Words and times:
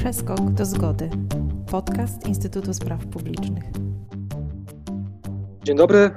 Przeskok 0.00 0.50
do 0.50 0.64
zgody. 0.64 1.10
Podcast 1.70 2.28
Instytutu 2.28 2.74
Spraw 2.74 3.06
Publicznych. 3.06 3.64
Dzień 5.62 5.76
dobry, 5.76 6.10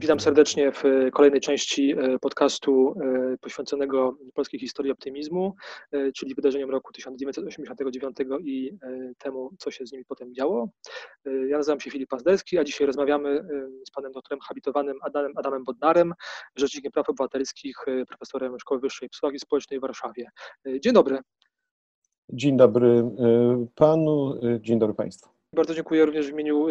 witam 0.00 0.20
serdecznie 0.20 0.72
w 0.72 0.82
kolejnej 1.12 1.40
części 1.40 1.92
e, 1.92 2.18
podcastu 2.18 2.94
e, 3.00 3.36
poświęconego 3.40 4.16
polskiej 4.34 4.60
historii 4.60 4.92
optymizmu, 4.92 5.54
e, 5.92 6.12
czyli 6.12 6.34
wydarzeniom 6.34 6.70
roku 6.70 6.92
1989 6.92 8.16
i 8.44 8.78
temu, 9.18 9.50
co 9.58 9.70
się 9.70 9.86
z 9.86 9.92
nimi 9.92 10.04
potem 10.04 10.34
działo. 10.34 10.68
Ja 11.24 11.56
nazywam 11.56 11.80
się 11.80 11.90
Filip 11.90 12.10
Pazderski, 12.10 12.58
a 12.58 12.64
dzisiaj 12.64 12.86
rozmawiamy 12.86 13.44
z 13.88 13.90
panem 13.90 14.12
doktorem 14.12 14.40
habilitowanym 14.40 14.96
Adamem, 15.02 15.32
Adamem 15.36 15.64
Bodnarem, 15.64 16.14
rzecznikiem 16.56 16.92
praw 16.92 17.08
obywatelskich, 17.08 17.76
profesorem 18.08 18.58
Szkoły 18.60 18.80
Wyższej 18.80 19.08
Psychologii 19.08 19.40
Społecznej 19.40 19.78
w 19.78 19.82
Warszawie. 19.82 20.26
Dzień 20.80 20.92
dobry. 20.92 21.18
Dzień 22.32 22.56
dobry 22.56 23.04
panu, 23.74 24.34
dzień 24.60 24.78
dobry 24.78 24.94
państwu. 24.94 25.37
Bardzo 25.52 25.74
dziękuję 25.74 26.04
również 26.04 26.26
w 26.26 26.30
imieniu 26.30 26.66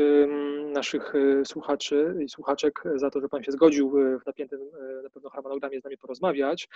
naszych 0.77 1.13
e, 1.15 1.45
słuchaczy 1.45 2.15
i 2.25 2.29
słuchaczek 2.29 2.83
za 2.95 3.09
to, 3.09 3.21
że 3.21 3.29
Pan 3.29 3.43
się 3.43 3.51
zgodził 3.51 3.99
e, 3.99 4.19
w 4.19 4.25
napiętym 4.25 4.61
e, 4.61 5.03
na 5.03 5.09
pewno 5.09 5.29
harmonogramie 5.29 5.81
z 5.81 5.83
nami 5.83 5.97
porozmawiać. 5.97 6.69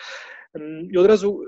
I 0.92 0.98
od 0.98 1.06
razu 1.06 1.42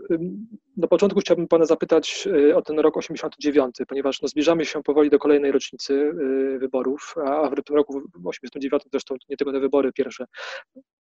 na 0.77 0.87
początku 0.87 1.19
chciałbym 1.19 1.47
Pana 1.47 1.65
zapytać 1.65 2.27
o 2.55 2.61
ten 2.61 2.79
rok 2.79 2.97
89, 2.97 3.75
ponieważ 3.87 4.21
no, 4.21 4.27
zbliżamy 4.27 4.65
się 4.65 4.83
powoli 4.83 5.09
do 5.09 5.19
kolejnej 5.19 5.51
rocznicy 5.51 6.11
wyborów, 6.59 7.15
a 7.25 7.49
w 7.49 7.63
tym 7.63 7.75
roku, 7.75 8.01
w 8.15 8.27
89 8.27 8.83
zresztą 8.91 9.15
nie 9.29 9.37
tylko 9.37 9.53
te 9.53 9.59
wybory 9.59 9.93
pierwsze, 9.93 10.25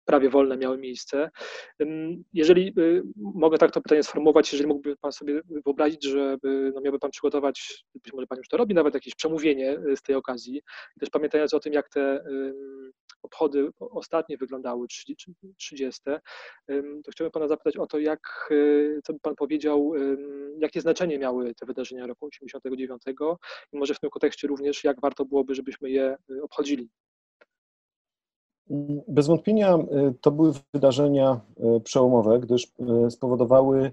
prawie 0.05 0.29
wolne 0.29 0.57
miały 0.57 0.77
miejsce. 0.77 1.29
Jeżeli 2.33 2.73
mogę 3.17 3.57
tak 3.57 3.71
to 3.71 3.81
pytanie 3.81 4.03
sformułować, 4.03 4.53
jeżeli 4.53 4.67
mógłby 4.67 4.95
Pan 4.97 5.11
sobie 5.11 5.41
wyobrazić, 5.65 6.03
że 6.03 6.37
no, 6.73 6.81
miałby 6.81 6.99
Pan 6.99 7.11
przygotować, 7.11 7.85
być 8.03 8.13
może 8.13 8.27
Pan 8.27 8.37
już 8.37 8.47
to 8.47 8.57
robi, 8.57 8.73
nawet 8.73 8.93
jakieś 8.93 9.15
przemówienie 9.15 9.42
z 9.95 10.01
tej 10.01 10.15
okazji, 10.15 10.61
też 10.99 11.09
pamiętając 11.09 11.53
o 11.53 11.59
tym, 11.59 11.73
jak 11.73 11.89
te 11.89 12.23
obchody 13.23 13.69
ostatnie 13.79 14.37
wyglądały, 14.37 14.87
30, 15.57 16.01
to 17.03 17.11
chciałbym 17.11 17.31
Pana 17.31 17.47
zapytać 17.47 17.77
o 17.77 17.87
to, 17.87 17.99
jak, 17.99 18.49
y, 18.51 18.99
co 19.03 19.13
by 19.13 19.19
Pan 19.19 19.35
powiedział, 19.35 19.91
jakie 20.57 20.81
znaczenie 20.81 21.19
miały 21.19 21.55
te 21.55 21.65
wydarzenia 21.65 22.07
roku 22.07 22.25
89 22.25 23.01
i 23.73 23.77
może 23.77 23.93
w 23.93 23.99
tym 23.99 24.09
kontekście 24.09 24.47
również, 24.47 24.83
jak 24.83 25.01
warto 25.01 25.25
byłoby, 25.25 25.55
żebyśmy 25.55 25.89
je 25.89 26.17
y, 26.31 26.43
obchodzili. 26.43 26.89
Bez 29.07 29.27
wątpienia 29.27 29.75
y, 29.75 30.13
to 30.21 30.31
były 30.31 30.53
wydarzenia 30.73 31.41
przełomowe, 31.83 32.39
gdyż 32.39 32.67
spowodowały 33.09 33.91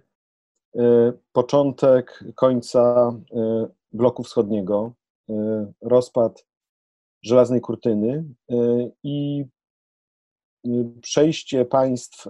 początek 1.33 2.25
końca 2.35 3.13
bloku 3.93 4.23
wschodniego, 4.23 4.93
rozpad 5.83 6.47
żelaznej 7.23 7.61
kurtyny 7.61 8.25
i 9.03 9.45
przejście 11.03 11.65
państw, 11.65 12.29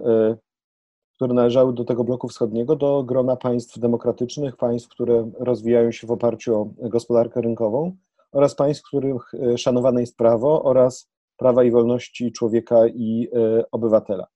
które 1.15 1.33
należały 1.33 1.73
do 1.73 1.85
tego 1.85 2.03
bloku 2.03 2.27
wschodniego, 2.27 2.75
do 2.75 3.03
grona 3.03 3.35
państw 3.35 3.79
demokratycznych, 3.79 4.57
państw, 4.57 4.89
które 4.89 5.31
rozwijają 5.39 5.91
się 5.91 6.07
w 6.07 6.11
oparciu 6.11 6.55
o 6.55 6.89
gospodarkę 6.89 7.41
rynkową 7.41 7.95
oraz 8.31 8.55
państw, 8.55 8.83
których 8.87 9.31
szanowane 9.57 10.01
jest 10.01 10.17
prawo 10.17 10.63
oraz 10.63 11.09
prawa 11.37 11.63
i 11.63 11.71
wolności 11.71 12.31
człowieka 12.31 12.87
i 12.87 13.29
obywatela. 13.71 14.27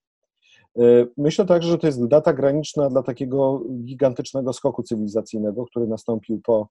Myślę 1.18 1.46
także, 1.46 1.70
że 1.70 1.78
to 1.78 1.88
jest 1.88 2.08
data 2.08 2.34
graniczna 2.34 2.90
dla 2.90 3.04
takiego 3.04 3.62
gigantycznego 3.84 4.54
skoku 4.54 4.84
cywilizacyjnego, 4.84 5.66
który 5.66 5.88
nastąpił 5.88 6.42
po 6.42 6.68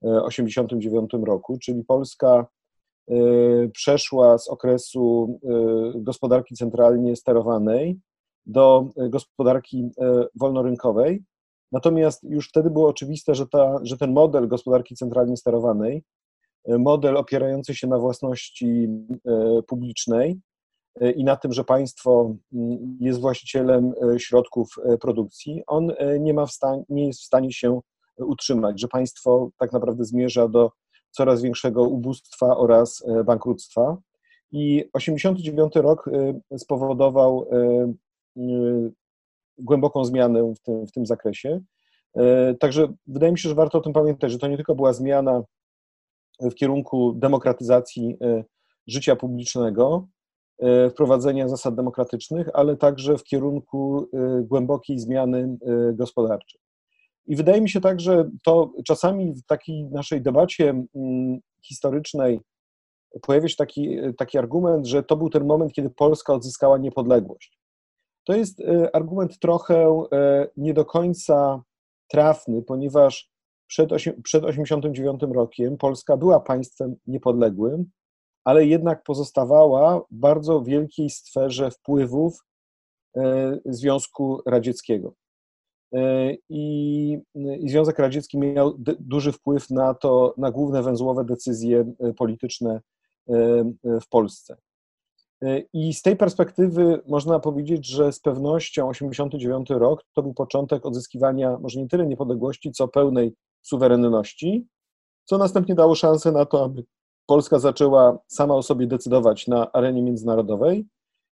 1989 0.00 1.10
roku, 1.26 1.58
czyli 1.58 1.84
Polska 1.84 2.46
przeszła 3.72 4.38
z 4.38 4.48
okresu 4.48 5.38
gospodarki 5.94 6.54
centralnie 6.54 7.16
sterowanej 7.16 7.98
do 8.46 8.88
gospodarki 8.96 9.90
wolnorynkowej. 10.34 11.24
Natomiast 11.72 12.24
już 12.24 12.48
wtedy 12.48 12.70
było 12.70 12.88
oczywiste, 12.88 13.34
że, 13.34 13.46
ta, 13.46 13.78
że 13.82 13.96
ten 13.96 14.12
model 14.12 14.48
gospodarki 14.48 14.94
centralnie 14.94 15.36
sterowanej, 15.36 16.02
model 16.68 17.16
opierający 17.16 17.74
się 17.74 17.86
na 17.86 17.98
własności 17.98 18.88
publicznej 19.66 20.40
i 21.16 21.24
na 21.24 21.36
tym, 21.36 21.52
że 21.52 21.64
państwo 21.64 22.34
jest 23.00 23.20
właścicielem 23.20 23.92
środków 24.18 24.68
produkcji, 25.00 25.62
on 25.66 25.92
nie, 26.20 26.34
ma 26.34 26.46
w 26.46 26.52
nie 26.88 27.06
jest 27.06 27.20
w 27.20 27.24
stanie 27.24 27.52
się 27.52 27.80
utrzymać, 28.18 28.80
że 28.80 28.88
państwo 28.88 29.50
tak 29.58 29.72
naprawdę 29.72 30.04
zmierza 30.04 30.48
do 30.48 30.70
coraz 31.10 31.42
większego 31.42 31.82
ubóstwa 31.82 32.56
oraz 32.56 33.04
e, 33.06 33.24
bankructwa. 33.24 33.96
I 34.52 34.84
89 34.92 35.76
rok 35.76 36.10
e, 36.52 36.58
spowodował 36.58 37.46
e, 37.52 37.92
głęboką 39.58 40.04
zmianę 40.04 40.54
w 40.54 40.60
tym, 40.60 40.86
w 40.86 40.92
tym 40.92 41.06
zakresie. 41.06 41.60
Także 42.60 42.88
wydaje 43.06 43.32
mi 43.32 43.38
się, 43.38 43.48
że 43.48 43.54
warto 43.54 43.78
o 43.78 43.80
tym 43.80 43.92
pamiętać, 43.92 44.32
że 44.32 44.38
to 44.38 44.48
nie 44.48 44.56
tylko 44.56 44.74
była 44.74 44.92
zmiana 44.92 45.42
w 46.40 46.54
kierunku 46.54 47.12
demokratyzacji 47.12 48.16
życia 48.86 49.16
publicznego, 49.16 50.06
wprowadzenia 50.90 51.48
zasad 51.48 51.74
demokratycznych, 51.74 52.48
ale 52.54 52.76
także 52.76 53.18
w 53.18 53.24
kierunku 53.24 54.08
głębokiej 54.42 54.98
zmiany 54.98 55.58
gospodarczej. 55.92 56.60
I 57.28 57.36
wydaje 57.36 57.60
mi 57.60 57.70
się 57.70 57.80
tak, 57.80 58.00
że 58.00 58.30
to 58.44 58.72
czasami 58.86 59.34
w 59.34 59.46
takiej 59.46 59.84
naszej 59.84 60.22
debacie 60.22 60.70
mm, 60.94 61.40
historycznej 61.62 62.40
pojawia 63.22 63.48
się 63.48 63.56
taki, 63.56 63.96
taki 64.18 64.38
argument, 64.38 64.86
że 64.86 65.02
to 65.02 65.16
był 65.16 65.30
ten 65.30 65.46
moment, 65.46 65.72
kiedy 65.72 65.90
Polska 65.90 66.34
odzyskała 66.34 66.78
niepodległość. 66.78 67.58
To 68.24 68.32
jest 68.32 68.60
e, 68.60 68.96
argument 68.96 69.38
trochę 69.38 70.06
e, 70.12 70.48
nie 70.56 70.74
do 70.74 70.84
końca 70.84 71.62
trafny, 72.08 72.62
ponieważ 72.62 73.30
przed, 73.66 73.90
przed 74.22 74.44
89 74.44 75.20
rokiem 75.32 75.76
Polska 75.76 76.16
była 76.16 76.40
państwem 76.40 76.96
niepodległym, 77.06 77.90
ale 78.44 78.66
jednak 78.66 79.02
pozostawała 79.02 80.00
w 80.00 80.04
bardzo 80.10 80.62
wielkiej 80.62 81.10
sferze 81.10 81.70
wpływów 81.70 82.44
e, 83.16 83.58
Związku 83.64 84.42
Radzieckiego. 84.46 85.14
E, 85.92 86.34
I, 86.48 87.18
I, 87.34 87.68
Związek 87.68 87.98
Radziecki 87.98 88.38
miał 88.38 88.74
duży 89.00 89.32
wpływ 89.32 89.70
na 89.70 89.94
to, 89.94 90.34
na 90.36 90.50
główne 90.50 90.82
węzłowe 90.82 91.24
decyzje 91.24 91.92
e, 92.00 92.14
polityczne 92.14 92.80
e, 93.28 93.64
w 94.00 94.08
Polsce. 94.10 94.56
I 95.72 95.94
z 95.94 96.02
tej 96.02 96.16
perspektywy 96.16 97.02
można 97.06 97.40
powiedzieć, 97.40 97.86
że 97.86 98.12
z 98.12 98.20
pewnością 98.20 98.88
89 98.88 99.70
rok 99.70 100.04
to 100.14 100.22
był 100.22 100.34
początek 100.34 100.86
odzyskiwania 100.86 101.58
może 101.58 101.80
nie 101.80 101.88
tyle 101.88 102.06
niepodległości, 102.06 102.72
co 102.72 102.88
pełnej 102.88 103.34
suwerenności, 103.62 104.66
co 105.24 105.38
następnie 105.38 105.74
dało 105.74 105.94
szansę 105.94 106.32
na 106.32 106.44
to, 106.44 106.64
aby 106.64 106.84
Polska 107.26 107.58
zaczęła 107.58 108.18
sama 108.28 108.54
o 108.54 108.62
sobie 108.62 108.86
decydować 108.86 109.46
na 109.46 109.72
arenie 109.72 110.02
międzynarodowej 110.02 110.86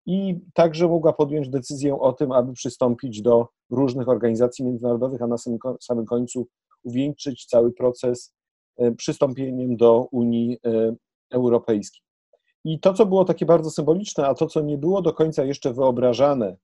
i 0.06 0.40
także 0.54 0.88
mogła 0.88 1.14
podjąć 1.14 1.50
decyzję 1.50 2.00
o 2.00 2.14
tym, 2.14 2.32
aby 2.32 2.54
przystąpić 2.54 3.22
do 3.22 3.48
różnych 3.70 4.10
organizacji 4.10 4.66
międzynarodowych, 4.66 5.22
a 5.22 5.28
na 5.28 5.38
samym 5.82 6.06
końcu 6.06 6.48
uwieńczyć 6.84 7.46
cały 7.46 7.72
proces 7.74 8.34
e, 8.78 8.92
przystąpieniem 8.92 9.78
do 9.78 10.08
Unii 10.12 10.58
e, 10.66 10.96
Europejskiej. 11.32 12.02
I 12.64 12.80
to, 12.80 12.94
co 12.94 13.06
było 13.06 13.26
takie 13.26 13.46
bardzo 13.46 13.72
symboliczne, 13.72 14.28
a 14.28 14.34
to, 14.34 14.48
co 14.48 14.62
nie 14.62 14.78
było 14.78 15.02
do 15.02 15.14
końca 15.14 15.44
jeszcze 15.44 15.74
wyobrażane 15.74 16.58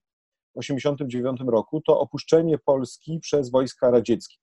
w 0.56 0.60
1989 0.60 1.40
roku, 1.50 1.80
to 1.80 2.00
opuszczenie 2.00 2.58
Polski 2.58 3.20
przez 3.20 3.50
wojska 3.50 3.90
radzieckie. 3.90 4.36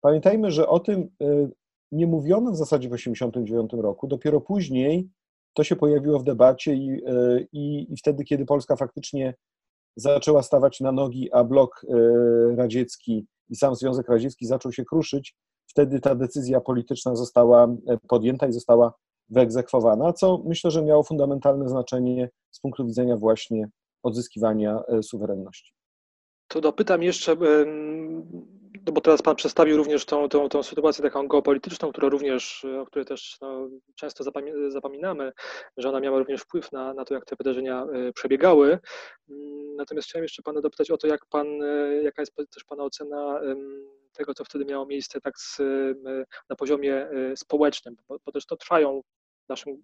Pamiętajmy, 0.00 0.50
że 0.50 0.68
o 0.68 0.80
tym 0.80 1.08
e, 1.22 1.48
nie 1.92 2.06
mówiono 2.06 2.50
w 2.52 2.56
zasadzie 2.56 2.88
w 2.88 2.92
1989 2.92 3.82
roku, 3.82 4.06
dopiero 4.06 4.40
później 4.40 5.08
to 5.52 5.64
się 5.64 5.76
pojawiło 5.76 6.18
w 6.18 6.24
debacie 6.24 6.74
i, 6.74 7.02
e, 7.06 7.40
i, 7.52 7.92
i 7.92 7.96
wtedy, 7.96 8.24
kiedy 8.24 8.46
Polska 8.46 8.76
faktycznie 8.76 9.34
zaczęła 9.96 10.42
stawać 10.42 10.80
na 10.80 10.92
nogi, 10.92 11.32
a 11.32 11.44
blok 11.44 11.86
e, 11.88 12.56
radziecki 12.56 13.26
i 13.48 13.56
sam 13.56 13.74
Związek 13.74 14.08
Radziecki 14.08 14.46
zaczął 14.46 14.72
się 14.72 14.84
kruszyć, 14.84 15.34
wtedy 15.66 16.00
ta 16.00 16.14
decyzja 16.14 16.60
polityczna 16.60 17.16
została 17.16 17.64
e, 17.64 17.98
podjęta 18.08 18.46
i 18.46 18.52
została 18.52 18.92
wyegzekwowana, 19.28 20.12
co 20.12 20.42
myślę, 20.44 20.70
że 20.70 20.82
miało 20.82 21.02
fundamentalne 21.02 21.68
znaczenie 21.68 22.30
z 22.50 22.60
punktu 22.60 22.86
widzenia 22.86 23.16
właśnie 23.16 23.68
odzyskiwania 24.02 24.82
suwerenności. 25.02 25.72
To 26.48 26.60
dopytam 26.60 27.02
jeszcze, 27.02 27.36
no 28.86 28.92
bo 28.92 29.00
teraz 29.00 29.22
Pan 29.22 29.36
przedstawił 29.36 29.76
również 29.76 30.04
tą, 30.04 30.28
tą, 30.28 30.48
tą 30.48 30.62
sytuację 30.62 31.02
taką 31.02 31.28
geopolityczną, 31.28 31.90
która 31.90 32.08
również, 32.08 32.66
o 32.80 32.86
której 32.86 33.06
też 33.06 33.36
no, 33.40 33.68
często 33.94 34.24
zapominamy, 34.68 35.32
że 35.76 35.88
ona 35.88 36.00
miała 36.00 36.18
również 36.18 36.40
wpływ 36.40 36.72
na, 36.72 36.94
na 36.94 37.04
to, 37.04 37.14
jak 37.14 37.24
te 37.24 37.36
wydarzenia 37.36 37.86
e, 37.92 38.12
przebiegały. 38.12 38.78
Mm, 39.30 39.76
natomiast 39.76 40.08
chciałem 40.08 40.22
jeszcze 40.22 40.42
Pana 40.42 40.60
dopytać 40.60 40.90
o 40.90 40.96
to, 40.96 41.06
jak 41.06 41.26
Pan, 41.26 41.62
e, 41.62 42.02
jaka 42.02 42.22
jest 42.22 42.34
też 42.54 42.64
Pana 42.64 42.84
ocena 42.84 43.40
tego, 44.12 44.34
co 44.34 44.44
wtedy 44.44 44.64
miało 44.64 44.86
miejsce 44.86 45.20
tak 45.20 45.38
z, 45.38 45.58
na 46.50 46.56
poziomie 46.56 47.08
społecznym, 47.36 47.96
bo, 48.08 48.18
bo 48.26 48.32
też 48.32 48.46
to 48.46 48.56
trwają 48.56 49.02
naszym 49.52 49.76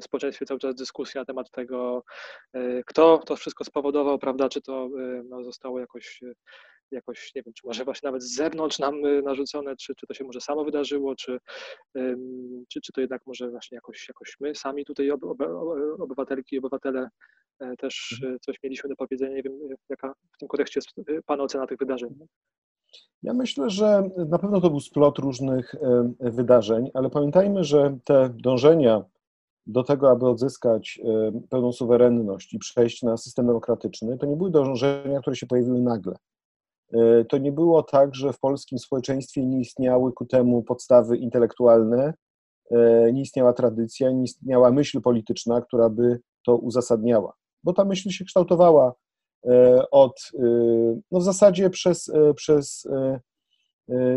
społeczeństwie 0.00 0.46
cały 0.46 0.60
czas 0.60 0.74
dyskusje 0.74 1.20
na 1.20 1.24
temat 1.24 1.50
tego, 1.50 2.04
kto 2.86 3.18
to 3.18 3.36
wszystko 3.36 3.64
spowodował, 3.64 4.18
prawda, 4.18 4.48
czy 4.48 4.62
to 4.62 4.88
no, 5.28 5.44
zostało 5.44 5.80
jakoś 5.80 6.20
jakoś, 6.90 7.34
nie 7.34 7.42
wiem, 7.42 7.54
czy 7.54 7.66
może 7.66 7.84
właśnie 7.84 8.06
nawet 8.06 8.22
z 8.22 8.34
zewnątrz 8.34 8.78
nam 8.78 9.22
narzucone, 9.24 9.76
czy, 9.76 9.94
czy 9.94 10.06
to 10.06 10.14
się 10.14 10.24
może 10.24 10.40
samo 10.40 10.64
wydarzyło, 10.64 11.16
czy, 11.16 11.38
czy, 12.68 12.80
czy 12.80 12.92
to 12.92 13.00
jednak 13.00 13.22
może 13.26 13.50
właśnie 13.50 13.74
jakoś, 13.74 14.08
jakoś 14.08 14.36
my 14.40 14.54
sami 14.54 14.84
tutaj 14.84 15.10
obywatelki 15.98 16.56
i 16.56 16.58
obywatele 16.58 17.08
e, 17.60 17.76
też 17.76 18.18
mhm. 18.22 18.38
coś 18.40 18.56
mieliśmy 18.62 18.88
do 18.88 18.96
powiedzenia. 18.96 19.36
Nie 19.36 19.42
wiem, 19.42 19.58
jaka 19.88 20.14
w 20.34 20.38
tym 20.38 20.48
kontekście 20.48 20.80
jest 20.80 21.08
Pana 21.26 21.42
ocena 21.42 21.66
tych 21.66 21.78
wydarzeń. 21.78 22.14
Ja 23.22 23.34
myślę, 23.34 23.70
że 23.70 24.10
na 24.28 24.38
pewno 24.38 24.60
to 24.60 24.70
był 24.70 24.80
splot 24.80 25.18
różnych 25.18 25.74
e, 25.74 26.14
wydarzeń, 26.20 26.90
ale 26.94 27.10
pamiętajmy, 27.10 27.64
że 27.64 27.98
te 28.04 28.34
dążenia 28.34 29.04
do 29.66 29.82
tego, 29.82 30.10
aby 30.10 30.28
odzyskać 30.28 31.00
e, 31.04 31.32
pełną 31.50 31.72
suwerenność 31.72 32.54
i 32.54 32.58
przejść 32.58 33.02
na 33.02 33.16
system 33.16 33.46
demokratyczny, 33.46 34.18
to 34.18 34.26
nie 34.26 34.36
były 34.36 34.50
dążenia, 34.50 35.20
które 35.20 35.36
się 35.36 35.46
pojawiły 35.46 35.80
nagle. 35.80 36.16
E, 36.92 37.24
to 37.24 37.38
nie 37.38 37.52
było 37.52 37.82
tak, 37.82 38.14
że 38.14 38.32
w 38.32 38.38
polskim 38.38 38.78
społeczeństwie 38.78 39.46
nie 39.46 39.60
istniały 39.60 40.12
ku 40.12 40.26
temu 40.26 40.62
podstawy 40.62 41.16
intelektualne, 41.16 42.14
e, 42.70 43.12
nie 43.12 43.22
istniała 43.22 43.52
tradycja, 43.52 44.10
nie 44.10 44.22
istniała 44.22 44.72
myśl 44.72 45.00
polityczna, 45.00 45.60
która 45.60 45.90
by 45.90 46.20
to 46.46 46.56
uzasadniała. 46.56 47.32
Bo 47.64 47.72
ta 47.72 47.84
myśl 47.84 48.10
się 48.10 48.24
kształtowała 48.24 48.94
od, 49.90 50.30
no 51.10 51.20
w 51.20 51.22
zasadzie 51.22 51.70
przez, 51.70 52.12
przez 52.36 52.88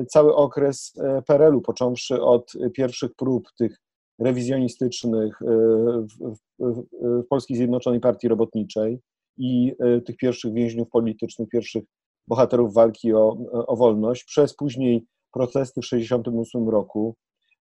cały 0.08 0.36
okres 0.36 0.94
PRL-u, 1.28 1.62
począwszy 1.62 2.22
od 2.22 2.54
pierwszych 2.74 3.16
prób 3.16 3.48
tych 3.58 3.82
rewizjonistycznych 4.20 5.40
w, 5.40 6.36
w, 6.60 6.84
w 7.24 7.28
Polskiej 7.30 7.58
Zjednoczonej 7.58 8.00
Partii 8.00 8.28
Robotniczej 8.28 9.00
i 9.38 9.74
tych 10.06 10.18
pierwszych 10.18 10.54
więźniów 10.54 10.90
politycznych, 10.90 11.50
pierwszych 11.50 11.84
bohaterów 12.28 12.74
walki 12.74 13.14
o, 13.14 13.38
o 13.52 13.76
wolność, 13.76 14.24
przez 14.24 14.56
później 14.56 15.06
protesty 15.32 15.82
w 15.82 15.90
1968 15.90 16.70
roku, 16.70 17.16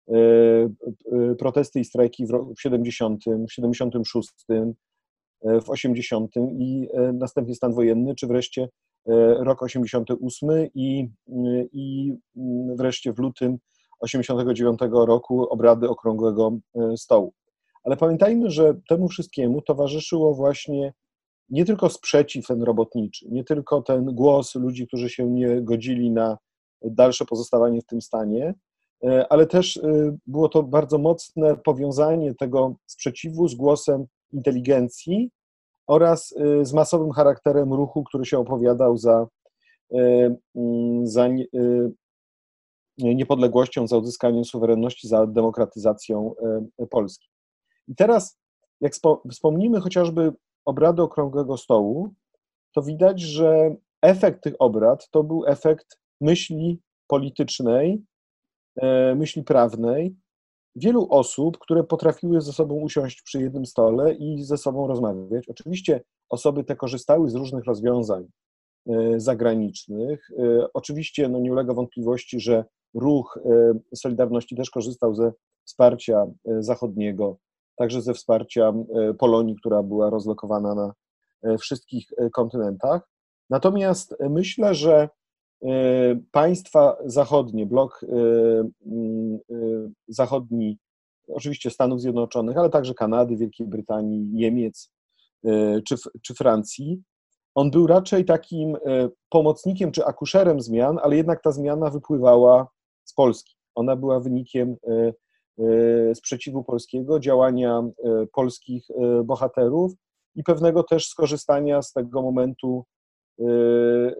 e, 0.07 0.13
e, 0.13 1.35
protesty 1.35 1.79
i 1.79 1.85
strajki 1.85 2.25
w 2.25 2.61
70, 2.61 3.23
w 3.47 3.53
76, 3.53 4.29
e, 4.49 5.61
w 5.61 5.69
80 5.69 6.31
i 6.59 6.87
następnie 7.13 7.55
stan 7.55 7.73
wojenny, 7.73 8.15
czy 8.15 8.27
wreszcie 8.27 8.69
rok 9.39 9.63
88 9.63 10.67
i, 10.75 11.09
i 11.73 12.13
wreszcie 12.75 13.13
w 13.13 13.19
lutym 13.19 13.57
89 13.99 14.79
roku 14.91 15.43
obrady 15.49 15.89
Okrągłego 15.89 16.51
Stołu. 16.95 17.33
Ale 17.83 17.97
pamiętajmy, 17.97 18.49
że 18.49 18.73
temu 18.89 19.07
wszystkiemu 19.07 19.61
towarzyszyło 19.61 20.35
właśnie 20.35 20.93
nie 21.49 21.65
tylko 21.65 21.89
sprzeciw 21.89 22.47
ten 22.47 22.63
robotniczy, 22.63 23.25
nie 23.29 23.43
tylko 23.43 23.81
ten 23.81 24.05
głos 24.05 24.55
ludzi, 24.55 24.87
którzy 24.87 25.09
się 25.09 25.25
nie 25.25 25.61
godzili 25.61 26.11
na 26.11 26.37
dalsze 26.81 27.25
pozostawanie 27.25 27.81
w 27.81 27.85
tym 27.85 28.01
stanie, 28.01 28.53
e, 29.03 29.27
ale 29.29 29.47
też 29.47 29.77
e, 29.77 30.17
było 30.27 30.49
to 30.49 30.63
bardzo 30.63 30.97
mocne 30.97 31.57
powiązanie 31.57 32.35
tego 32.35 32.75
sprzeciwu 32.85 33.47
z 33.47 33.55
głosem 33.55 34.05
inteligencji 34.33 35.31
oraz 35.87 36.33
e, 36.37 36.65
z 36.65 36.73
masowym 36.73 37.11
charakterem 37.11 37.73
ruchu, 37.73 38.03
który 38.03 38.25
się 38.25 38.39
opowiadał 38.39 38.97
za, 38.97 39.27
za 41.03 41.29
niepodległością, 42.99 43.87
za 43.87 43.97
odzyskaniem 43.97 44.45
suwerenności, 44.45 45.07
za 45.07 45.27
demokratyzacją 45.27 46.33
Polski. 46.89 47.29
I 47.87 47.95
teraz, 47.95 48.39
jak 48.81 48.93
wspomnimy 49.31 49.79
chociażby 49.79 50.33
obrady 50.65 51.01
Okrągłego 51.01 51.57
Stołu, 51.57 52.13
to 52.75 52.81
widać, 52.81 53.21
że 53.21 53.75
efekt 54.01 54.43
tych 54.43 54.53
obrad 54.59 55.09
to 55.09 55.23
był 55.23 55.45
efekt 55.47 55.99
myśli 56.21 56.81
politycznej, 57.07 58.03
e, 58.81 59.15
myśli 59.15 59.43
prawnej, 59.43 60.15
wielu 60.75 61.07
osób, 61.09 61.57
które 61.57 61.83
potrafiły 61.83 62.41
ze 62.41 62.53
sobą 62.53 62.75
usiąść 62.75 63.21
przy 63.21 63.41
jednym 63.41 63.65
stole 63.65 64.13
i 64.13 64.43
ze 64.43 64.57
sobą 64.57 64.87
rozmawiać. 64.87 65.49
Oczywiście 65.49 66.01
osoby 66.29 66.63
te 66.63 66.75
korzystały 66.75 67.29
z 67.29 67.35
różnych 67.35 67.65
rozwiązań 67.65 68.27
e, 68.89 69.19
zagranicznych. 69.19 70.29
E, 70.39 70.73
oczywiście 70.73 71.29
no, 71.29 71.39
nie 71.39 71.51
ulega 71.51 71.73
wątpliwości, 71.73 72.39
że 72.39 72.65
ruch 72.93 73.39
Solidarności 73.95 74.55
też 74.55 74.69
korzystał 74.69 75.15
ze 75.15 75.31
wsparcia 75.65 76.25
zachodniego, 76.59 77.37
także 77.79 78.01
ze 78.01 78.13
wsparcia 78.13 78.73
e, 78.95 79.13
Polonii, 79.13 79.55
która 79.55 79.83
była 79.83 80.09
rozlokowana 80.09 80.75
na 80.75 80.93
e, 81.43 81.57
wszystkich 81.57 82.07
e, 82.17 82.29
kontynentach. 82.29 83.09
Natomiast 83.49 84.15
myślę, 84.29 84.75
że 84.75 85.09
państwa 86.31 86.97
zachodnie, 87.05 87.65
blok 87.65 88.01
zachodni, 90.07 90.77
oczywiście 91.27 91.69
Stanów 91.69 92.01
Zjednoczonych, 92.01 92.57
ale 92.57 92.69
także 92.69 92.93
Kanady, 92.93 93.37
Wielkiej 93.37 93.67
Brytanii, 93.67 94.29
Niemiec 94.33 94.91
czy, 95.87 95.95
czy 96.21 96.33
Francji, 96.33 97.01
on 97.55 97.71
był 97.71 97.87
raczej 97.87 98.25
takim 98.25 98.77
pomocnikiem 99.29 99.91
czy 99.91 100.05
akuszerem 100.05 100.61
zmian, 100.61 100.99
ale 101.03 101.15
jednak 101.15 101.41
ta 101.41 101.51
zmiana 101.51 101.89
wypływała 101.89 102.67
z 103.09 103.13
Polski. 103.13 103.55
Ona 103.75 103.95
była 103.95 104.19
wynikiem 104.19 104.75
E, 105.59 106.15
sprzeciwu 106.15 106.63
polskiego, 106.63 107.19
działania 107.19 107.79
e, 107.79 108.25
polskich 108.33 108.85
e, 108.91 109.23
bohaterów 109.23 109.93
i 110.35 110.43
pewnego 110.43 110.83
też 110.83 111.07
skorzystania 111.07 111.81
z 111.81 111.93
tego 111.93 112.21
momentu 112.21 112.85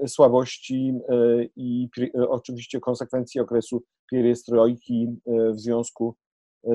słabości 0.07 0.93
i 1.55 1.89
oczywiście 2.29 2.79
konsekwencji 2.79 3.41
okresu 3.41 3.83
pierestrojki 4.11 5.07
w 5.27 5.59
Związku 5.59 6.15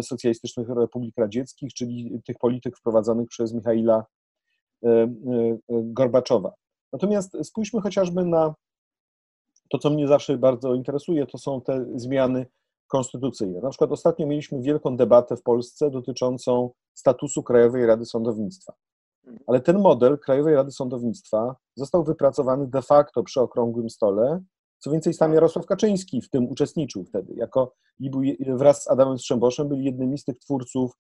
Socjalistycznych 0.02 0.69
Republik 0.69 1.14
Radzieckich, 1.19 1.75
czyli 1.75 2.22
tych 2.26 2.38
polityk 2.38 2.78
wprowadzonych 2.78 3.28
przez 3.28 3.55
Michaila 3.55 4.05
Gorbaczowa. 5.69 6.52
Natomiast 6.93 7.37
spójrzmy 7.43 7.81
chociażby 7.81 8.25
na 8.25 8.55
to, 9.74 9.78
co 9.78 9.90
mnie 9.90 10.08
zawsze 10.08 10.38
bardzo 10.38 10.74
interesuje, 10.74 11.26
to 11.26 11.38
są 11.38 11.60
te 11.60 11.86
zmiany 11.94 12.46
konstytucyjne. 12.86 13.60
Na 13.60 13.70
przykład 13.70 13.93
ostatnio 13.93 14.26
mieliśmy 14.26 14.62
wielką 14.62 14.96
debatę 14.96 15.36
w 15.36 15.43
Polsce 15.43 15.90
dotyczącą 15.90 16.70
statusu 16.93 17.43
Krajowej 17.43 17.86
Rady 17.86 18.04
Sądownictwa. 18.04 18.72
Ale 19.46 19.60
ten 19.60 19.78
model 19.78 20.19
Krajowej 20.19 20.54
Rady 20.54 20.70
Sądownictwa 20.70 21.56
został 21.76 22.04
wypracowany 22.04 22.66
de 22.66 22.82
facto 22.82 23.22
przy 23.22 23.40
okrągłym 23.40 23.90
stole. 23.90 24.40
Co 24.78 24.90
więcej, 24.90 25.14
sam 25.14 25.34
Jarosław 25.34 25.66
Kaczyński 25.66 26.20
w 26.20 26.31
tym 26.31 26.48
uczestniczył 26.50 27.04
wtedy. 27.04 27.34
Jako, 27.36 27.74
wraz 28.48 28.82
z 28.82 28.90
Adamem 28.90 29.19
Strzemboszem 29.19 29.69
byli 29.69 29.84
jednymi 29.84 30.19
z 30.19 30.24
tych 30.24 30.38
twórców 30.38 30.93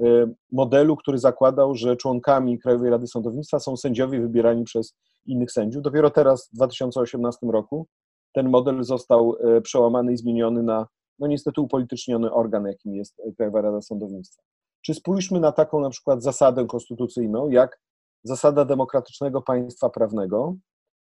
y, 0.00 0.04
modelu, 0.52 0.96
który 0.96 1.18
zakładał, 1.18 1.74
że 1.74 1.96
członkami 1.96 2.58
Krajowej 2.58 2.90
Rady 2.90 3.06
Sądownictwa 3.06 3.58
są 3.58 3.76
sędziowie 3.76 4.20
wybierani 4.20 4.64
przez 4.64 4.94
innych 5.26 5.52
sędziów. 5.52 5.82
Dopiero 5.82 6.10
teraz, 6.10 6.48
w 6.48 6.56
2018 6.56 7.46
roku, 7.46 7.86
ten 8.32 8.48
model 8.48 8.84
został 8.84 9.36
y, 9.56 9.60
przełamany 9.60 10.12
i 10.12 10.16
zmieniony 10.16 10.62
na 10.62 10.86
no 11.18 11.26
niestety 11.26 11.60
upolityczniony 11.60 12.32
organ, 12.32 12.66
jakim 12.66 12.94
jest 12.94 13.22
Krajowa 13.36 13.60
Rada 13.60 13.80
Sądownictwa. 13.80 14.42
Czy 14.82 14.94
spójrzmy 14.94 15.40
na 15.40 15.52
taką 15.52 15.80
na 15.80 15.90
przykład 15.90 16.22
zasadę 16.22 16.66
konstytucyjną, 16.66 17.48
jak 17.48 17.80
zasada 18.24 18.64
demokratycznego 18.64 19.42
państwa 19.42 19.90
prawnego. 19.90 20.56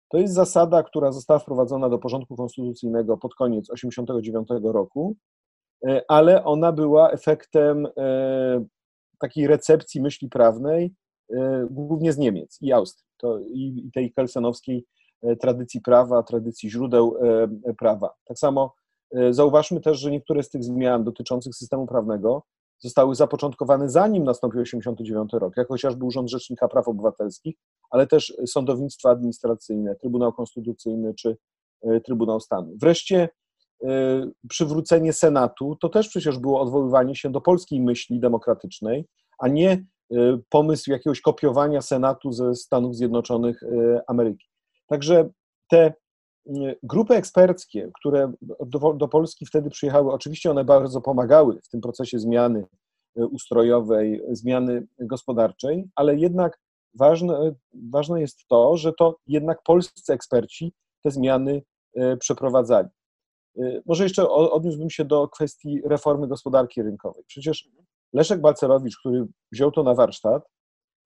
To 0.09 0.17
jest 0.17 0.33
zasada, 0.33 0.83
która 0.83 1.11
została 1.11 1.39
wprowadzona 1.39 1.89
do 1.89 1.99
porządku 1.99 2.35
konstytucyjnego 2.35 3.17
pod 3.17 3.35
koniec 3.35 3.67
1989 3.67 4.73
roku, 4.73 5.15
e, 5.87 6.01
ale 6.07 6.43
ona 6.43 6.71
była 6.71 7.11
efektem 7.11 7.87
e, 7.97 8.65
takiej 9.19 9.47
recepcji 9.47 10.01
myśli 10.01 10.29
prawnej, 10.29 10.93
e, 11.33 11.67
głównie 11.71 12.13
z 12.13 12.17
Niemiec 12.17 12.57
i 12.61 12.71
Austrii, 12.73 13.07
to 13.17 13.39
i 13.39 13.89
tej 13.93 14.13
kelsenowskiej 14.13 14.85
tradycji 15.41 15.81
prawa, 15.81 16.23
tradycji 16.23 16.69
źródeł 16.69 17.15
prawa. 17.77 18.13
Tak 18.25 18.39
samo 18.39 18.73
E, 19.11 19.33
zauważmy 19.33 19.81
też, 19.81 19.99
że 19.99 20.11
niektóre 20.11 20.43
z 20.43 20.49
tych 20.49 20.63
zmian 20.63 21.03
dotyczących 21.03 21.55
systemu 21.55 21.87
prawnego 21.87 22.43
zostały 22.79 23.15
zapoczątkowane 23.15 23.89
zanim 23.89 24.23
nastąpił 24.23 24.61
89 24.61 25.33
rok, 25.33 25.57
jak 25.57 25.67
chociażby 25.67 26.05
Urząd 26.05 26.29
Rzecznika 26.29 26.67
Praw 26.67 26.87
Obywatelskich, 26.87 27.55
ale 27.89 28.07
też 28.07 28.33
sądownictwo 28.47 29.09
administracyjne, 29.09 29.95
Trybunał 29.95 30.33
Konstytucyjny 30.33 31.13
czy 31.13 31.37
e, 31.81 32.01
Trybunał 32.01 32.39
Stanu. 32.39 32.73
Wreszcie 32.81 33.29
e, 33.83 33.89
przywrócenie 34.49 35.13
Senatu 35.13 35.77
to 35.81 35.89
też 35.89 36.09
przecież 36.09 36.39
było 36.39 36.61
odwoływanie 36.61 37.15
się 37.15 37.29
do 37.31 37.41
polskiej 37.41 37.81
myśli 37.81 38.19
demokratycznej, 38.19 39.05
a 39.39 39.47
nie 39.47 39.85
pomysł 40.49 40.91
jakiegoś 40.91 41.21
kopiowania 41.21 41.81
Senatu 41.81 42.31
ze 42.31 42.55
Stanów 42.55 42.95
Zjednoczonych 42.95 43.59
Ameryki. 44.07 44.46
Także 44.87 45.29
te 45.69 45.93
grupy 46.83 47.15
eksperckie, 47.15 47.91
które 47.99 48.33
do, 48.95 49.07
Polski 49.07 49.45
wtedy 49.45 49.69
przyjechały, 49.69 50.11
oczywiście 50.11 50.51
one 50.51 50.65
bardzo 50.65 51.01
pomagały 51.01 51.59
w 51.63 51.69
tym 51.69 51.81
procesie 51.81 52.19
zmiany 52.19 52.65
ustrojowej, 53.15 54.21
zmiany 54.31 54.87
gospodarczej, 54.99 55.89
ale 55.95 56.15
jednak 56.15 56.59
ważne, 56.93 57.55
ważne 57.91 58.21
jest 58.21 58.47
to, 58.47 58.77
że 58.77 58.93
to 58.93 59.17
jednak 59.27 59.63
polscy 59.63 60.13
eksperci 60.13 60.73
te 61.03 61.11
zmiany 61.11 61.61
przeprowadzali. 62.19 62.87
Może 63.85 64.03
jeszcze 64.03 64.29
odniósłbym 64.29 64.89
się 64.89 65.05
do 65.05 65.27
kwestii 65.27 65.81
reformy 65.85 66.27
gospodarki 66.27 66.83
rynkowej. 66.83 67.23
Przecież 67.27 67.69
Leszek 68.13 68.41
Balcerowicz, 68.41 68.97
który 68.99 69.25
wziął 69.51 69.71
to 69.71 69.83
na 69.83 69.93
warsztat 69.93 70.43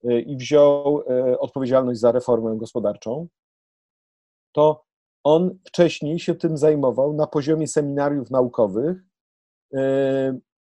i 0.04 0.38
wziął 0.38 1.04
odpowiedzialność 1.40 2.00
za 2.00 2.12
reformę 2.12 2.58
gospodarczą, 2.58 3.28
to 4.52 4.84
on 5.24 5.58
wcześniej 5.68 6.20
się 6.20 6.36
tym 6.36 6.58
zajmował 6.58 7.14
na 7.14 7.28
poziomie 7.28 7.68
seminariów 7.68 8.32
naukowych 8.32 8.98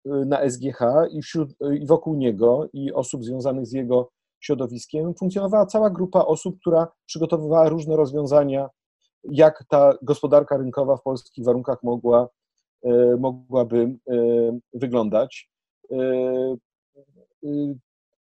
na 0.04 0.50
SGH 0.50 0.80
i, 1.10 1.22
wśród, 1.22 1.50
i 1.80 1.86
wokół 1.86 2.14
niego 2.14 2.68
i 2.72 2.92
osób 2.92 3.24
związanych 3.24 3.66
z 3.66 3.72
jego 3.72 4.10
środowiskiem 4.40 5.14
funkcjonowała 5.14 5.66
cała 5.66 5.90
grupa 5.90 6.20
osób, 6.20 6.60
która 6.60 6.88
przygotowywała 7.06 7.68
różne 7.68 7.96
rozwiązania, 7.96 8.68
jak 9.24 9.64
ta 9.68 9.94
gospodarka 10.02 10.56
rynkowa 10.56 10.96
w 10.96 11.02
polskich 11.02 11.44
warunkach 11.44 11.82
mogła, 11.82 12.28
mogłaby 13.18 13.98
wyglądać. 14.72 15.50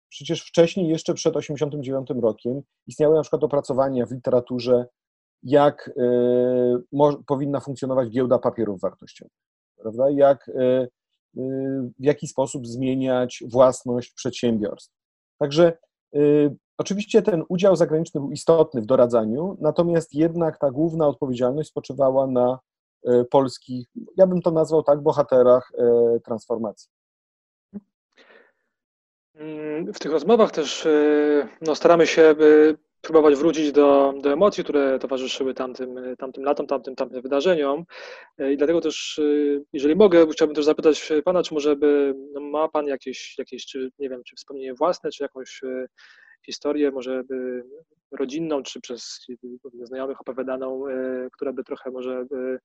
Przecież 0.09 0.43
wcześniej, 0.43 0.89
jeszcze 0.89 1.15
przed 1.15 1.35
1989 1.35 2.23
rokiem, 2.23 2.63
istniały 2.87 3.15
na 3.15 3.23
przykład 3.23 3.45
opracowania 3.45 4.07
w 4.07 4.13
literaturze 4.13 4.87
jak 5.43 5.91
e, 5.97 7.13
powinna 7.27 7.61
funkcjonować 7.61 8.11
giełda 8.11 8.39
papierów 8.39 8.81
wartościowych, 8.81 9.37
prawda? 9.77 10.11
Jak, 10.11 10.49
e, 10.49 10.63
e, 10.63 10.89
w 11.99 12.05
jaki 12.05 12.29
sposób 12.29 12.67
zmieniać 12.67 13.43
własność 13.47 14.13
przedsiębiorstw. 14.13 14.95
Także 15.39 15.79
oczywiście 16.79 17.23
ten 17.23 17.45
udział 17.49 17.77
zagraniczny 17.77 18.21
był 18.21 18.31
istotny 18.31 18.83
w 18.83 18.87
doradzaniu, 18.87 19.57
natomiast 19.61 20.15
jednak 20.15 20.59
ta 20.59 20.71
główna 20.71 21.07
odpowiedzialność 21.07 21.69
spoczywała 21.69 22.27
na 22.27 22.59
polskich, 23.31 23.87
ja 24.17 24.27
bym 24.27 24.43
to 24.43 24.51
nazwał 24.51 24.83
tak, 24.83 25.01
bohaterach 25.03 25.73
transformacji. 26.25 26.91
Mm, 29.35 29.93
w 29.93 29.99
tych 29.99 30.13
rozmowach 30.13 30.51
też 30.51 30.89
no, 31.61 31.75
staramy 31.75 32.07
się 32.07 32.35
próbować 33.01 33.35
wrócić 33.35 33.73
do, 33.73 34.15
do 34.23 34.33
emocji, 34.33 34.65
które 34.65 34.99
towarzyszyły 34.99 35.55
tamtym, 35.55 36.17
tamtym 36.19 36.45
latom, 36.45 36.67
tamtym, 36.67 36.97
tamtym 36.97 37.23
wydarzeniom. 37.23 37.85
I 38.51 38.57
dlatego 38.57 38.81
też, 38.81 39.21
jeżeli 39.73 39.97
mogę, 39.97 40.27
chciałbym 40.33 40.55
też 40.55 40.65
zapytać 40.65 41.13
Pana, 41.25 41.43
czy 41.43 41.55
może 41.55 41.77
by, 41.77 42.15
no 42.33 42.41
ma 42.41 42.69
Pan 42.69 42.87
jakieś, 42.87 43.39
jakieś, 43.39 43.67
czy 43.67 43.91
nie 43.99 44.09
wiem, 44.09 44.23
czy 44.25 44.37
wspomnienie 44.37 44.75
własne, 44.75 45.11
czy 45.11 45.23
jakąś 45.23 45.61
e, 45.65 45.87
historię, 46.47 46.91
może 46.91 47.25
by 47.25 47.65
rodzinną, 48.11 48.63
czy 48.63 48.81
przez 48.81 49.27
znajomych 49.83 50.21
opowiadaną, 50.21 50.89
e, 50.89 51.29
która 51.33 51.53
by 51.53 51.65
trochę 51.65 51.91
może 51.91 52.25
by, 52.31 52.59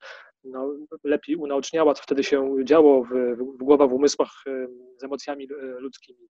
no, 0.43 0.73
lepiej 1.03 1.35
unaoczniała, 1.35 1.93
co 1.93 2.03
wtedy 2.03 2.23
się 2.23 2.55
działo 2.63 3.03
w, 3.03 3.09
w 3.37 3.63
głowach, 3.63 3.89
w 3.89 3.93
umysłach 3.93 4.31
e, 4.47 4.67
z 4.97 5.03
emocjami 5.03 5.47
ludzkimi. 5.79 6.27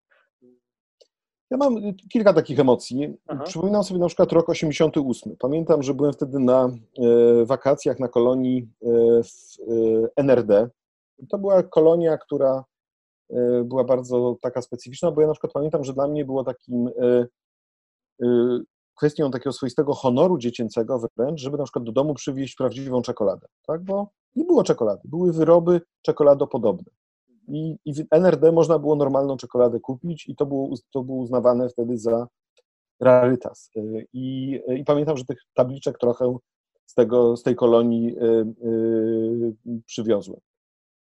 Ja 1.54 1.58
mam 1.58 1.76
kilka 2.10 2.34
takich 2.34 2.60
emocji. 2.60 3.18
Aha. 3.28 3.44
Przypominam 3.44 3.84
sobie 3.84 4.00
na 4.00 4.08
przykład 4.08 4.32
rok 4.32 4.50
88. 4.50 5.36
Pamiętam, 5.40 5.84
że 5.84 5.94
byłem 5.94 6.14
wtedy 6.14 6.40
na 6.40 6.66
e, 6.66 7.46
wakacjach 7.46 8.00
na 8.00 8.08
kolonii 8.08 8.70
e, 8.82 8.88
w 9.24 9.30
e, 9.60 10.10
NRD. 10.16 10.70
To 11.30 11.38
była 11.38 11.64
kolonia, 11.64 12.18
która 12.18 12.64
była 13.64 13.84
bardzo 13.84 14.38
taka 14.42 14.62
specyficzna, 14.62 15.12
bo 15.12 15.22
ja 15.22 15.28
na 15.28 15.34
przykład 15.34 15.54
pamiętam, 15.54 15.84
że 15.84 15.94
dla 15.94 16.08
mnie 16.08 16.26
było 16.26 16.44
takim 16.44 16.90
kwestią 18.98 19.32
takiego 19.32 19.54
swoistego 19.54 19.94
honoru 19.94 20.38
dziecięcego 20.38 21.00
wręcz, 21.18 21.42
żeby 21.42 21.58
na 21.58 21.64
przykład 21.64 21.86
do 21.86 21.92
domu 21.92 22.14
przywieźć 22.14 22.56
prawdziwą 22.56 23.02
czekoladę, 23.02 23.48
tak? 23.68 23.84
Bo 23.84 24.08
nie 24.36 24.46
było 24.46 24.64
czekolady, 24.64 25.02
były 25.06 25.34
wyroby 25.34 25.82
czekoladopodobne. 26.02 26.92
I, 27.48 27.78
I, 27.86 27.94
w 27.94 28.06
NRD 28.12 28.52
można 28.52 28.80
było 28.80 28.96
normalną 28.96 29.38
czekoladę 29.38 29.80
kupić 29.80 30.30
i 30.30 30.36
to 30.36 30.46
było, 30.46 30.70
to 30.94 31.04
było 31.04 31.18
uznawane 31.18 31.70
wtedy 31.70 31.98
za 31.98 32.28
rarytas. 33.00 33.70
Y, 33.78 34.08
I, 34.14 34.60
I, 34.68 34.84
pamiętam, 34.84 35.18
że 35.18 35.26
tych 35.26 35.42
tabliczek 35.54 35.98
trochę 35.98 36.38
z, 36.86 36.94
tego, 36.94 37.38
z 37.38 37.44
tej 37.44 37.56
kolonii 37.56 38.18
y, 38.18 39.82
przywiozłem. 39.86 40.40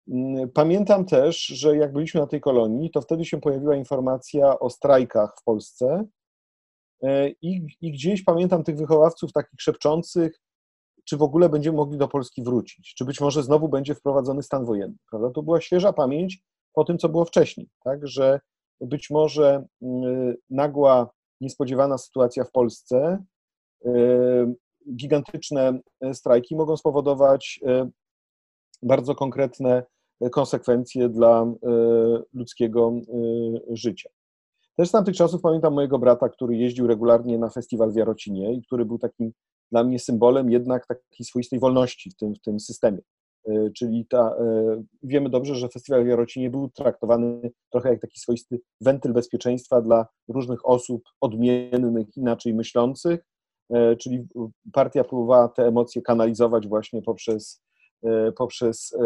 Mm, 0.08 0.50
pamiętam 0.50 1.04
też, 1.04 1.46
że 1.46 1.76
jak 1.76 1.92
byliśmy 1.92 2.20
na 2.20 2.26
tej 2.26 2.40
kolonii, 2.40 2.90
to 2.90 3.00
wtedy 3.00 3.24
się 3.24 3.40
pojawiła 3.40 3.76
informacja 3.76 4.58
o 4.58 4.70
strajkach 4.70 5.36
w 5.40 5.44
Polsce 5.44 6.04
i, 7.42 7.66
i 7.80 7.92
gdzieś 7.92 8.24
pamiętam 8.24 8.64
tych 8.64 8.76
wychowawców 8.76 9.32
takich 9.32 9.60
szepczących, 9.60 10.40
czy 11.08 11.16
w 11.16 11.22
ogóle 11.22 11.48
będziemy 11.48 11.76
mogli 11.76 11.98
do 11.98 12.08
Polski 12.08 12.42
wrócić, 12.42 12.94
czy 12.94 13.04
być 13.04 13.20
może 13.20 13.42
znowu 13.42 13.68
będzie 13.68 13.94
wprowadzony 13.94 14.42
stan 14.42 14.64
wojenny. 14.64 14.96
Prawda? 15.10 15.30
To 15.30 15.42
była 15.42 15.60
świeża 15.60 15.92
pamięć 15.92 16.42
po 16.72 16.84
tym, 16.84 16.98
co 16.98 17.08
było 17.08 17.24
wcześniej, 17.24 17.68
tak? 17.84 18.06
że 18.06 18.40
być 18.80 19.10
może 19.10 19.64
mm, 19.82 20.34
nagła, 20.50 21.10
niespodziewana 21.40 21.98
sytuacja 21.98 22.44
w 22.44 22.50
Polsce, 22.50 23.24
y, 23.86 23.90
gigantyczne 24.94 25.80
y, 26.04 26.14
strajki 26.14 26.56
mogą 26.56 26.76
spowodować 26.76 27.60
y, 27.62 27.90
bardzo 28.82 29.14
konkretne 29.14 29.82
konsekwencje 30.32 31.08
dla 31.08 31.46
ludzkiego 32.32 32.92
życia. 33.70 34.10
Też 34.76 34.88
z 34.88 34.92
tamtych 34.92 35.16
czasów 35.16 35.42
pamiętam 35.42 35.74
mojego 35.74 35.98
brata, 35.98 36.28
który 36.28 36.56
jeździł 36.56 36.86
regularnie 36.86 37.38
na 37.38 37.50
festiwal 37.50 37.92
w 37.92 37.96
Jarocinie 37.96 38.54
i 38.54 38.62
który 38.62 38.84
był 38.84 38.98
takim 38.98 39.32
dla 39.72 39.84
mnie 39.84 39.98
symbolem 39.98 40.50
jednak 40.50 40.86
takiej 40.86 41.26
swoistej 41.26 41.58
wolności 41.58 42.10
w 42.10 42.16
tym, 42.16 42.34
w 42.34 42.40
tym 42.40 42.60
systemie. 42.60 43.00
E, 43.48 43.70
czyli 43.70 44.06
ta, 44.06 44.36
e, 44.40 44.82
wiemy 45.02 45.30
dobrze, 45.30 45.54
że 45.54 45.68
festiwal 45.68 46.04
w 46.04 46.08
Jarocinie 46.08 46.50
był 46.50 46.68
traktowany 46.68 47.50
trochę 47.72 47.88
jak 47.88 48.00
taki 48.00 48.20
swoisty 48.20 48.60
wentyl 48.80 49.12
bezpieczeństwa 49.12 49.80
dla 49.80 50.06
różnych 50.28 50.68
osób 50.68 51.02
odmiennych, 51.20 52.16
inaczej 52.16 52.54
myślących, 52.54 53.20
e, 53.70 53.96
czyli 53.96 54.26
partia 54.72 55.04
próbowała 55.04 55.48
te 55.48 55.66
emocje 55.66 56.02
kanalizować 56.02 56.68
właśnie 56.68 57.02
poprzez, 57.02 57.62
poprzez 58.36 58.96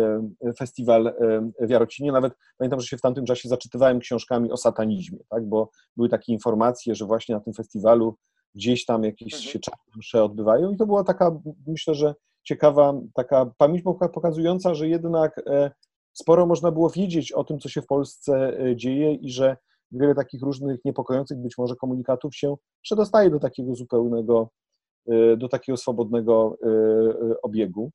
festiwal 0.59 1.14
w 1.61 1.71
Jarocinie. 1.71 2.12
Nawet 2.12 2.33
pamiętam, 2.59 2.81
że 2.81 2.87
się 2.87 2.97
w 2.97 3.00
tamtym 3.00 3.25
czasie 3.25 3.49
zaczytywałem 3.49 3.99
książkami 3.99 4.52
o 4.52 4.57
satanizmie, 4.57 5.19
tak? 5.29 5.49
bo 5.49 5.71
były 5.97 6.09
takie 6.09 6.33
informacje, 6.33 6.95
że 6.95 7.07
właśnie 7.07 7.35
na 7.35 7.40
tym 7.40 7.55
festiwalu 7.55 8.17
gdzieś 8.54 8.85
tam 8.85 9.04
jakieś 9.04 9.35
mhm. 9.35 9.52
się 9.52 9.59
czarne 9.59 10.25
odbywają 10.25 10.71
i 10.71 10.76
to 10.76 10.87
była 10.87 11.04
taka, 11.04 11.40
myślę, 11.66 11.95
że 11.95 12.14
ciekawa 12.42 12.95
taka 13.14 13.50
pamięć 13.59 13.83
pokazująca, 14.12 14.75
że 14.75 14.88
jednak 14.88 15.40
e, 15.47 15.71
sporo 16.12 16.47
można 16.47 16.71
było 16.73 16.90
wiedzieć 16.90 17.33
o 17.33 17.45
tym, 17.45 17.59
co 17.59 17.69
się 17.69 17.83
w 17.83 17.87
Polsce 17.87 18.61
e, 18.61 18.76
dzieje 18.76 19.14
i 19.14 19.30
że 19.30 19.57
wiele 19.92 20.14
takich 20.14 20.42
różnych 20.42 20.85
niepokojących 20.85 21.38
być 21.38 21.59
może 21.59 21.76
komunikatów 21.76 22.37
się 22.37 22.54
przedostaje 22.83 23.30
do 23.30 23.38
takiego 23.38 23.75
zupełnego, 23.75 24.50
e, 25.09 25.37
do 25.37 25.49
takiego 25.49 25.76
swobodnego 25.76 26.57
obiegu. 27.42 27.90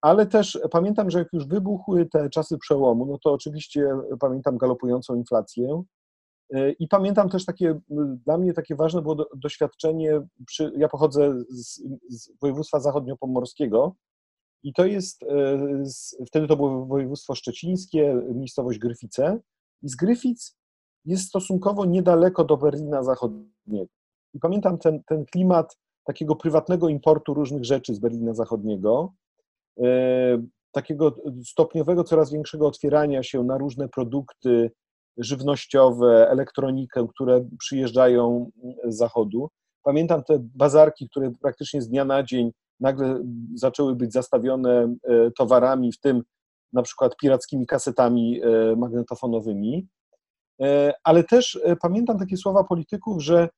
Ale 0.00 0.26
też 0.26 0.58
pamiętam, 0.70 1.10
że 1.10 1.18
jak 1.18 1.28
już 1.32 1.46
wybuchły 1.46 2.06
te 2.06 2.30
czasy 2.30 2.58
przełomu, 2.58 3.06
no 3.06 3.18
to 3.18 3.32
oczywiście 3.32 3.88
pamiętam 4.20 4.58
galopującą 4.58 5.14
inflację, 5.14 5.82
i 6.78 6.88
pamiętam 6.88 7.28
też 7.28 7.44
takie, 7.44 7.80
dla 8.26 8.38
mnie 8.38 8.52
takie 8.52 8.76
ważne 8.76 9.02
było 9.02 9.26
doświadczenie, 9.36 10.20
przy, 10.46 10.72
ja 10.76 10.88
pochodzę 10.88 11.44
z, 11.48 11.82
z 12.08 12.32
województwa 12.40 12.80
zachodniopomorskiego 12.80 13.96
i 14.62 14.72
to 14.72 14.86
jest, 14.86 15.22
e, 15.22 15.84
wtedy 16.26 16.46
to 16.48 16.56
było 16.56 16.86
województwo 16.86 17.34
szczecińskie, 17.34 18.22
miejscowość 18.34 18.78
Gryfice 18.78 19.40
i 19.82 19.88
z 19.88 19.96
Gryfic 19.96 20.56
jest 21.04 21.28
stosunkowo 21.28 21.84
niedaleko 21.84 22.44
do 22.44 22.56
Berlina 22.56 23.02
Zachodniego. 23.02 23.90
I 24.34 24.38
pamiętam 24.40 24.78
ten, 24.78 25.02
ten 25.06 25.24
klimat 25.24 25.76
takiego 26.04 26.36
prywatnego 26.36 26.88
importu 26.88 27.34
różnych 27.34 27.64
rzeczy 27.64 27.94
z 27.94 27.98
Berlina 27.98 28.34
Zachodniego, 28.34 29.12
e, 29.82 30.42
takiego 30.72 31.16
stopniowego, 31.44 32.04
coraz 32.04 32.32
większego 32.32 32.66
otwierania 32.66 33.22
się 33.22 33.44
na 33.44 33.58
różne 33.58 33.88
produkty, 33.88 34.70
żywnościowe, 35.18 36.30
elektronikę, 36.30 37.06
które 37.14 37.48
przyjeżdżają 37.58 38.50
z 38.84 38.96
zachodu. 38.96 39.48
Pamiętam 39.82 40.24
te 40.24 40.36
bazarki, 40.40 41.08
które 41.08 41.32
praktycznie 41.42 41.82
z 41.82 41.88
dnia 41.88 42.04
na 42.04 42.22
dzień 42.22 42.50
nagle 42.80 43.22
zaczęły 43.54 43.96
być 43.96 44.12
zastawione 44.12 44.94
e, 45.04 45.30
towarami, 45.30 45.92
w 45.92 46.00
tym 46.00 46.22
na 46.72 46.82
przykład 46.82 47.16
pirackimi 47.16 47.66
kasetami 47.66 48.40
e, 48.42 48.76
magnetofonowymi. 48.76 49.88
E, 50.62 50.92
ale 51.04 51.24
też 51.24 51.60
pamiętam 51.80 52.18
takie 52.18 52.36
słowa 52.36 52.64
polityków, 52.64 53.22
że 53.22 53.48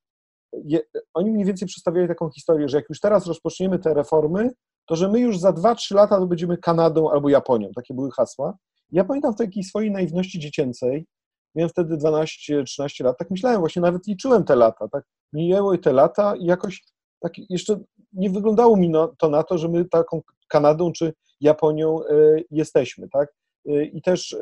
je, 0.65 0.81
oni 1.15 1.31
mniej 1.31 1.45
więcej 1.45 1.69
przedstawiali 1.69 2.09
taką 2.09 2.31
historię, 2.31 2.69
że 2.69 2.77
jak 2.77 2.89
już 2.89 3.01
teraz 3.01 3.27
rozpoczniemy 3.27 3.79
te 3.79 3.95
reformy, 3.95 4.51
to 4.87 4.97
że 4.97 5.09
my 5.09 5.21
już 5.21 5.39
za 5.39 5.51
2-3 5.51 5.95
lata 5.95 6.27
będziemy 6.27 6.57
Kanadą 6.57 7.11
albo 7.11 7.29
Japonią. 7.29 7.71
Takie 7.77 7.95
były 7.95 8.11
hasła. 8.11 8.57
Ja 8.93 9.05
pamiętam 9.05 9.35
w 9.35 9.39
takiej 9.39 9.65
swojej 9.65 9.91
naiwności 9.91 10.39
dziecięcej, 10.39 11.07
miałem 11.55 11.71
wtedy 11.71 11.97
12-13 11.97 13.05
lat, 13.05 13.19
tak 13.19 13.31
myślałem, 13.31 13.61
właśnie 13.61 13.83
nawet 13.83 14.07
liczyłem 14.07 14.45
te 14.45 14.57
lata, 14.57 14.89
tak 14.89 15.05
mijały 15.33 15.79
te 15.79 15.93
lata 15.93 16.37
i 16.37 16.45
jakoś 16.45 16.85
tak 17.21 17.33
jeszcze 17.51 17.81
nie 18.13 18.31
wyglądało 18.31 18.77
mi 18.77 18.93
to 19.19 19.29
na 19.29 19.43
to, 19.43 19.59
że 19.59 19.69
my 19.69 19.85
taką 19.85 20.23
Kanadą 20.49 20.93
czy 20.93 21.13
Japonią 21.41 22.01
e, 22.05 22.15
jesteśmy, 22.51 23.09
tak? 23.09 23.35
E, 23.69 23.85
I 23.85 24.03
też, 24.03 24.37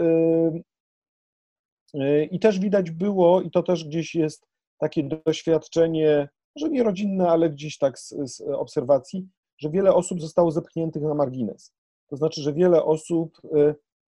e, 1.95 2.25
I 2.25 2.41
też 2.41 2.59
widać 2.59 2.91
było, 2.91 3.43
i 3.43 3.51
to 3.51 3.63
też 3.63 3.85
gdzieś 3.85 4.15
jest 4.15 4.47
takie 4.79 5.03
doświadczenie, 5.27 6.29
może 6.57 6.71
nie 6.71 6.83
rodzinne, 6.83 7.29
ale 7.29 7.51
gdzieś 7.51 7.79
tak 7.79 7.99
z, 7.99 8.09
z 8.09 8.41
obserwacji, 8.41 9.29
że 9.59 9.71
wiele 9.71 9.95
osób 9.95 10.21
zostało 10.21 10.51
zepchniętych 10.51 11.03
na 11.03 11.15
margines. 11.15 11.73
To 12.09 12.17
znaczy, 12.17 12.43
że 12.43 12.53
wiele 12.53 12.85
osób 12.85 13.41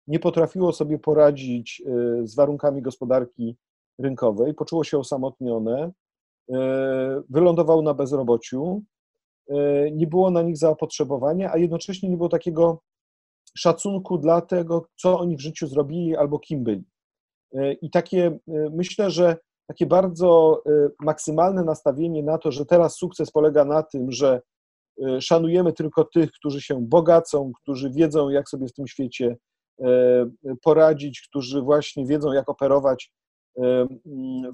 nie 0.06 0.18
potrafiło 0.18 0.73
sobie 0.73 0.99
poradzić 0.99 1.82
z 2.25 2.34
warunkami 2.34 2.82
gospodarki 2.82 3.56
rynkowej, 3.99 4.54
poczuło 4.54 4.84
się 4.84 4.99
osamotnione, 4.99 5.92
wylądowało 7.30 7.82
na 7.82 7.94
bezrobociu, 7.94 8.82
nie 9.92 10.06
było 10.06 10.30
na 10.30 10.42
nich 10.42 10.56
zapotrzebowania, 10.56 11.52
a 11.52 11.58
jednocześnie 11.58 12.08
nie 12.08 12.16
było 12.16 12.28
takiego 12.28 12.80
szacunku 13.56 14.18
dla 14.18 14.40
tego, 14.40 14.87
co 14.96 15.18
oni 15.18 15.37
w 15.37 15.40
życiu 15.40 15.66
zrobili 15.66 16.16
albo 16.16 16.38
kim 16.38 16.64
byli. 16.64 16.84
I 17.82 17.90
takie, 17.90 18.38
myślę, 18.70 19.11
że 19.11 19.37
takie 19.66 19.87
bardzo 19.87 20.62
maksymalne 21.00 21.64
nastawienie 21.64 22.23
na 22.23 22.38
to, 22.38 22.52
że 22.52 22.66
teraz 22.66 22.96
sukces 22.96 23.30
polega 23.30 23.64
na 23.64 23.82
tym, 23.82 24.12
że 24.12 24.40
szanujemy 25.20 25.73
tylko 25.73 26.04
tych, 26.04 26.30
którzy 26.32 26.61
się 26.61 26.80
bogacą, 26.80 27.52
którzy 27.62 27.90
wiedzą, 27.90 28.28
jak 28.28 28.49
sobie 28.49 28.68
w 28.68 28.73
tym 28.73 28.87
świecie 28.87 29.37
poradzić, 30.62 31.26
którzy 31.28 31.62
właśnie 31.62 32.06
wiedzą, 32.06 32.32
jak 32.32 32.48
operować 32.48 33.12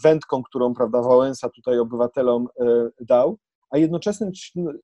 wędką, 0.03 0.43
którą 0.43 0.75
prawda, 0.75 1.03
Wałęsa 1.03 1.49
tutaj 1.49 1.79
obywatelom 1.79 2.49
dał, 3.01 3.39
a, 3.71 3.79
jednoczesnym, 3.79 4.31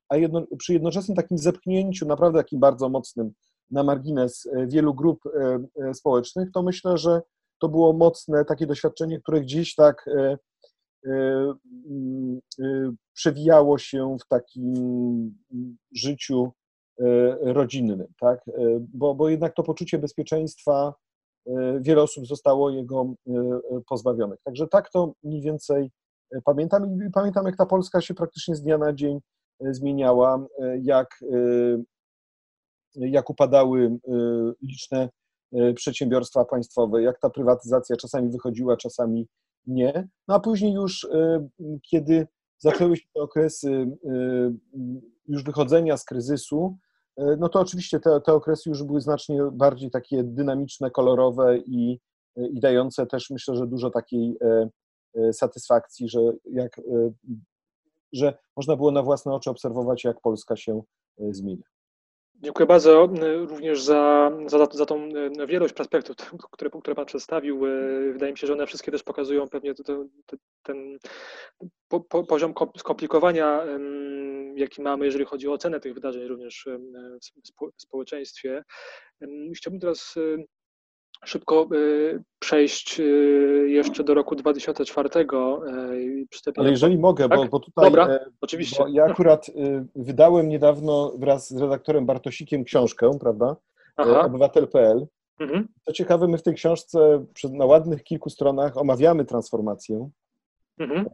a 0.09 0.17
jedno, 0.17 0.47
przy 0.59 0.73
jednoczesnym 0.73 1.17
takim 1.17 1.39
zepchnięciu, 1.39 2.07
naprawdę 2.07 2.39
takim 2.39 2.61
bardzo 2.61 2.89
mocnym 2.89 3.33
na 3.71 3.83
margines 3.83 4.47
e, 4.47 4.67
wielu 4.67 4.95
grup 4.95 5.21
e, 5.27 5.59
e, 5.89 5.95
społecznych, 5.95 6.51
to 6.53 6.63
myślę, 6.63 6.99
że 6.99 7.23
to 7.61 7.69
było 7.69 7.93
mocne 7.93 8.45
takie 8.45 8.67
doświadczenie, 8.67 9.21
które 9.21 9.41
gdzieś 9.41 9.75
tak 9.75 10.11
przewijało 13.15 13.79
się 13.79 14.17
w 14.25 14.29
takim 14.29 15.35
życiu 15.93 16.53
rodzinnym, 17.41 18.07
tak? 18.21 18.41
Bo, 18.81 19.15
bo 19.15 19.29
jednak 19.29 19.55
to 19.55 19.63
poczucie 19.63 19.99
bezpieczeństwa 19.99 20.95
wiele 21.81 22.03
osób 22.03 22.27
zostało 22.27 22.71
jego 22.71 23.15
pozbawionych. 23.89 24.41
Także 24.45 24.69
tak 24.69 24.91
to 24.91 25.13
mniej 25.23 25.43
więcej 25.43 25.91
pamiętam 26.45 26.99
i 27.09 27.11
pamiętam, 27.11 27.47
jak 27.47 27.57
ta 27.57 27.67
Polska 27.67 28.01
się 28.01 28.15
praktycznie 28.15 28.55
z 28.57 28.63
dnia 28.63 28.79
na 28.79 28.93
dzień 28.93 29.21
zmieniała, 29.61 30.47
jak 30.83 31.09
jak 32.95 33.31
upadały 33.31 33.99
liczne 34.63 35.09
przedsiębiorstwa 35.75 36.45
państwowe, 36.45 37.03
jak 37.03 37.21
ta 37.21 37.31
prywatyzacja 37.31 37.97
czasami 37.97 38.31
wychodziła, 38.31 38.77
czasami 38.77 39.27
nie. 39.67 40.09
No 40.29 40.35
a 40.35 40.41
później 40.41 40.73
już, 40.73 41.09
kiedy 41.91 42.27
zaczęły 42.59 42.97
się 42.97 43.07
te 43.15 43.21
okresy 43.21 43.97
już 45.29 45.45
wychodzenia 45.45 45.97
z 45.97 46.05
kryzysu, 46.05 46.77
no 47.17 47.49
to 47.49 47.61
oczywiście 47.61 48.01
te, 48.01 48.21
te 48.21 48.33
okresy 48.33 48.69
już 48.69 48.83
były 48.83 49.01
znacznie 49.01 49.39
bardziej 49.53 49.91
takie 49.91 50.25
dynamiczne, 50.25 50.91
kolorowe 50.91 51.59
i, 51.59 52.01
i 52.37 52.61
dające 52.61 53.07
też 53.07 53.31
myślę, 53.31 53.57
że 53.57 53.67
dużo 53.67 53.91
takiej 53.91 54.37
e, 54.43 54.69
e, 55.15 55.33
satysfakcji, 55.33 56.09
że, 56.09 56.21
jak, 56.45 56.79
e, 56.79 56.83
że 58.13 58.39
można 58.57 58.77
było 58.77 58.91
na 58.91 59.03
własne 59.03 59.35
oczy 59.35 59.51
obserwować, 59.51 60.05
jak 60.05 60.21
Polska 60.21 60.57
się 60.57 60.83
zmienia. 61.31 61.76
Dziękuję 62.43 62.67
bardzo 62.67 63.05
e, 63.05 63.35
również 63.35 63.83
za, 63.83 64.33
za, 64.47 64.67
za 64.71 64.87
tą 64.87 65.09
e, 65.41 65.47
wielość 65.47 65.75
perspektyw, 65.75 66.17
które, 66.53 66.71
które 66.71 66.95
Pan 66.95 67.07
przedstawił. 67.07 67.67
E, 67.67 67.71
wydaje 68.13 68.33
mi 68.33 68.39
się, 68.39 68.47
że 68.47 68.53
one 68.53 68.67
wszystkie 68.67 68.93
też 68.93 69.03
pokazują 69.03 69.49
pewnie 69.49 69.75
ten, 69.75 70.09
ten 70.63 70.99
po, 71.89 72.01
po, 72.01 72.25
poziom 72.25 72.55
skomplikowania, 72.79 73.63
jaki 74.55 74.83
mamy, 74.83 75.05
jeżeli 75.05 75.25
chodzi 75.25 75.49
o 75.49 75.53
ocenę 75.53 75.81
tych 75.81 75.95
wydarzeń 75.95 76.25
również 76.27 76.69
w 77.77 77.83
społeczeństwie. 77.83 78.65
Chciałbym 79.55 79.81
teraz 79.81 80.15
szybko 81.25 81.69
y, 81.73 82.23
przejść 82.39 83.01
y, 83.01 83.67
jeszcze 83.69 84.05
do 84.05 84.15
roku 84.15 84.37
2004. 84.37 85.09
Y, 85.09 86.27
Ale 86.57 86.71
jeżeli 86.71 86.99
mogę, 86.99 87.29
tak? 87.29 87.39
bo, 87.39 87.47
bo 87.47 87.61
tutaj. 87.61 87.85
Dobra, 87.85 88.09
e, 88.09 88.31
oczywiście. 88.41 88.85
Ja 88.91 89.05
akurat 89.05 89.51
wydałem 89.95 90.49
niedawno 90.49 91.13
wraz 91.19 91.49
z 91.49 91.61
redaktorem 91.61 92.07
Bartosikiem 92.07 92.65
książkę, 92.65 93.11
prawda? 93.21 93.57
E. 93.99 94.21
Obywatel.pl. 94.21 95.07
Mhm. 95.39 95.69
Co 95.87 95.93
ciekawe, 95.93 96.29
my 96.29 96.39
w 96.39 96.43
tej 96.43 96.55
książce 96.55 97.25
na 97.51 97.65
ładnych 97.65 98.05
kilku 98.05 98.31
stronach 98.31 98.77
omawiamy 98.77 99.25
transformację. 99.25 100.11
Mhm. 100.79 101.07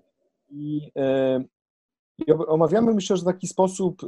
I, 0.50 0.90
e, 0.96 1.44
I 2.26 2.32
omawiamy, 2.32 2.94
myślę, 2.94 3.16
że 3.16 3.22
w 3.22 3.26
taki 3.26 3.46
sposób 3.46 4.02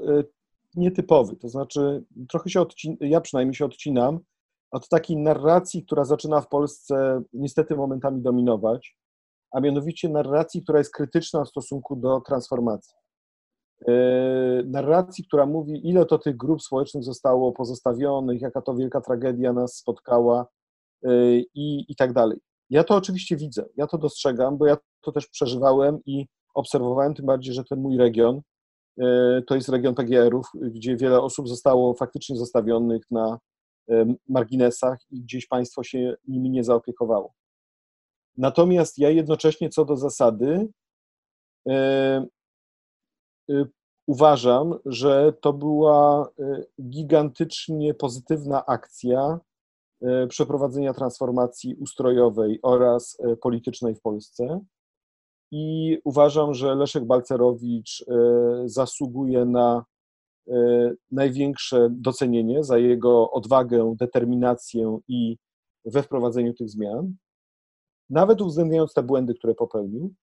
nietypowy. 0.74 1.36
To 1.36 1.48
znaczy, 1.48 2.04
trochę 2.28 2.50
się 2.50 2.60
odcinam, 2.60 2.96
ja 3.00 3.20
przynajmniej 3.20 3.54
się 3.54 3.64
odcinam 3.64 4.20
od 4.74 4.88
takiej 4.88 5.16
narracji, 5.16 5.84
która 5.84 6.04
zaczyna 6.04 6.40
w 6.40 6.48
Polsce 6.48 7.22
niestety 7.32 7.76
momentami 7.76 8.22
dominować, 8.22 8.96
a 9.50 9.60
mianowicie 9.60 10.08
narracji, 10.08 10.62
która 10.62 10.78
jest 10.78 10.92
krytyczna 10.92 11.44
w 11.44 11.48
stosunku 11.48 11.96
do 11.96 12.20
transformacji. 12.20 12.94
E, 13.88 13.92
narracji, 14.66 15.24
która 15.24 15.46
mówi, 15.46 15.88
ile 15.88 16.06
to 16.06 16.18
tych 16.18 16.36
grup 16.36 16.62
społecznych 16.62 17.04
zostało 17.04 17.52
pozostawionych, 17.52 18.40
jaka 18.40 18.62
to 18.62 18.74
wielka 18.74 19.00
tragedia 19.00 19.52
nas 19.52 19.76
spotkała 19.76 20.46
e, 21.04 21.10
i, 21.54 21.84
i 21.88 21.96
tak 21.96 22.12
dalej. 22.12 22.38
Ja 22.70 22.84
to 22.84 22.94
oczywiście 22.94 23.36
widzę, 23.36 23.64
ja 23.76 23.86
to 23.86 23.98
dostrzegam, 23.98 24.58
bo 24.58 24.66
ja 24.66 24.76
to 25.00 25.12
też 25.12 25.26
przeżywałem 25.26 25.98
i 26.06 26.26
obserwowałem, 26.54 27.14
tym 27.14 27.26
bardziej, 27.26 27.54
że 27.54 27.64
ten 27.64 27.80
mój 27.80 27.96
region 27.96 28.40
e, 29.00 29.42
to 29.46 29.54
jest 29.54 29.68
region 29.68 29.94
PGR-ów, 29.94 30.46
gdzie 30.54 30.96
wiele 30.96 31.20
osób 31.20 31.48
zostało 31.48 31.94
faktycznie 31.94 32.36
zostawionych 32.36 33.02
na 33.10 33.38
marginesach 34.28 34.98
i 35.10 35.20
gdzieś 35.20 35.46
państwo 35.46 35.84
się 35.84 36.14
nimi 36.28 36.50
nie 36.50 36.64
zaopiekowało. 36.64 37.34
Natomiast 38.36 38.98
ja 38.98 39.10
jednocześnie 39.10 39.68
co 39.68 39.84
do 39.84 39.96
zasady 39.96 40.68
e, 41.68 41.72
e, 43.50 43.64
uważam, 44.06 44.78
że 44.86 45.32
to 45.40 45.52
była 45.52 46.28
e, 46.38 46.64
gigantycznie 46.82 47.94
pozytywna 47.94 48.66
akcja 48.66 49.40
przeprowadzenia 50.28 50.94
transformacji 50.94 51.74
ustrojowej 51.74 52.58
oraz 52.62 53.18
politycznej 53.40 53.94
w 53.94 54.00
Polsce. 54.00 54.60
I 55.50 55.98
uważam, 56.04 56.54
że 56.54 56.74
Leszek 56.74 57.04
Balcerowicz 57.04 58.04
zasługuje 58.66 59.44
na 59.44 59.84
E, 59.84 59.93
największe 61.10 61.88
docenienie 61.90 62.64
za 62.64 62.78
jego 62.78 63.30
odwagę, 63.30 63.94
determinację 63.98 64.98
i 65.08 65.36
we 65.84 66.02
wprowadzeniu 66.02 66.54
tych 66.54 66.70
zmian, 66.70 67.14
nawet 68.10 68.40
uwzględniając 68.40 68.94
te 68.94 69.02
błędy, 69.02 69.34
które 69.34 69.54
popełnił. 69.54 70.14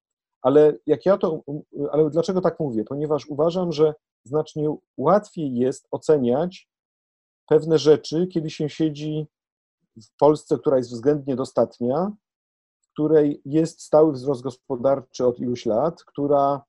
Ale 0.42 0.78
jak 0.86 1.06
ja 1.06 1.18
to, 1.18 1.44
ale 1.92 2.10
dlaczego 2.10 2.42
tak 2.42 2.60
mówię? 2.60 2.84
Ponieważ 2.84 3.28
uważam, 3.28 3.72
że 3.72 3.94
znacznie 4.24 4.76
łatwiej 4.98 5.56
jest 5.56 5.88
oceniać 5.92 6.70
pewne 7.48 7.78
rzeczy, 7.78 8.28
kiedy 8.28 8.50
się 8.50 8.70
siedzi 8.70 9.28
w 9.98 10.18
Polsce, 10.18 10.58
która 10.58 10.78
jest 10.78 10.92
względnie 10.92 11.36
dostatnia, 11.36 12.12
w 12.82 12.88
której 12.94 13.42
jest 13.46 13.82
stały 13.82 14.12
wzrost 14.12 14.42
gospodarczy 14.42 15.26
od 15.26 15.40
iluś 15.40 15.66
lat, 15.66 16.04
która 16.04 16.64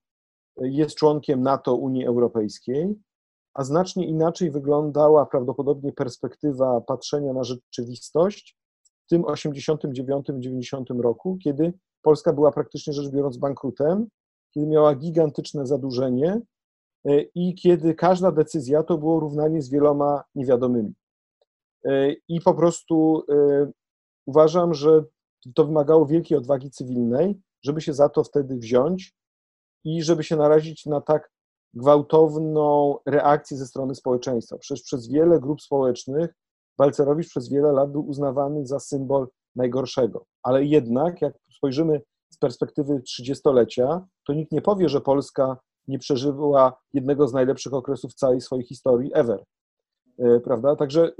jest 0.57 0.95
członkiem 0.95 1.41
NATO, 1.41 1.75
Unii 1.75 2.05
Europejskiej, 2.05 2.95
a 3.53 3.63
znacznie 3.63 4.07
inaczej 4.07 4.51
wyglądała 4.51 5.25
prawdopodobnie 5.25 5.91
perspektywa 5.91 6.81
patrzenia 6.81 7.33
na 7.33 7.43
rzeczywistość 7.43 8.57
w 9.05 9.09
tym 9.09 9.21
89-90 9.21 11.01
roku, 11.01 11.37
kiedy 11.43 11.73
Polska 12.01 12.33
była 12.33 12.51
praktycznie 12.51 12.93
rzecz 12.93 13.11
biorąc 13.11 13.37
bankrutem, 13.37 14.07
kiedy 14.53 14.67
miała 14.67 14.95
gigantyczne 14.95 15.65
zadłużenie 15.67 16.41
e, 17.05 17.21
i 17.35 17.55
kiedy 17.55 17.93
każda 17.95 18.31
decyzja 18.31 18.83
to 18.83 18.97
było 18.97 19.19
równanie 19.19 19.61
z 19.61 19.69
wieloma 19.69 20.23
niewiadomymi. 20.35 20.93
E, 21.85 22.13
I 22.27 22.41
po 22.41 22.53
prostu 22.53 23.23
e, 23.31 23.71
uważam, 24.25 24.73
że 24.73 25.03
to 25.55 25.65
wymagało 25.65 26.05
wielkiej 26.05 26.37
odwagi 26.37 26.71
cywilnej, 26.71 27.41
żeby 27.65 27.81
się 27.81 27.93
za 27.93 28.09
to 28.09 28.23
wtedy 28.23 28.55
wziąć 28.55 29.15
i 29.83 30.03
żeby 30.03 30.23
się 30.23 30.35
narazić 30.35 30.85
na 30.85 31.01
tak 31.01 31.32
gwałtowną 31.73 32.95
reakcję 33.05 33.57
ze 33.57 33.65
strony 33.65 33.95
społeczeństwa. 33.95 34.57
Przecież 34.57 34.83
przez 34.83 35.07
wiele 35.07 35.39
grup 35.39 35.61
społecznych 35.61 36.33
Balcerowicz 36.77 37.29
przez 37.29 37.49
wiele 37.49 37.71
lat 37.71 37.91
był 37.91 38.07
uznawany 38.07 38.65
za 38.65 38.79
symbol 38.79 39.27
najgorszego. 39.55 40.25
Ale 40.43 40.65
jednak, 40.65 41.21
jak 41.21 41.33
spojrzymy 41.57 42.01
z 42.29 42.37
perspektywy 42.37 43.01
trzydziestolecia, 43.01 44.07
to 44.27 44.33
nikt 44.33 44.51
nie 44.51 44.61
powie, 44.61 44.89
że 44.89 45.01
Polska 45.01 45.57
nie 45.87 45.99
przeżyła 45.99 46.81
jednego 46.93 47.27
z 47.27 47.33
najlepszych 47.33 47.73
okresów 47.73 48.13
całej 48.13 48.41
swojej 48.41 48.65
historii 48.65 49.11
ever. 49.13 49.43
E, 50.19 50.39
prawda? 50.39 50.75
Także 50.75 51.07
y, 51.07 51.13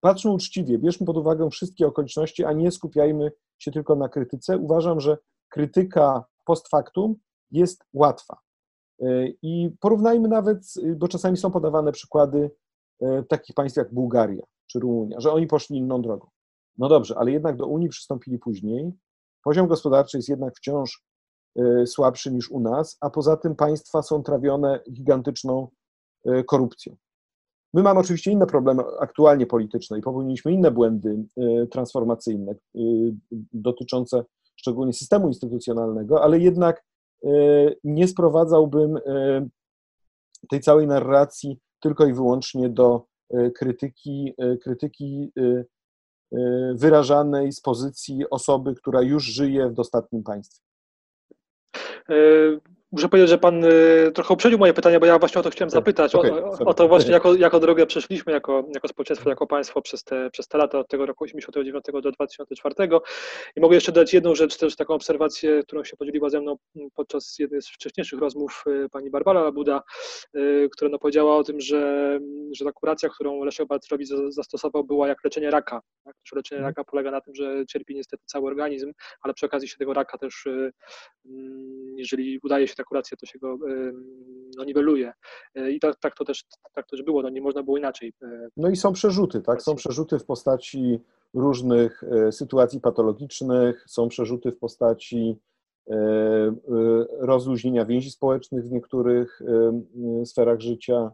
patrzmy 0.00 0.30
uczciwie, 0.30 0.78
bierzmy 0.78 1.06
pod 1.06 1.16
uwagę 1.16 1.50
wszystkie 1.50 1.86
okoliczności, 1.86 2.44
a 2.44 2.52
nie 2.52 2.70
skupiajmy 2.70 3.32
się 3.58 3.70
tylko 3.70 3.96
na 3.96 4.08
krytyce. 4.08 4.58
Uważam, 4.58 5.00
że 5.00 5.18
krytyka 5.48 6.24
post 6.44 6.68
factum 6.68 7.14
jest 7.50 7.84
łatwa. 7.92 8.36
E, 9.00 9.28
I 9.42 9.70
porównajmy 9.80 10.28
nawet, 10.28 10.74
bo 10.96 11.08
czasami 11.08 11.36
są 11.36 11.50
podawane 11.50 11.92
przykłady 11.92 12.50
e, 13.00 13.22
takich 13.22 13.54
państw 13.54 13.76
jak 13.76 13.94
Bułgaria 13.94 14.42
czy 14.66 14.80
Rumunia, 14.80 15.20
że 15.20 15.32
oni 15.32 15.46
poszli 15.46 15.76
inną 15.76 16.02
drogą. 16.02 16.28
No 16.78 16.88
dobrze, 16.88 17.18
ale 17.18 17.30
jednak 17.30 17.56
do 17.56 17.66
Unii 17.66 17.88
przystąpili 17.88 18.38
później. 18.38 18.92
Poziom 19.44 19.66
gospodarczy 19.66 20.16
jest 20.18 20.28
jednak 20.28 20.56
wciąż 20.56 21.08
słabszy 21.86 22.32
niż 22.32 22.50
u 22.50 22.60
nas, 22.60 22.96
a 23.00 23.10
poza 23.10 23.36
tym 23.36 23.56
państwa 23.56 24.02
są 24.02 24.22
trawione 24.22 24.80
gigantyczną 24.92 25.68
korupcją. 26.46 26.96
My 27.74 27.82
mamy 27.82 28.00
oczywiście 28.00 28.30
inne 28.30 28.46
problemy 28.46 28.82
aktualnie 29.00 29.46
polityczne 29.46 29.98
i 29.98 30.02
popełniliśmy 30.02 30.52
inne 30.52 30.70
błędy 30.70 31.24
transformacyjne 31.70 32.54
dotyczące 33.52 34.24
szczególnie 34.56 34.92
systemu 34.92 35.28
instytucjonalnego, 35.28 36.22
ale 36.22 36.38
jednak 36.38 36.84
nie 37.84 38.08
sprowadzałbym 38.08 38.98
tej 40.50 40.60
całej 40.60 40.86
narracji 40.86 41.58
tylko 41.80 42.06
i 42.06 42.12
wyłącznie 42.12 42.68
do 42.68 43.04
krytyki, 43.54 44.34
krytyki 44.62 45.32
wyrażanej 46.74 47.52
z 47.52 47.60
pozycji 47.60 48.30
osoby, 48.30 48.74
która 48.74 49.02
już 49.02 49.24
żyje 49.24 49.68
w 49.68 49.74
dostatnim 49.74 50.22
państwie. 50.22 50.60
Muszę 52.92 53.08
powiedzieć, 53.08 53.30
że 53.30 53.38
Pan 53.38 53.64
y, 53.64 54.12
trochę 54.14 54.34
uprzedził 54.34 54.58
moje 54.58 54.74
pytanie, 54.74 55.00
bo 55.00 55.06
ja 55.06 55.18
właśnie 55.18 55.40
o 55.40 55.44
to 55.44 55.50
chciałem 55.50 55.70
zapytać. 55.70 56.14
Okay, 56.14 56.44
o, 56.44 56.58
o, 56.58 56.74
to 56.74 56.88
właśnie, 56.88 57.12
jako, 57.12 57.34
jako 57.34 57.60
drogę 57.60 57.86
przeszliśmy, 57.86 58.32
jako, 58.32 58.64
jako 58.74 58.88
społeczeństwo, 58.88 59.30
jako 59.30 59.46
państwo 59.46 59.82
przez 59.82 60.04
te, 60.04 60.30
przez 60.30 60.48
te 60.48 60.58
lata, 60.58 60.78
od 60.78 60.88
tego 60.88 61.06
roku 61.06 61.24
1989 61.26 62.02
do 62.04 62.12
2004. 62.12 62.74
I 63.56 63.60
mogę 63.60 63.74
jeszcze 63.74 63.92
dać 63.92 64.14
jedną 64.14 64.34
rzecz, 64.34 64.56
też 64.56 64.76
taką 64.76 64.94
obserwację, 64.94 65.62
którą 65.62 65.84
się 65.84 65.96
podzieliła 65.96 66.30
ze 66.30 66.40
mną 66.40 66.56
podczas 66.94 67.38
jednej 67.38 67.62
z 67.62 67.68
wcześniejszych 67.68 68.20
rozmów 68.20 68.64
y, 68.66 68.88
pani 68.92 69.10
Barbara 69.10 69.42
Labuda, 69.42 69.82
y, 70.36 70.68
która 70.72 70.90
no 70.90 70.98
powiedziała 70.98 71.36
o 71.36 71.44
tym, 71.44 71.60
że, 71.60 72.18
że 72.52 72.64
ta 72.64 72.72
kuracja, 72.72 73.08
którą 73.08 73.44
Leszek 73.44 73.66
Balcerowicz 73.66 74.08
zastosował, 74.28 74.84
była 74.84 75.08
jak 75.08 75.24
leczenie 75.24 75.50
raka. 75.50 75.80
Tak? 76.04 76.14
Leczenie 76.36 76.58
mhm. 76.58 76.70
raka 76.70 76.90
polega 76.90 77.10
na 77.10 77.20
tym, 77.20 77.34
że 77.34 77.66
cierpi 77.66 77.94
niestety 77.94 78.22
cały 78.26 78.46
organizm, 78.46 78.92
ale 79.22 79.34
przy 79.34 79.46
okazji 79.46 79.68
się 79.68 79.76
tego 79.76 79.94
raka 79.94 80.18
też, 80.18 80.46
mm, 80.46 81.94
jeżeli 81.96 82.38
udaje 82.42 82.68
się 82.68 82.77
ta 82.78 82.84
kuracja, 82.84 83.16
to 83.16 83.26
się 83.26 83.38
go 83.38 83.58
no, 84.56 84.64
niweluje. 84.64 85.12
E, 85.54 85.70
I 85.70 85.80
tak, 85.80 85.96
tak, 86.00 86.14
to 86.14 86.24
też, 86.24 86.44
tak 86.74 86.86
też 86.86 87.02
było, 87.02 87.22
no, 87.22 87.28
nie 87.28 87.40
można 87.40 87.62
było 87.62 87.78
inaczej. 87.78 88.12
E, 88.22 88.48
no 88.56 88.68
i 88.68 88.76
są 88.76 88.92
przerzuty, 88.92 89.40
tak? 89.40 89.62
Są 89.62 89.74
przerzuty 89.74 90.18
w 90.18 90.24
postaci 90.24 91.00
różnych 91.34 92.04
e, 92.04 92.32
sytuacji 92.32 92.80
patologicznych, 92.80 93.84
są 93.88 94.08
przerzuty 94.08 94.52
w 94.52 94.58
postaci 94.58 95.36
rozluźnienia 97.18 97.84
więzi 97.84 98.10
społecznych 98.10 98.64
w 98.64 98.70
niektórych 98.70 99.40
sferach 100.24 100.60
życia, 100.60 101.10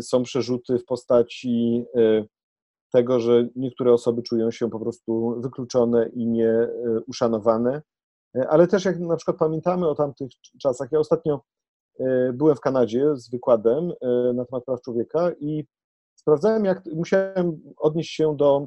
są 0.00 0.22
przerzuty 0.22 0.78
w 0.78 0.84
postaci 0.84 1.84
tego, 2.92 3.20
że 3.20 3.48
niektóre 3.56 3.92
osoby 3.92 4.22
czują 4.22 4.50
się 4.50 4.70
po 4.70 4.80
prostu 4.80 5.40
wykluczone 5.40 6.08
i 6.08 6.26
nieuszanowane. 6.26 7.82
E, 8.36 8.48
ale 8.48 8.66
też 8.66 8.84
jak 8.84 8.98
na 8.98 9.16
przykład 9.16 9.36
pamiętamy 9.36 9.88
o 9.88 9.94
tamtych 9.94 10.30
czasach, 10.60 10.92
ja 10.92 10.98
ostatnio 10.98 11.40
e, 12.00 12.32
byłem 12.32 12.56
w 12.56 12.60
Kanadzie 12.60 13.16
z 13.16 13.30
wykładem 13.30 13.92
e, 14.00 14.32
na 14.32 14.44
temat 14.44 14.64
praw 14.64 14.80
człowieka 14.80 15.32
i 15.40 15.64
sprawdzałem, 16.14 16.64
jak 16.64 16.82
musiałem 16.94 17.60
odnieść 17.76 18.14
się 18.14 18.36
do 18.36 18.66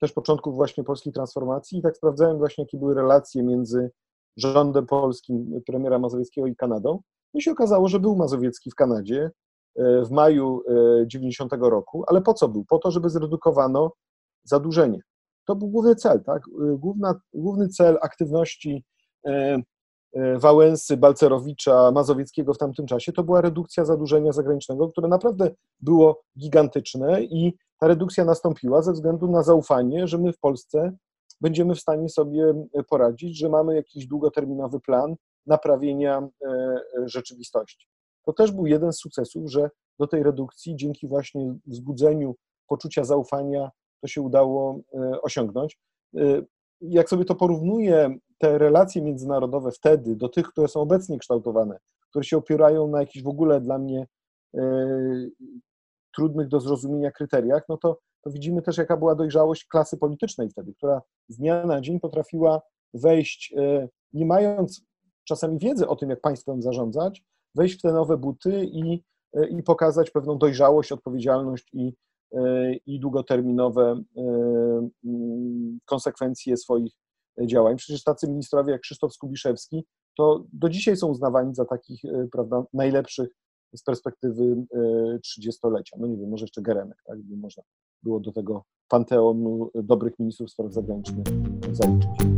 też 0.00 0.12
początków 0.12 0.54
właśnie 0.54 0.84
polskiej 0.84 1.12
transformacji 1.12 1.78
i 1.78 1.82
tak 1.82 1.96
sprawdzałem 1.96 2.38
właśnie, 2.38 2.64
jakie 2.64 2.78
były 2.78 2.94
relacje 2.94 3.42
między 3.42 3.90
rządem 4.36 4.86
polskim 4.86 5.60
premiera 5.66 5.98
Mazowieckiego 5.98 6.46
i 6.46 6.56
Kanadą. 6.56 7.00
I 7.34 7.42
się 7.42 7.52
okazało, 7.52 7.88
że 7.88 8.00
był 8.00 8.16
Mazowiecki 8.16 8.70
w 8.70 8.74
Kanadzie 8.74 9.30
w 9.76 10.10
maju 10.10 10.62
90 11.06 11.52
roku, 11.60 12.04
ale 12.06 12.22
po 12.22 12.34
co 12.34 12.48
był? 12.48 12.64
Po 12.64 12.78
to, 12.78 12.90
żeby 12.90 13.10
zredukowano 13.10 13.92
zadłużenie. 14.44 15.00
To 15.48 15.56
był 15.56 15.68
główny 15.68 15.94
cel, 15.94 16.24
tak? 16.24 16.42
Główna, 16.78 17.20
główny 17.34 17.68
cel 17.68 17.98
aktywności 18.02 18.84
e, 19.26 19.62
e, 20.12 20.38
Wałęsy, 20.38 20.96
Balcerowicza, 20.96 21.90
Mazowieckiego 21.90 22.54
w 22.54 22.58
tamtym 22.58 22.86
czasie 22.86 23.12
to 23.12 23.24
była 23.24 23.40
redukcja 23.40 23.84
zadłużenia 23.84 24.32
zagranicznego, 24.32 24.88
które 24.88 25.08
naprawdę 25.08 25.50
było 25.80 26.22
gigantyczne 26.38 27.22
i 27.22 27.56
ta 27.80 27.86
redukcja 27.88 28.24
nastąpiła 28.24 28.82
ze 28.82 28.92
względu 28.92 29.30
na 29.30 29.42
zaufanie, 29.42 30.06
że 30.06 30.18
my 30.18 30.32
w 30.32 30.38
Polsce 30.38 30.96
będziemy 31.40 31.74
w 31.74 31.80
stanie 31.80 32.08
sobie 32.08 32.66
poradzić, 32.88 33.38
że 33.38 33.48
mamy 33.48 33.74
jakiś 33.74 34.06
długoterminowy 34.06 34.80
plan 34.80 35.16
naprawienia 35.46 36.28
e, 36.46 36.80
rzeczywistości. 37.04 37.88
To 38.26 38.32
też 38.32 38.52
był 38.52 38.66
jeden 38.66 38.92
z 38.92 38.98
sukcesów, 38.98 39.50
że 39.50 39.70
do 39.98 40.06
tej 40.06 40.22
redukcji 40.22 40.76
dzięki 40.76 41.08
właśnie 41.08 41.54
wzbudzeniu 41.66 42.34
poczucia 42.66 43.04
zaufania 43.04 43.70
to 44.00 44.08
się 44.08 44.22
udało 44.22 44.80
e, 44.94 45.22
osiągnąć. 45.22 45.78
E, 46.16 46.42
jak 46.80 47.08
sobie 47.08 47.24
to 47.24 47.34
porównuję, 47.34 48.16
te 48.38 48.58
relacje 48.58 49.02
międzynarodowe 49.02 49.70
wtedy 49.70 50.16
do 50.16 50.28
tych, 50.28 50.48
które 50.48 50.68
są 50.68 50.80
obecnie 50.80 51.18
kształtowane, 51.18 51.78
które 52.10 52.24
się 52.24 52.36
opierają 52.36 52.88
na 52.88 53.00
jakichś 53.00 53.24
w 53.24 53.28
ogóle 53.28 53.60
dla 53.60 53.78
mnie 53.78 54.06
e, 54.54 54.60
trudnych 56.16 56.48
do 56.48 56.60
zrozumienia 56.60 57.10
kryteriach, 57.10 57.62
no 57.68 57.76
to, 57.76 57.98
to 58.24 58.30
widzimy 58.30 58.62
też, 58.62 58.78
jaka 58.78 58.96
była 58.96 59.14
dojrzałość 59.14 59.64
klasy 59.64 59.96
politycznej 59.96 60.50
wtedy, 60.50 60.74
która 60.74 61.02
z 61.28 61.36
dnia 61.36 61.66
na 61.66 61.80
dzień 61.80 62.00
potrafiła 62.00 62.62
wejść, 62.94 63.54
nie 64.12 64.26
mając 64.26 64.82
czasami 65.24 65.58
wiedzy 65.58 65.88
o 65.88 65.96
tym, 65.96 66.10
jak 66.10 66.20
państwem 66.20 66.62
zarządzać, 66.62 67.24
wejść 67.54 67.78
w 67.78 67.82
te 67.82 67.92
nowe 67.92 68.16
buty 68.16 68.64
i, 68.64 69.02
i 69.50 69.62
pokazać 69.62 70.10
pewną 70.10 70.38
dojrzałość, 70.38 70.92
odpowiedzialność 70.92 71.68
i, 71.72 71.92
i 72.86 73.00
długoterminowe 73.00 74.02
e, 74.16 74.22
mm, 75.04 75.78
konsekwencje 75.84 76.56
swoich 76.56 76.92
działań. 77.46 77.76
Przecież 77.76 78.04
tacy 78.04 78.28
ministrowie 78.28 78.72
jak 78.72 78.80
Krzysztof 78.80 79.14
Skubiszewski 79.14 79.84
to 80.16 80.44
do 80.52 80.68
dzisiaj 80.68 80.96
są 80.96 81.06
uznawani 81.06 81.54
za 81.54 81.64
takich 81.64 82.04
e, 82.04 82.28
prawda, 82.32 82.64
najlepszych 82.72 83.28
z 83.74 83.82
perspektywy 83.82 84.64
e, 84.74 85.18
trzydziestolecia. 85.18 85.96
No 86.00 86.06
nie 86.06 86.16
wiem, 86.16 86.30
może 86.30 86.44
jeszcze 86.44 86.62
Geremek, 86.62 87.02
tak, 87.06 87.22
by 87.22 87.36
można 87.36 87.62
było 88.02 88.20
do 88.20 88.32
tego 88.32 88.64
panteonu 88.88 89.70
dobrych 89.74 90.18
ministrów 90.18 90.50
spraw 90.50 90.72
zagranicznych 90.72 91.24
zaliczyć. 91.72 92.37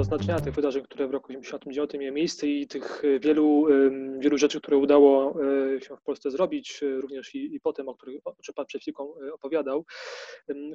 Do, 0.00 0.04
znaczenia 0.04 0.40
tych 0.40 0.54
wydarzeń, 0.54 0.82
które 0.82 1.08
w 1.08 1.10
roku 1.10 1.28
1989 1.28 2.02
miały 2.02 2.12
miejsce 2.12 2.46
i 2.46 2.66
tych 2.66 3.02
e, 3.04 3.18
wielu, 3.18 3.66
wielu 4.18 4.38
rzeczy, 4.38 4.60
które 4.60 4.76
udało 4.76 5.34
e, 5.76 5.80
się 5.80 5.96
w 5.96 6.02
Polsce 6.02 6.30
zrobić, 6.30 6.82
e, 6.82 7.00
również 7.00 7.34
i, 7.34 7.54
i 7.54 7.60
potem, 7.60 7.88
o 7.88 7.94
których 7.94 8.20
o 8.24 8.34
czym 8.42 8.54
Pan 8.54 8.66
przed 8.66 8.82
chwilką 8.82 9.14
opowiadał. 9.32 9.84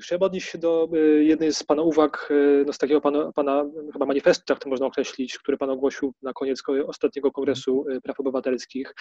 Chciałem 0.01 0.23
odnieść 0.23 0.49
się 0.49 0.57
do 0.57 0.89
jednej 1.19 1.53
z 1.53 1.63
Pana 1.63 1.81
uwag, 1.81 2.29
no 2.65 2.73
z 2.73 2.77
takiego 2.77 3.01
Pana, 3.01 3.31
pana 3.31 3.65
chyba 3.93 4.05
manifestu, 4.05 4.55
to 4.55 4.69
można 4.69 4.85
określić, 4.85 5.37
który 5.37 5.57
Pan 5.57 5.69
ogłosił 5.69 6.13
na 6.21 6.33
koniec 6.33 6.63
ostatniego 6.87 7.31
Kongresu 7.31 7.85
Praw 8.03 8.19
Obywatelskich, 8.19 8.95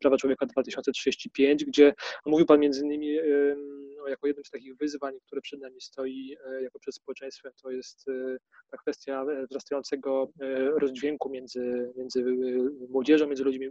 Prawa 0.00 0.16
Człowieka 0.16 0.46
2035, 0.46 1.64
gdzie 1.64 1.94
mówił 2.26 2.46
Pan 2.46 2.60
między 2.60 2.84
innymi 2.84 3.18
no, 4.00 4.08
jako 4.08 4.26
jednym 4.26 4.44
z 4.44 4.50
takich 4.50 4.76
wyzwań, 4.76 5.14
które 5.26 5.40
przed 5.40 5.60
nami 5.60 5.80
stoi 5.80 6.36
jako 6.62 6.78
przed 6.78 6.94
społeczeństwem, 6.94 7.52
to 7.62 7.70
jest 7.70 8.04
ta 8.70 8.76
kwestia 8.76 9.24
wzrastającego 9.48 10.28
rozdźwięku 10.80 11.30
między, 11.30 11.92
między 11.96 12.24
młodzieżą, 12.88 13.26
między 13.26 13.44
ludźmi 13.44 13.68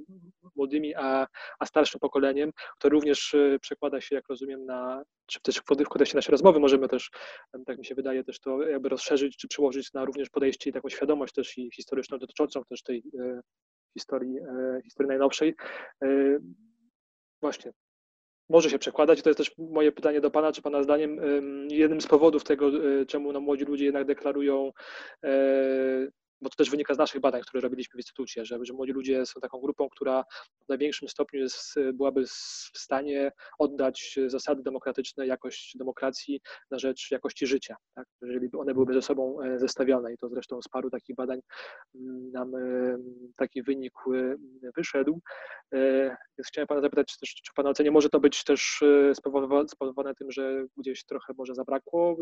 młodymi 0.56 0.96
a, 0.96 1.28
a 1.60 1.66
starszym 1.66 2.00
pokoleniem, 2.00 2.52
to 2.80 2.90
również 2.90 3.36
przekłada 3.62 4.02
się, 4.02 4.16
jak 4.16 4.30
rozumiem, 4.30 4.66
na, 4.66 5.04
czy 5.26 5.42
też 5.42 5.58
w 5.58 5.90
kontekście 5.90 6.18
naszej 6.18 6.32
rozmowy 6.32 6.60
możemy 6.60 6.88
też, 6.88 7.12
tak 7.66 7.78
mi 7.78 7.86
się 7.86 7.96
wydaje, 7.96 8.24
też 8.24 8.40
to 8.40 8.64
jakby 8.64 8.90
rozszerzyć, 8.90 9.38
czy 9.38 9.48
przełożyć 9.48 9.94
na 9.94 10.06
również 10.06 10.30
podejście 10.30 10.70
i 10.70 10.74
taką 10.74 10.90
świadomość 10.90 11.34
też 11.34 11.58
i 11.58 11.72
historyczną 11.76 12.18
dotyczącą 12.18 12.64
też 12.70 12.84
tej 12.84 13.04
historii, 13.98 14.36
historii 14.84 15.08
najnowszej. 15.08 15.56
Właśnie, 17.42 17.72
może 18.50 18.70
się 18.70 18.80
przekładać. 18.80 19.22
To 19.22 19.30
jest 19.30 19.38
też 19.38 19.52
moje 19.58 19.92
pytanie 19.92 20.22
do 20.22 20.32
Pana, 20.32 20.52
czy 20.52 20.62
Pana 20.62 20.84
zdaniem 20.84 21.20
jednym 21.70 22.02
z 22.02 22.08
powodów 22.08 22.44
tego, 22.44 22.72
czemu 23.08 23.34
no, 23.34 23.40
młodzi 23.40 23.66
ludzie 23.66 23.86
jednak 23.86 24.06
deklarują 24.06 24.72
bo 26.42 26.50
to 26.50 26.56
też 26.56 26.70
wynika 26.70 26.94
z 26.94 26.98
naszych 26.98 27.22
badań, 27.22 27.42
które 27.42 27.62
robiliśmy 27.62 27.94
w 27.94 28.00
instytucie, 28.00 28.46
że, 28.46 28.60
że 28.62 28.74
młodzi 28.74 28.92
ludzie 28.92 29.26
są 29.26 29.40
taką 29.40 29.60
grupą, 29.60 29.90
która 29.90 30.24
w 30.66 30.70
największym 30.70 31.10
stopniu 31.10 31.40
jest, 31.40 31.76
byłaby 31.94 32.28
w 32.74 32.78
stanie 32.80 33.32
oddać 33.60 34.20
zasady 34.28 34.64
demokratyczne, 34.64 35.28
jakość 35.28 35.78
demokracji 35.78 36.42
na 36.72 36.80
rzecz 36.80 37.12
jakości 37.12 37.48
życia, 37.48 37.76
tak? 37.96 38.08
jeżeli 38.22 38.50
one 38.58 38.74
byłyby 38.74 38.94
ze 38.94 39.02
sobą 39.02 39.42
e, 39.42 39.60
zestawione. 39.60 40.14
I 40.14 40.18
to 40.18 40.30
zresztą 40.30 40.62
z 40.62 40.68
paru 40.68 40.90
takich 40.90 41.16
badań 41.16 41.40
mm, 41.96 42.32
nam 42.32 42.56
e, 42.56 42.98
taki 43.36 43.64
wynik 43.64 43.94
e, 44.08 44.36
wyszedł. 44.76 45.20
Więc 46.38 46.48
chciałem 46.48 46.68
Pana 46.68 46.82
zapytać, 46.82 47.18
też, 47.18 47.36
czy 47.36 47.54
Pana 47.56 47.70
ocenie 47.70 47.92
może 47.92 48.10
to 48.10 48.20
być 48.20 48.44
też 48.44 48.84
spowodowane 49.68 50.16
tym, 50.16 50.32
że 50.32 50.66
gdzieś 50.78 51.04
trochę 51.06 51.34
może 51.38 51.56
zabrakło 51.56 52.18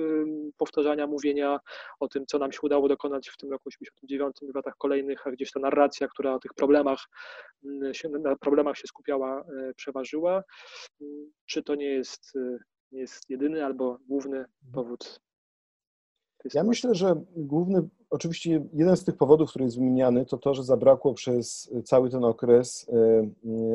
powtarzania, 0.58 1.08
mówienia 1.08 1.60
o 2.00 2.08
tym, 2.08 2.26
co 2.26 2.40
nam 2.40 2.52
się 2.52 2.60
udało 2.62 2.88
dokonać 2.88 3.30
w 3.30 3.38
tym 3.38 3.52
roku 3.52 3.72
89 4.08 4.54
w 4.54 4.56
latach 4.56 4.78
kolejnych, 4.78 5.28
a 5.28 5.32
gdzieś 5.32 5.52
ta 5.52 5.60
narracja, 5.60 6.08
która 6.08 6.34
o 6.34 6.40
tych 6.40 6.54
problemach 6.54 7.00
mm, 7.66 7.94
się, 7.94 8.10
na 8.10 8.36
problemach 8.36 8.78
się 8.78 8.88
skupiała, 8.88 9.42
e, 9.42 9.74
przeważyła. 9.74 10.44
Mm, 11.02 11.32
czy 11.46 11.64
to 11.64 11.76
nie 11.76 11.90
jest, 11.90 12.34
e, 12.36 12.58
nie 12.92 13.00
jest 13.00 13.30
jedyny 13.30 13.66
albo 13.66 13.98
główny 14.08 14.46
powód? 14.74 15.20
Ja 16.54 16.64
myślę, 16.64 16.96
że 16.96 17.24
główny, 17.36 17.88
oczywiście 18.10 18.66
jeden 18.74 18.98
z 18.98 19.04
tych 19.04 19.18
powodów, 19.18 19.50
który 19.50 19.66
jest 19.66 19.78
wymieniany, 19.78 20.26
to 20.26 20.38
to, 20.38 20.54
że 20.54 20.64
zabrakło 20.64 21.14
przez 21.14 21.72
cały 21.86 22.10
ten 22.10 22.24
okres 22.24 22.90
e, 22.90 23.30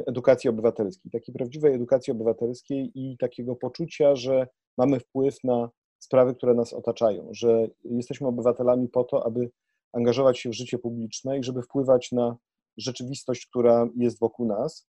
edukacji 0.06 0.50
obywatelskiej, 0.50 1.10
takiej 1.10 1.34
prawdziwej 1.34 1.74
edukacji 1.74 2.12
obywatelskiej 2.12 2.90
i 2.94 3.16
takiego 3.18 3.56
poczucia, 3.56 4.16
że 4.16 4.46
mamy 4.78 5.00
wpływ 5.00 5.44
na 5.44 5.70
sprawy, 5.98 6.34
które 6.34 6.54
nas 6.54 6.72
otaczają, 6.72 7.28
że 7.30 7.68
jesteśmy 7.84 8.26
obywatelami 8.26 8.88
po 8.88 9.04
to, 9.04 9.26
aby 9.26 9.50
angażować 9.92 10.38
się 10.38 10.50
w 10.50 10.54
życie 10.54 10.78
publiczne 10.78 11.38
i 11.38 11.44
żeby 11.44 11.62
wpływać 11.62 12.12
na 12.12 12.36
rzeczywistość, 12.76 13.46
która 13.46 13.88
jest 13.96 14.20
wokół 14.20 14.46
nas. 14.46 14.88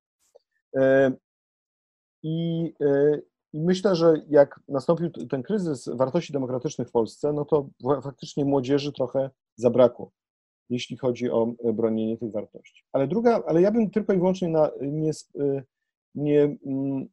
E, 0.76 1.12
I, 2.22 2.64
e, 2.80 3.20
I, 3.52 3.60
myślę, 3.60 3.96
że 3.96 4.14
jak 4.28 4.60
nastąpił 4.68 5.10
ten 5.10 5.42
kryzys 5.42 5.88
wartości 5.88 6.32
demokratycznych 6.32 6.88
w 6.88 6.92
Polsce, 6.92 7.32
no 7.32 7.44
to 7.44 7.68
faktycznie 8.02 8.44
młodzieży 8.44 8.92
trochę 8.92 9.30
zabrakło, 9.56 10.12
jeśli 10.70 10.96
chodzi 10.96 11.30
o 11.30 11.46
bronienie 11.74 12.18
tych 12.18 12.32
wartości. 12.32 12.84
Ale 12.92 13.08
druga, 13.08 13.42
ale 13.46 13.62
ja 13.62 13.70
bym 13.70 13.90
tylko 13.90 14.12
i 14.12 14.18
wyłącznie 14.18 14.48
na, 14.48 14.70
nie, 14.80 15.10
e, 15.40 15.62
nie, 16.14 16.56
mm, 16.66 17.08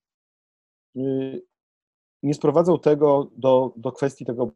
nie 2.23 2.33
sprowadzał 2.33 2.79
tego 2.79 3.31
do, 3.35 3.73
do 3.75 3.91
kwestii 3.91 4.25
tego 4.25 4.51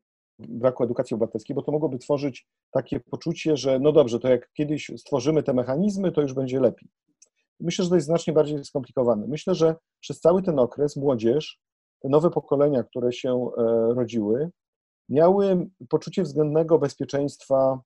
braku 0.49 0.83
edukacji 0.83 1.15
obywatelskiej, 1.15 1.55
bo 1.55 1.61
to 1.61 1.71
mogłoby 1.71 1.97
tworzyć 1.97 2.47
takie 2.71 2.99
poczucie, 2.99 3.57
że 3.57 3.79
no 3.79 3.91
dobrze, 3.91 4.19
to 4.19 4.27
jak 4.27 4.51
kiedyś 4.53 4.91
stworzymy 4.97 5.43
te 5.43 5.53
mechanizmy, 5.53 6.11
to 6.11 6.21
już 6.21 6.33
będzie 6.33 6.59
lepiej. 6.59 6.89
Myślę, 7.59 7.83
że 7.83 7.89
to 7.89 7.95
jest 7.95 8.07
znacznie 8.07 8.33
bardziej 8.33 8.65
skomplikowane. 8.65 9.27
Myślę, 9.27 9.55
że 9.55 9.75
przez 9.99 10.19
cały 10.19 10.43
ten 10.43 10.59
okres 10.59 10.95
młodzież, 10.95 11.59
te 12.01 12.09
nowe 12.09 12.29
pokolenia, 12.29 12.83
które 12.83 13.13
się 13.13 13.29
e, 13.57 13.63
rodziły, 13.93 14.51
miały 15.09 15.69
poczucie 15.89 16.23
względnego 16.23 16.79
bezpieczeństwa 16.79 17.79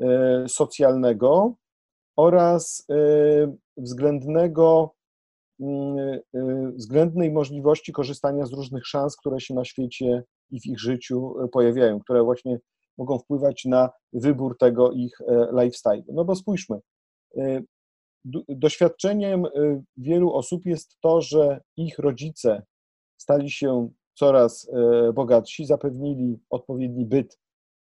e, 0.00 0.44
socjalnego 0.48 1.54
oraz 2.16 2.86
e, 2.90 2.94
względnego 3.76 4.94
mm, 5.60 6.20
względnej 6.76 7.32
możliwości 7.32 7.92
korzystania 7.92 8.46
z 8.46 8.52
różnych 8.52 8.86
szans, 8.86 9.16
które 9.16 9.40
się 9.40 9.54
na 9.54 9.64
świecie 9.64 10.24
i 10.52 10.60
w 10.60 10.66
ich 10.66 10.80
życiu 10.80 11.34
e, 11.44 11.48
pojawiają, 11.48 12.00
które 12.00 12.22
właśnie 12.22 12.58
mogą 12.98 13.18
wpływać 13.18 13.64
na 13.64 13.90
wybór 14.12 14.58
tego 14.58 14.92
ich 14.92 15.20
e, 15.20 15.48
lifestyle. 15.52 16.02
No 16.12 16.24
bo 16.24 16.34
spójrzmy, 16.36 16.78
e, 17.36 17.62
doświadczeniem 18.48 19.44
wielu 19.96 20.32
osób 20.32 20.66
jest 20.66 21.00
to, 21.00 21.20
że 21.20 21.60
ich 21.76 21.98
rodzice 21.98 22.62
stali 23.16 23.50
się 23.50 23.88
coraz 24.14 24.70
bogatsi, 25.14 25.66
zapewnili 25.66 26.38
odpowiedni 26.50 27.06
byt 27.06 27.38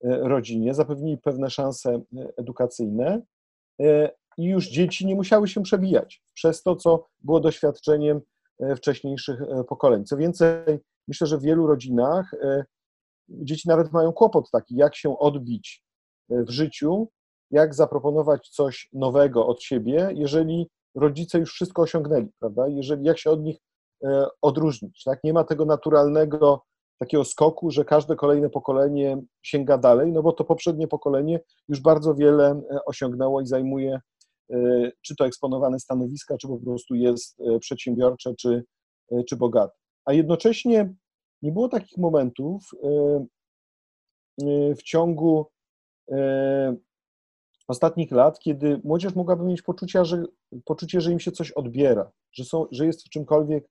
rodzinie, 0.02 0.74
zapewnili 0.74 1.18
pewne 1.18 1.50
szanse 1.50 2.00
edukacyjne 2.36 3.22
i 4.38 4.44
już 4.44 4.68
dzieci 4.68 5.06
nie 5.06 5.14
musiały 5.14 5.48
się 5.48 5.62
przebijać 5.62 6.22
przez 6.34 6.62
to, 6.62 6.76
co 6.76 7.08
było 7.20 7.40
doświadczeniem 7.40 8.20
wcześniejszych 8.76 9.40
pokoleń. 9.68 10.04
Co 10.04 10.16
więcej, 10.16 10.78
myślę, 11.08 11.26
że 11.26 11.38
w 11.38 11.42
wielu 11.42 11.66
rodzinach 11.66 12.34
e, 12.34 12.64
dzieci 13.28 13.68
nawet 13.68 13.92
mają 13.92 14.12
kłopot 14.12 14.50
taki, 14.50 14.76
jak 14.76 14.96
się 14.96 15.18
odbić 15.18 15.84
e, 16.30 16.42
w 16.42 16.50
życiu, 16.50 17.08
jak 17.50 17.74
zaproponować 17.74 18.48
coś 18.48 18.88
nowego 18.92 19.46
od 19.46 19.62
siebie, 19.62 20.10
jeżeli 20.14 20.70
rodzice 20.94 21.38
już 21.38 21.52
wszystko 21.52 21.82
osiągnęli, 21.82 22.28
prawda? 22.40 22.68
Jeżeli, 22.68 23.04
jak 23.04 23.18
się 23.18 23.30
od 23.30 23.40
nich 23.42 23.58
e, 24.04 24.26
odróżnić, 24.42 25.02
tak? 25.04 25.24
Nie 25.24 25.32
ma 25.32 25.44
tego 25.44 25.64
naturalnego 25.64 26.62
takiego 26.98 27.24
skoku, 27.24 27.70
że 27.70 27.84
każde 27.84 28.16
kolejne 28.16 28.50
pokolenie 28.50 29.22
sięga 29.42 29.78
dalej, 29.78 30.12
no 30.12 30.22
bo 30.22 30.32
to 30.32 30.44
poprzednie 30.44 30.88
pokolenie 30.88 31.40
już 31.68 31.80
bardzo 31.80 32.14
wiele 32.14 32.62
osiągnęło 32.86 33.40
i 33.40 33.46
zajmuje 33.46 34.00
czy 35.02 35.16
to 35.16 35.26
eksponowane 35.26 35.80
stanowiska, 35.80 36.36
czy 36.38 36.48
po 36.48 36.58
prostu 36.58 36.94
jest 36.94 37.38
przedsiębiorcze, 37.60 38.34
czy, 38.34 38.64
czy 39.28 39.36
bogate 39.36 39.74
a 40.06 40.12
jednocześnie 40.12 40.94
nie 41.42 41.52
było 41.52 41.68
takich 41.68 41.98
momentów 41.98 42.70
e, 42.74 42.88
e, 44.42 44.74
w 44.74 44.82
ciągu 44.82 45.46
e, 46.10 46.76
ostatnich 47.68 48.12
lat, 48.12 48.38
kiedy 48.38 48.80
młodzież 48.84 49.14
mogłaby 49.14 49.44
mieć 49.44 49.62
poczucie, 49.62 50.04
że, 50.04 50.24
poczucie, 50.64 51.00
że 51.00 51.12
im 51.12 51.20
się 51.20 51.32
coś 51.32 51.50
odbiera, 51.50 52.10
że, 52.32 52.44
są, 52.44 52.66
że 52.70 52.86
jest 52.86 53.06
w 53.06 53.10
czymkolwiek 53.10 53.68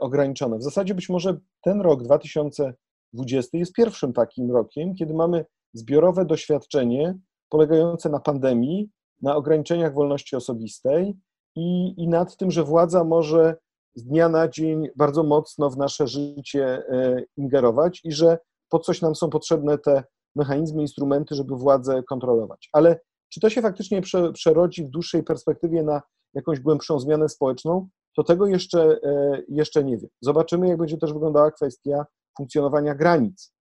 ograniczone. 0.00 0.58
W 0.58 0.62
zasadzie 0.62 0.94
być 0.94 1.08
może 1.08 1.40
ten 1.60 1.80
rok 1.80 2.02
2020 2.02 3.58
jest 3.58 3.72
pierwszym 3.72 4.12
takim 4.12 4.50
rokiem, 4.50 4.94
kiedy 4.94 5.14
mamy 5.14 5.44
zbiorowe 5.72 6.24
doświadczenie 6.24 7.18
polegające 7.48 8.08
na 8.08 8.20
pandemii, 8.20 8.90
na 9.22 9.36
ograniczeniach 9.36 9.94
wolności 9.94 10.36
osobistej 10.36 11.16
i, 11.56 11.94
i 11.96 12.08
nad 12.08 12.36
tym, 12.36 12.50
że 12.50 12.64
władza 12.64 13.04
może 13.04 13.56
z 13.96 14.04
dnia 14.04 14.28
na 14.28 14.48
dzień 14.48 14.88
bardzo 14.96 15.22
mocno 15.22 15.70
w 15.70 15.76
nasze 15.76 16.06
życie 16.06 16.88
e, 16.88 17.22
ingerować 17.36 18.00
i 18.04 18.12
że 18.12 18.38
po 18.70 18.78
coś 18.78 19.02
nam 19.02 19.14
są 19.14 19.30
potrzebne 19.30 19.78
te 19.78 20.04
mechanizmy, 20.36 20.82
instrumenty, 20.82 21.34
żeby 21.34 21.56
władzę 21.56 22.02
kontrolować. 22.02 22.68
Ale 22.72 23.00
czy 23.28 23.40
to 23.40 23.50
się 23.50 23.62
faktycznie 23.62 24.02
prze, 24.02 24.32
przerodzi 24.32 24.84
w 24.84 24.90
dłuższej 24.90 25.22
perspektywie 25.22 25.82
na 25.82 26.02
jakąś 26.34 26.60
głębszą 26.60 27.00
zmianę 27.00 27.28
społeczną, 27.28 27.88
to 28.16 28.24
tego 28.24 28.46
jeszcze, 28.46 28.98
e, 29.02 29.42
jeszcze 29.48 29.84
nie 29.84 29.98
wiem. 29.98 30.10
Zobaczymy, 30.20 30.68
jak 30.68 30.78
będzie 30.78 30.98
też 30.98 31.12
wyglądała 31.12 31.50
kwestia 31.50 32.06
funkcjonowania 32.36 32.94
granic, 32.94 33.52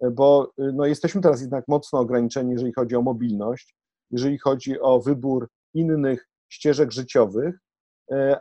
e, 0.00 0.10
bo 0.10 0.52
no, 0.58 0.86
jesteśmy 0.86 1.20
teraz 1.20 1.40
jednak 1.40 1.64
mocno 1.68 1.98
ograniczeni, 1.98 2.50
jeżeli 2.52 2.72
chodzi 2.72 2.96
o 2.96 3.02
mobilność, 3.02 3.74
jeżeli 4.10 4.38
chodzi 4.38 4.80
o 4.80 5.00
wybór 5.00 5.48
innych 5.74 6.28
ścieżek 6.52 6.92
życiowych, 6.92 7.58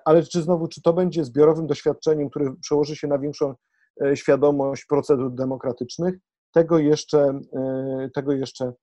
ale 0.06 0.24
czy 0.24 0.42
znowu, 0.42 0.68
czy 0.68 0.82
to 0.82 0.94
będzie 0.94 1.26
zbiorowym 1.26 1.68
doświadczeniem, 1.68 2.30
które 2.30 2.56
przełoży 2.62 2.96
się 2.96 3.08
na 3.08 3.20
większą 3.20 3.54
e, 4.04 4.16
świadomość 4.16 4.86
procedur 4.86 5.36
demokratycznych, 5.36 6.16
tego 6.54 6.80
jeszcze, 6.80 7.40
e, 7.54 8.10
tego 8.16 8.32
jeszcze 8.32 8.74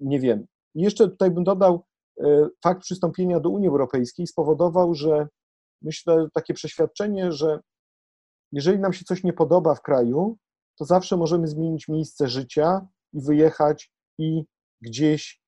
nie 0.00 0.20
wiem. 0.20 0.46
I 0.74 0.82
jeszcze 0.82 1.08
tutaj 1.08 1.30
bym 1.30 1.44
dodał, 1.44 1.84
fakt 2.64 2.80
przystąpienia 2.80 3.40
do 3.40 3.50
Unii 3.50 3.68
Europejskiej 3.68 4.26
spowodował, 4.26 4.94
że 4.94 5.28
myślę 5.82 6.28
takie 6.34 6.54
przeświadczenie, 6.54 7.32
że 7.32 7.60
jeżeli 8.52 8.78
nam 8.78 8.92
się 8.92 9.04
coś 9.04 9.24
nie 9.24 9.32
podoba 9.32 9.74
w 9.74 9.82
kraju, 9.82 10.36
to 10.78 10.84
zawsze 10.84 11.16
możemy 11.16 11.48
zmienić 11.48 11.88
miejsce 11.88 12.28
życia 12.28 12.86
i 13.12 13.20
wyjechać 13.20 13.92
i 14.18 14.44
gdzieś 14.82 15.40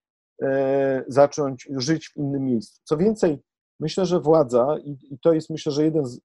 zacząć 1.08 1.68
żyć 1.76 2.08
w 2.08 2.16
innym 2.16 2.44
miejscu. 2.44 2.80
Co 2.84 2.96
więcej, 2.96 3.42
Myślę, 3.80 4.06
że 4.06 4.20
władza, 4.20 4.76
i, 4.84 5.18
to 5.22 5.32
jest 5.32 5.50
myślę, 5.50 5.72
że 5.72 5.84
jeden 5.84 6.06
z 6.06 6.20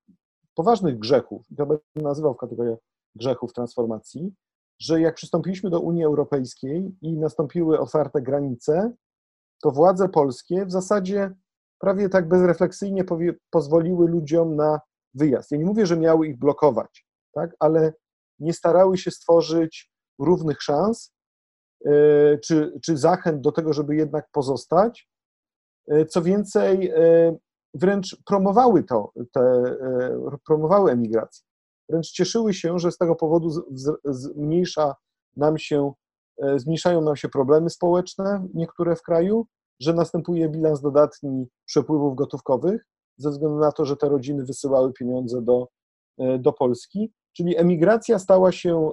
poważnych 0.55 0.99
grzechów, 0.99 1.47
to 1.57 1.65
będę 1.65 1.83
nazywał 1.95 2.33
w 2.33 3.17
grzechów 3.17 3.53
transformacji, 3.53 4.33
że 4.79 5.01
jak 5.01 5.15
przystąpiliśmy 5.15 5.69
do 5.69 5.79
Unii 5.79 6.03
Europejskiej 6.03 6.95
i 7.01 7.17
nastąpiły 7.17 7.79
otwarte 7.79 8.21
granice, 8.21 8.93
to 9.61 9.71
władze 9.71 10.09
polskie 10.09 10.65
w 10.65 10.71
zasadzie 10.71 11.31
prawie 11.79 12.09
tak 12.09 12.27
bezrefleksyjnie 12.27 13.03
pozwoliły 13.49 14.07
ludziom 14.07 14.55
na 14.55 14.79
wyjazd. 15.13 15.51
Ja 15.51 15.57
nie 15.57 15.65
mówię, 15.65 15.85
że 15.85 15.97
miały 15.97 16.27
ich 16.27 16.39
blokować, 16.39 17.05
tak, 17.33 17.55
ale 17.59 17.93
nie 18.39 18.53
starały 18.53 18.97
się 18.97 19.11
stworzyć 19.11 19.91
równych 20.19 20.61
szans 20.61 21.13
yy, 21.85 22.39
czy, 22.43 22.79
czy 22.85 22.97
zachęt 22.97 23.41
do 23.41 23.51
tego, 23.51 23.73
żeby 23.73 23.95
jednak 23.95 24.29
pozostać. 24.31 25.09
Yy, 25.87 26.05
co 26.05 26.21
więcej, 26.21 26.79
yy, 26.79 27.37
wręcz 27.73 28.17
promowały 28.25 28.83
to, 28.83 29.11
te, 29.31 29.75
promowały 30.45 30.91
emigrację. 30.91 31.45
Wręcz 31.89 32.11
cieszyły 32.11 32.53
się, 32.53 32.79
że 32.79 32.91
z 32.91 32.97
tego 32.97 33.15
powodu 33.15 33.49
zmniejsza 34.05 34.95
nam 35.37 35.57
się, 35.57 35.93
zmniejszają 36.55 37.01
nam 37.01 37.15
się 37.15 37.29
problemy 37.29 37.69
społeczne, 37.69 38.47
niektóre 38.53 38.95
w 38.95 39.01
kraju, 39.01 39.45
że 39.79 39.93
następuje 39.93 40.49
bilans 40.49 40.81
dodatni 40.81 41.47
przepływów 41.65 42.15
gotówkowych, 42.15 42.85
ze 43.17 43.29
względu 43.29 43.59
na 43.59 43.71
to, 43.71 43.85
że 43.85 43.97
te 43.97 44.09
rodziny 44.09 44.45
wysyłały 44.45 44.93
pieniądze 44.93 45.41
do, 45.41 45.67
do 46.39 46.53
Polski. 46.53 47.13
Czyli 47.35 47.57
emigracja 47.57 48.19
stała 48.19 48.51
się 48.51 48.91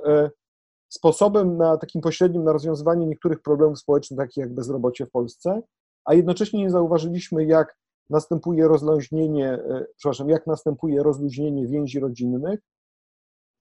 sposobem 0.88 1.56
na 1.56 1.76
takim 1.76 2.00
pośrednim 2.00 2.44
na 2.44 2.52
rozwiązywanie 2.52 3.06
niektórych 3.06 3.42
problemów 3.42 3.78
społecznych, 3.78 4.18
takich 4.18 4.36
jak 4.36 4.54
bezrobocie 4.54 5.06
w 5.06 5.10
Polsce, 5.10 5.62
a 6.04 6.14
jednocześnie 6.14 6.62
nie 6.62 6.70
zauważyliśmy, 6.70 7.44
jak 7.44 7.80
następuje 8.10 8.68
rozluźnienie, 8.68 9.48
e, 9.48 9.86
przepraszam, 9.96 10.28
jak 10.28 10.46
następuje 10.46 11.02
rozluźnienie 11.02 11.66
więzi 11.66 12.00
rodzinnych, 12.00 12.60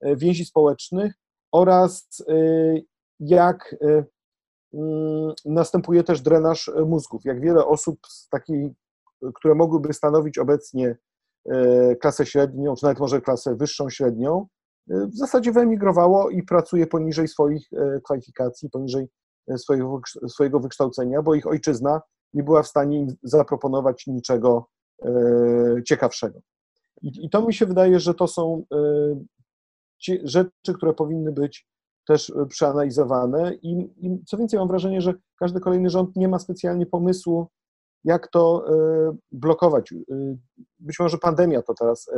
e, 0.02 0.16
więzi 0.16 0.46
społecznych 0.46 1.14
oraz 1.52 2.24
e, 2.28 2.34
jak 3.20 3.76
mm, 4.74 5.34
następuje 5.46 6.04
też 6.04 6.22
drenaż 6.22 6.72
mózgów. 6.86 7.26
Jak 7.26 7.42
wiele 7.42 7.66
osób 7.66 8.00
z 8.08 8.30
takiej, 8.30 8.76
które 9.36 9.56
mogłyby 9.56 9.94
stanowić 9.94 10.38
obecnie 10.38 10.98
klasę 12.02 12.26
średnią, 12.26 12.76
czy 12.76 12.84
nawet 12.84 13.00
może 13.00 13.22
klasę 13.22 13.56
wyższą 13.56 13.90
średnią, 13.90 14.48
w 14.88 15.16
zasadzie 15.16 15.52
wyemigrowało 15.52 16.30
i 16.30 16.44
pracuje 16.44 16.88
poniżej 16.88 17.28
swoich 17.28 17.70
kwalifikacji, 18.04 18.70
poniżej 18.70 19.08
swojego, 19.58 20.02
swojego 20.28 20.60
wykształcenia, 20.60 21.22
bo 21.22 21.36
ich 21.36 21.48
ojczyzna 21.48 22.02
nie 22.34 22.44
była 22.44 22.64
w 22.64 22.68
stanie 22.68 23.00
im 23.00 23.08
zaproponować 23.24 24.08
niczego 24.08 24.68
e, 25.06 25.12
ciekawszego. 25.88 26.40
I, 27.02 27.26
I, 27.26 27.30
to 27.30 27.42
mi 27.42 27.54
się 27.54 27.66
wydaje, 27.66 28.00
że 28.00 28.14
to 28.14 28.28
są 28.28 28.64
rzeczy, 30.24 30.74
które 30.76 30.94
powinny 30.94 31.32
być 31.32 31.68
też 32.08 32.34
przeanalizowane. 32.50 33.54
I, 33.54 33.90
I 33.98 34.26
co 34.26 34.38
więcej, 34.38 34.60
mam 34.60 34.68
wrażenie, 34.68 35.02
że 35.02 35.14
każdy 35.40 35.60
kolejny 35.60 35.90
rząd 35.90 36.16
nie 36.16 36.28
ma 36.28 36.40
specjalnie 36.40 36.86
pomysłu, 36.86 37.48
jak 38.04 38.28
to 38.28 38.66
blokować. 39.32 39.94
Być 40.80 41.00
może 41.00 41.18
pandemia 41.18 41.62
to 41.62 41.74
teraz 41.74 42.10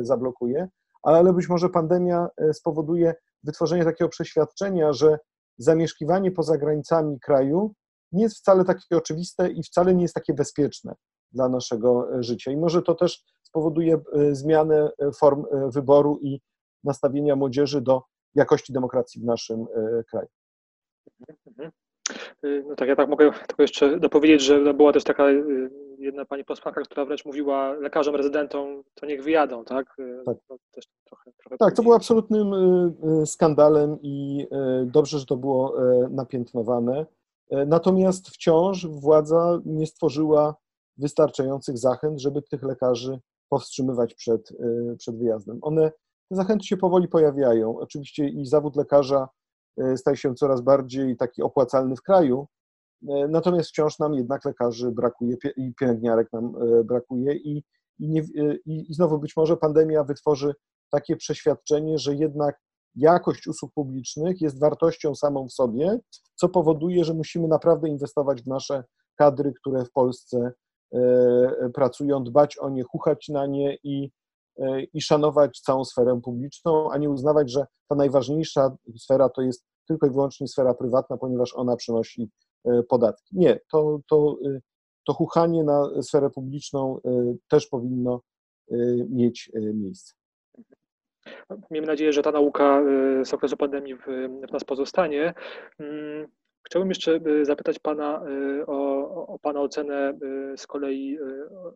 zablokuje, 0.00 0.68
ale 1.02 1.32
być 1.32 1.48
może 1.48 1.68
pandemia 1.68 2.28
e, 2.36 2.54
spowoduje 2.54 3.14
wytworzenie 3.44 3.84
takiego 3.84 4.08
przeświadczenia, 4.08 4.92
że 4.92 5.18
zamieszkiwanie 5.58 6.30
poza 6.30 6.58
granicami 6.58 7.20
kraju 7.20 7.74
nie 8.12 8.22
jest 8.22 8.38
wcale 8.38 8.64
takie 8.64 8.96
oczywiste 8.96 9.50
i 9.50 9.62
wcale 9.62 9.94
nie 9.94 10.02
jest 10.02 10.14
takie 10.14 10.34
bezpieczne 10.34 10.94
dla 11.32 11.48
naszego 11.48 12.14
e, 12.14 12.22
życia. 12.22 12.50
I 12.50 12.56
może 12.56 12.82
to 12.82 12.94
też 12.94 13.24
spowoduje 13.42 14.00
e, 14.12 14.34
zmianę 14.34 14.90
form 15.18 15.44
wyboru 15.74 16.18
i 16.22 16.40
nastawienia 16.84 17.36
młodzieży 17.36 17.80
do 17.80 18.02
jakości 18.34 18.72
demokracji 18.72 19.20
w 19.20 19.24
naszym 19.24 19.66
kraju. 20.10 20.28
Mhm. 21.46 21.70
Y, 22.44 22.64
no 22.68 22.74
tak, 22.76 22.88
ja 22.88 22.96
tak 22.96 23.08
mogę 23.08 23.32
tylko 23.46 23.62
jeszcze 23.62 24.00
dopowiedzieć, 24.00 24.42
że 24.42 24.74
była 24.74 24.92
też 24.92 25.04
taka 25.04 25.30
y, 25.30 25.70
jedna 25.98 26.24
pani 26.24 26.44
posłanka, 26.44 26.82
która 26.82 27.04
wręcz 27.04 27.24
mówiła 27.24 27.72
lekarzom, 27.72 28.16
rezydentom, 28.16 28.82
to 28.94 29.06
niech 29.06 29.22
wyjadą, 29.22 29.64
tak? 29.64 29.98
Y, 29.98 30.22
tak, 30.26 30.36
no, 30.50 30.56
trochę, 31.04 31.30
trochę 31.38 31.56
tak 31.58 31.74
to 31.74 31.82
było 31.82 31.94
absolutnym 31.94 32.52
skandalem 33.26 33.98
i 34.02 34.46
dobrze, 34.84 35.18
że 35.18 35.26
to 35.26 35.36
było 35.36 35.74
napiętnowane. 36.10 37.06
Natomiast 37.50 38.28
wciąż 38.28 38.86
władza 38.86 39.60
nie 39.64 39.86
stworzyła 39.86 40.56
wystarczających 40.96 41.78
zachęt, 41.78 42.20
żeby 42.20 42.42
tych 42.42 42.62
lekarzy 42.62 43.20
powstrzymywać 43.48 44.14
przed, 44.14 44.52
przed 44.98 45.18
wyjazdem. 45.18 45.58
One, 45.62 45.90
te 46.30 46.36
zachęty 46.36 46.66
się 46.66 46.76
powoli 46.76 47.08
pojawiają. 47.08 47.78
Oczywiście 47.78 48.28
i 48.28 48.46
zawód 48.46 48.76
lekarza 48.76 49.28
E, 49.78 49.96
staje 49.96 50.16
się 50.16 50.34
coraz 50.34 50.60
bardziej 50.60 51.16
taki 51.16 51.42
opłacalny 51.42 51.96
w 51.96 52.02
kraju, 52.02 52.46
e, 53.08 53.28
natomiast 53.28 53.68
wciąż 53.68 53.98
nam 53.98 54.14
jednak 54.14 54.44
lekarzy 54.44 54.90
brakuje 54.90 55.36
i 55.56 55.74
pielęgniarek 55.74 56.32
nam 56.32 56.44
e, 56.56 56.84
brakuje 56.84 57.34
i, 57.34 57.64
i, 57.98 58.08
nie, 58.08 58.22
i, 58.66 58.90
i 58.90 58.94
znowu 58.94 59.18
być 59.18 59.36
może 59.36 59.56
pandemia 59.56 60.04
wytworzy 60.04 60.54
takie 60.90 61.16
przeświadczenie, 61.16 61.98
że 61.98 62.14
jednak 62.14 62.60
jakość 62.94 63.46
usług 63.46 63.72
publicznych 63.74 64.40
jest 64.40 64.60
wartością 64.60 65.14
samą 65.14 65.48
w 65.48 65.52
sobie, 65.52 65.98
co 66.34 66.48
powoduje, 66.48 67.04
że 67.04 67.14
musimy 67.14 67.48
naprawdę 67.48 67.88
inwestować 67.88 68.42
w 68.42 68.46
nasze 68.46 68.84
kadry, 69.16 69.52
które 69.52 69.84
w 69.84 69.92
Polsce 69.92 70.52
pracują, 71.74 72.24
dbać 72.24 72.58
o 72.58 72.70
nie, 72.70 72.82
chuchać 72.82 73.28
na 73.28 73.46
nie 73.46 73.76
i, 73.82 74.10
i 74.94 75.00
szanować 75.00 75.60
całą 75.60 75.84
sferę 75.84 76.20
publiczną, 76.24 76.90
a 76.90 76.98
nie 76.98 77.10
uznawać, 77.10 77.52
że 77.52 77.66
ta 77.88 77.94
najważniejsza 77.94 78.76
sfera 78.96 79.28
to 79.28 79.42
jest 79.42 79.64
tylko 79.88 80.06
i 80.06 80.10
wyłącznie 80.10 80.48
sfera 80.48 80.74
prywatna, 80.74 81.16
ponieważ 81.16 81.54
ona 81.54 81.76
przynosi 81.76 82.30
e, 82.64 82.82
podatki. 82.82 83.38
Nie, 83.38 83.60
to, 83.72 84.00
to, 84.10 84.36
e, 84.46 84.60
to 85.06 85.14
chuchanie 85.14 85.64
na 85.64 86.02
sferę 86.02 86.30
publiczną 86.30 86.98
e, 87.04 87.34
też 87.48 87.66
powinno 87.66 88.20
mieć 89.08 89.52
miejsce. 89.74 90.14
Miejmy 91.70 91.86
nadzieję, 91.86 92.12
że 92.12 92.22
ta 92.22 92.32
nauka 92.32 92.82
z 93.24 93.34
okresu 93.34 93.56
pandemii 93.56 93.94
w, 93.94 94.06
w 94.48 94.52
nas 94.52 94.64
pozostanie. 94.64 95.34
Mm, 95.78 96.28
Chciałbym 96.68 96.88
jeszcze 96.88 97.20
y, 97.26 97.44
zapytać 97.44 97.78
Pana 97.78 98.22
y, 98.60 98.66
o, 98.66 99.08
o 99.26 99.38
Pana 99.38 99.60
ocenę 99.60 100.18
y, 100.52 100.56
z 100.56 100.66
kolei 100.66 101.18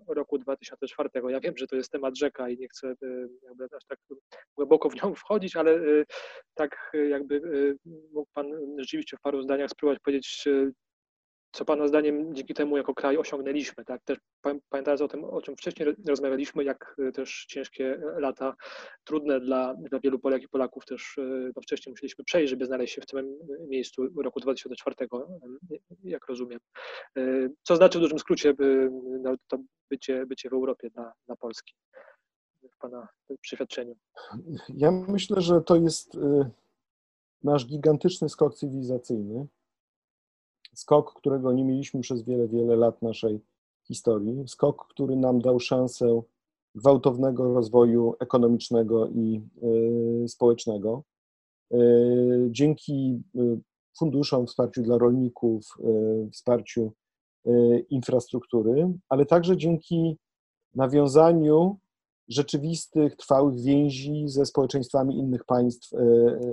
roku 0.09 0.39
2004. 0.39 1.11
Ja 1.29 1.41
wiem, 1.41 1.57
że 1.57 1.67
to 1.67 1.77
jest 1.77 1.93
temat 1.93 2.19
rzeka 2.19 2.49
i 2.49 2.59
nie 2.59 2.69
chcę 2.69 2.95
jakby 3.43 3.65
aż 3.77 3.85
tak 3.89 3.99
głęboko 4.57 4.91
w 4.91 4.95
nią 4.95 5.15
wchodzić, 5.15 5.57
ale 5.57 5.81
tak 6.55 6.93
jakby 7.11 7.41
mógł 8.13 8.29
Pan 8.35 8.47
rzeczywiście 8.79 9.17
w 9.17 9.21
paru 9.21 9.43
zdaniach 9.43 9.71
spróbować 9.71 9.99
powiedzieć, 10.05 10.49
co 11.53 11.65
Pana 11.65 11.89
zdaniem 11.89 12.35
dzięki 12.35 12.55
temu 12.55 12.77
jako 12.77 12.95
kraj 12.95 13.17
osiągnęliśmy, 13.17 13.85
tak? 13.85 14.03
Też 14.05 14.19
pamiętając 14.69 15.01
o 15.01 15.09
tym, 15.09 15.25
o 15.25 15.43
czym 15.43 15.57
wcześniej 15.57 15.89
rozmawialiśmy, 16.09 16.65
jak 16.65 16.97
e, 17.09 17.13
też 17.13 17.47
ciężkie 17.49 18.01
lata, 18.17 18.55
trudne 19.05 19.41
dla, 19.41 19.75
dla 19.75 20.01
wielu 20.01 20.19
Polek 20.19 20.43
i 20.43 20.49
Polaków 20.49 20.85
też 20.85 21.19
e, 21.19 21.51
no, 21.57 21.63
wcześniej 21.63 21.93
musieliśmy 21.93 22.25
przejść, 22.25 22.51
żeby 22.51 22.67
znaleźć 22.67 22.95
się 22.95 23.03
w 23.03 23.07
tym 23.07 23.39
miejscu 23.69 24.23
roku 24.23 24.41
2004, 24.41 24.97
jak 26.05 26.27
rozumiem. 26.27 26.61
E, 27.19 27.49
co 27.63 27.77
znaczy 27.77 27.99
w 27.99 28.03
dużym 28.03 28.19
skrócie 28.19 28.55
no, 29.21 29.35
to 29.49 29.59
bycie, 29.91 30.27
bycie 30.27 30.51
w 30.51 30.53
Europie 30.53 30.91
dla, 30.91 31.13
dla 31.27 31.37
Polski 31.37 31.75
w 32.73 32.79
Pana 32.79 33.09
przeświadczeniu? 33.41 33.97
Ja 34.69 34.91
myślę, 34.91 35.41
że 35.41 35.61
to 35.61 35.77
jest 35.77 36.19
nasz 37.43 37.67
gigantyczny 37.67 38.29
skok 38.29 38.55
cywilizacyjny, 38.55 39.47
skok, 40.75 41.15
którego 41.15 41.53
nie 41.53 41.65
mieliśmy 41.65 42.01
przez 42.01 42.23
wiele, 42.23 42.49
wiele 42.49 42.77
lat 42.77 43.03
naszej 43.03 43.41
historii, 43.85 44.49
skok, 44.49 44.87
który 44.89 45.17
nam 45.17 45.41
dał 45.41 45.61
szansę 45.61 46.23
gwałtownego 46.75 47.55
rozwoju 47.55 48.15
ekonomicznego 48.21 49.09
i 49.09 49.43
y, 50.25 50.29
społecznego. 50.29 51.03
Y, 51.73 52.49
dzięki 52.51 53.23
y, 53.37 53.61
funduszom, 53.99 54.47
wsparciu 54.47 54.83
dla 54.83 54.99
rolników, 54.99 55.79
wsparciu 56.33 56.93
infrastruktury, 57.91 58.93
ale 59.09 59.27
także 59.27 59.57
dzięki 59.57 60.17
nawiązaniu 60.75 61.79
rzeczywistych, 62.29 63.17
trwałych 63.17 63.61
więzi 63.61 64.29
ze 64.29 64.47
społeczeństwami 64.47 65.19
innych 65.19 65.45
państw 65.45 65.93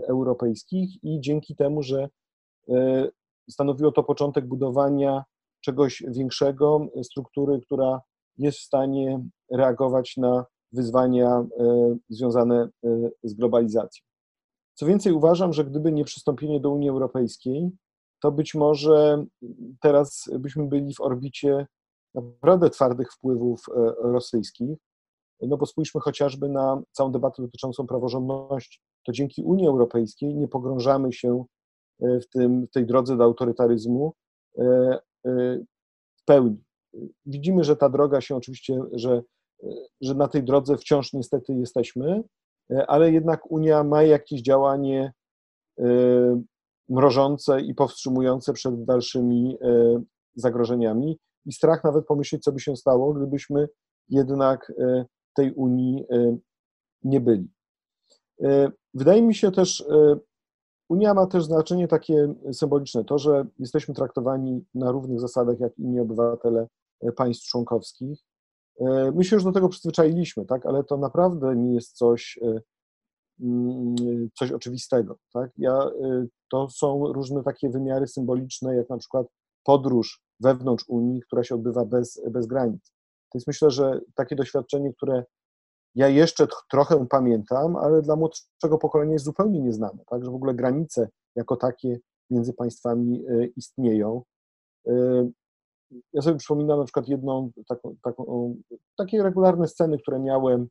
europejskich 0.08 1.04
i 1.04 1.20
dzięki 1.22 1.56
temu, 1.56 1.84
że 1.84 2.10
stanowiło 3.50 3.92
to 3.92 4.04
początek 4.04 4.48
budowania 4.48 5.24
czegoś 5.62 6.04
większego, 6.08 6.88
struktury, 7.04 7.60
która 7.62 8.02
jest 8.38 8.58
w 8.58 8.64
stanie 8.64 9.24
reagować 9.52 10.18
na 10.18 10.46
wyzwania 10.72 11.30
e, 11.30 11.46
związane 12.10 12.70
e, 12.84 13.10
z 13.24 13.34
globalizacją. 13.34 14.06
Co 14.74 14.86
więcej, 14.86 15.14
uważam, 15.14 15.54
że 15.54 15.66
gdyby 15.66 15.92
nie 15.92 16.04
przystąpienie 16.04 16.60
do 16.60 16.72
Unii 16.72 16.90
Europejskiej, 16.90 17.72
to 18.22 18.32
być 18.32 18.56
może 18.56 19.26
teraz 19.82 20.30
byśmy 20.40 20.68
byli 20.68 20.94
w 20.94 21.02
orbicie 21.02 21.68
naprawdę 22.14 22.70
twardych 22.70 23.14
wpływów 23.14 23.66
e, 23.70 23.94
rosyjskich. 24.02 24.78
No 25.42 25.58
bo 25.58 25.66
spójrzmy 25.66 26.02
chociażby 26.02 26.50
na 26.50 26.82
całą 26.92 27.12
debatę 27.12 27.42
dotyczącą 27.42 27.88
praworządności. 27.88 28.80
To 29.06 29.12
dzięki 29.12 29.44
Unii 29.44 29.68
Europejskiej 29.68 30.36
nie 30.36 30.48
pogrążamy 30.48 31.14
się 31.14 31.46
w, 32.02 32.30
tym, 32.30 32.68
w 32.68 32.72
tej 32.72 32.86
drodze 32.86 33.18
do 33.18 33.24
autorytaryzmu 33.24 34.14
e, 34.58 34.64
e, 34.64 35.60
w 36.16 36.26
pełni. 36.26 36.64
Widzimy, 37.26 37.64
że 37.64 37.76
ta 37.76 37.90
droga 37.90 38.22
się 38.22 38.36
oczywiście, 38.36 38.80
że, 38.92 39.22
że 40.02 40.16
na 40.16 40.28
tej 40.28 40.44
drodze 40.44 40.78
wciąż 40.78 41.14
niestety 41.14 41.54
jesteśmy, 41.54 42.24
e, 42.72 42.88
ale 42.88 43.12
jednak 43.12 43.52
Unia 43.52 43.84
ma 43.84 44.04
jakieś 44.04 44.42
działanie 44.42 45.14
mrożące 46.90 47.62
i 47.62 47.76
powstrzymujące 47.76 48.54
przed 48.54 48.84
dalszymi 48.86 49.58
zagrożeniami 50.36 51.20
i 51.46 51.54
strach 51.54 51.84
nawet 51.84 52.06
pomyśleć, 52.06 52.44
co 52.44 52.52
by 52.52 52.60
się 52.60 52.76
stało, 52.76 53.14
gdybyśmy 53.14 53.68
jednak 54.10 54.74
tej 55.36 55.54
Unii 55.54 56.06
nie 57.04 57.22
byli. 57.22 57.50
Wydaje 58.94 59.22
mi 59.22 59.36
się 59.36 59.52
też, 59.52 59.86
Unia 60.90 61.14
ma 61.14 61.28
też 61.28 61.46
znaczenie 61.46 61.88
takie 61.88 62.34
symboliczne, 62.54 63.04
to, 63.06 63.18
że 63.18 63.46
jesteśmy 63.60 63.94
traktowani 63.94 64.66
na 64.76 64.92
równych 64.92 65.20
zasadach 65.20 65.60
jak 65.60 65.78
inni 65.78 66.00
obywatele 66.00 66.68
państw 67.16 67.48
członkowskich. 67.50 68.20
My 69.16 69.24
się 69.24 69.36
już 69.36 69.44
do 69.44 69.52
tego 69.52 69.70
przyzwyczailiśmy, 69.70 70.46
tak? 70.46 70.66
ale 70.66 70.84
to 70.84 70.98
naprawdę 70.98 71.56
nie 71.56 71.74
jest 71.74 71.98
coś, 71.98 72.40
mm, 73.40 73.96
coś 74.38 74.52
oczywistego. 74.52 75.18
Tak? 75.34 75.52
Ja, 75.58 75.92
to 76.52 76.70
są 76.70 77.14
różne 77.14 77.44
takie 77.44 77.70
wymiary 77.70 78.08
symboliczne, 78.08 78.76
jak 78.76 78.90
na 78.90 78.98
przykład 78.98 79.28
podróż 79.64 80.24
wewnątrz 80.40 80.86
Unii, 80.88 81.22
która 81.22 81.44
się 81.44 81.56
odbywa 81.56 81.86
bez, 81.86 82.22
bez 82.32 82.48
granic. 82.48 82.94
To 83.32 83.38
jest 83.38 83.48
myślę, 83.48 83.72
że 83.72 84.02
takie 84.16 84.36
doświadczenie, 84.36 84.94
które 84.94 85.24
ja 85.96 86.08
jeszcze 86.08 86.48
trochę 86.72 87.06
pamiętam, 87.10 87.76
ale 87.76 88.02
dla 88.02 88.16
młodszego 88.16 88.78
pokolenia 88.78 89.14
jest 89.14 89.26
zupełnie 89.26 89.62
nieznane, 89.62 90.04
tak, 90.10 90.26
że 90.26 90.32
w 90.32 90.36
ogóle 90.36 90.54
granice 90.54 91.10
jako 91.36 91.56
takie 91.56 92.00
między 92.30 92.54
państwami 92.54 93.26
e, 93.28 93.46
istnieją. 93.46 94.24
E, 94.88 94.94
ja 96.14 96.22
sobie 96.22 96.38
przypominam 96.38 96.80
na 96.80 96.86
przykład 96.86 97.08
jedną 97.08 97.52
taką, 97.68 97.96
taką 98.04 98.56
takie 98.98 99.24
regularne 99.24 99.68
sceny, 99.68 99.98
które 99.98 100.20
miałem 100.20 100.68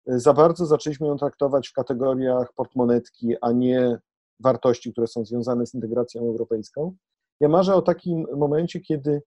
Za 0.07 0.33
bardzo 0.33 0.67
zaczęliśmy 0.67 1.07
ją 1.07 1.17
traktować 1.17 1.69
w 1.69 1.73
kategoriach 1.73 2.53
portmonetki, 2.55 3.35
a 3.41 3.53
nie 3.53 3.99
wartości, 4.41 4.93
które 4.93 5.07
są 5.07 5.25
związane 5.25 5.67
z 5.67 5.75
integracją 5.75 6.21
europejską. 6.21 6.97
Ja 7.41 7.49
marzę 7.49 7.75
o 7.75 7.83
takim 7.83 8.27
momencie, 8.37 8.81
kiedy 8.81 9.23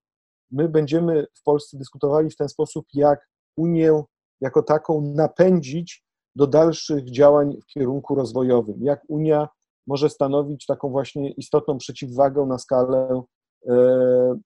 my 0.50 0.68
będziemy 0.68 1.26
w 1.34 1.42
Polsce 1.42 1.78
dyskutowali 1.78 2.30
w 2.30 2.36
ten 2.36 2.48
sposób, 2.48 2.86
jak 2.94 3.28
Unię 3.56 4.02
jako 4.40 4.62
taką 4.62 5.00
napędzić 5.00 6.04
do 6.36 6.46
dalszych 6.46 7.10
działań 7.10 7.56
w 7.62 7.66
kierunku 7.66 8.14
rozwojowym, 8.14 8.76
jak 8.82 9.02
Unia 9.08 9.48
może 9.86 10.10
stanowić 10.10 10.66
taką 10.66 10.90
właśnie 10.90 11.30
istotną 11.30 11.78
przeciwwagę 11.78 12.46
na 12.46 12.58
skalę 12.58 13.22
e, 13.66 13.72
e, 13.72 14.36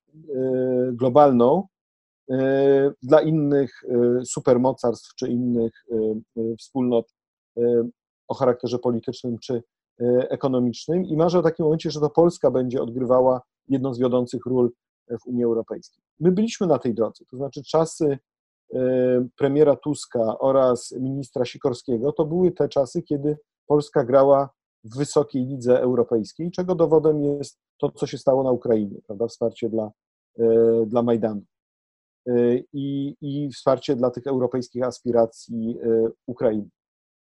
globalną 0.93 1.67
e, 2.31 2.93
dla 3.03 3.21
innych 3.21 3.83
supermocarstw 4.25 5.15
czy 5.15 5.29
innych 5.29 5.73
wspólnot 6.59 7.15
o 8.29 8.35
charakterze 8.35 8.79
politycznym 8.79 9.39
czy 9.39 9.63
ekonomicznym. 10.29 11.05
I 11.05 11.17
marzę 11.17 11.39
o 11.39 11.43
takim 11.43 11.65
momencie, 11.65 11.91
że 11.91 12.01
to 12.01 12.11
Polska 12.11 12.51
będzie 12.51 12.83
odgrywała 12.83 13.41
jedną 13.69 13.95
z 13.95 13.99
wiodących 13.99 14.47
ról 14.47 14.71
w 15.11 15.27
Unii 15.27 15.45
Europejskiej. 15.45 16.05
My 16.21 16.33
byliśmy 16.33 16.67
na 16.67 16.79
tej 16.79 16.95
drodze, 16.95 17.25
to 17.31 17.37
znaczy 17.37 17.63
czasy 17.63 18.19
premiera 19.37 19.77
Tuska 19.77 20.39
oraz 20.39 20.95
ministra 21.01 21.45
Sikorskiego 21.45 22.13
to 22.13 22.25
były 22.25 22.53
te 22.53 22.69
czasy, 22.69 23.03
kiedy 23.03 23.39
Polska 23.67 24.05
grała 24.05 24.51
w 24.85 24.97
wysokiej 24.97 25.47
lidze 25.47 25.81
europejskiej, 25.81 26.51
czego 26.51 26.75
dowodem 26.75 27.23
jest 27.23 27.59
to, 27.79 27.93
co 27.93 28.07
się 28.07 28.19
stało 28.19 28.43
na 28.43 28.51
Ukrainie, 28.51 29.01
prawda? 29.07 29.27
Wsparcie 29.27 29.69
dla, 29.69 29.91
e, 30.39 30.87
dla 30.87 31.03
Majdanu 31.03 31.43
e, 32.27 32.33
i, 32.73 33.17
i 33.21 33.51
wsparcie 33.51 33.97
dla 33.97 34.11
tych 34.11 34.27
europejskich 34.27 34.83
aspiracji 34.83 35.79
e, 35.83 36.09
Ukrainy. 36.27 36.69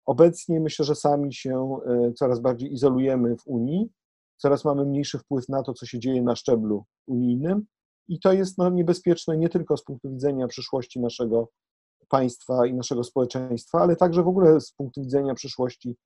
Obecnie 0.06 0.60
myślę, 0.60 0.84
że 0.84 0.94
sami 0.94 1.34
się 1.34 1.78
coraz 2.16 2.40
bardziej 2.40 2.72
izolujemy 2.72 3.36
w 3.36 3.46
Unii, 3.46 3.90
coraz 4.36 4.64
mamy 4.64 4.84
mniejszy 4.84 5.18
wpływ 5.18 5.48
na 5.48 5.62
to, 5.62 5.74
co 5.74 5.86
się 5.86 5.98
dzieje 5.98 6.22
na 6.22 6.36
szczeblu 6.36 6.84
unijnym 7.06 7.66
i 8.08 8.20
to 8.20 8.32
jest 8.32 8.58
no, 8.58 8.70
niebezpieczne 8.70 9.36
nie 9.36 9.48
tylko 9.48 9.76
z 9.76 9.84
punktu 9.84 10.10
widzenia 10.10 10.48
przyszłości 10.48 11.00
naszego 11.00 11.48
państwa 12.08 12.66
i 12.66 12.74
naszego 12.74 13.04
społeczeństwa, 13.04 13.80
ale 13.80 13.96
także 13.96 14.22
w 14.22 14.28
ogóle 14.28 14.60
z 14.60 14.72
punktu 14.72 15.00
widzenia 15.02 15.34
przyszłości 15.34 15.96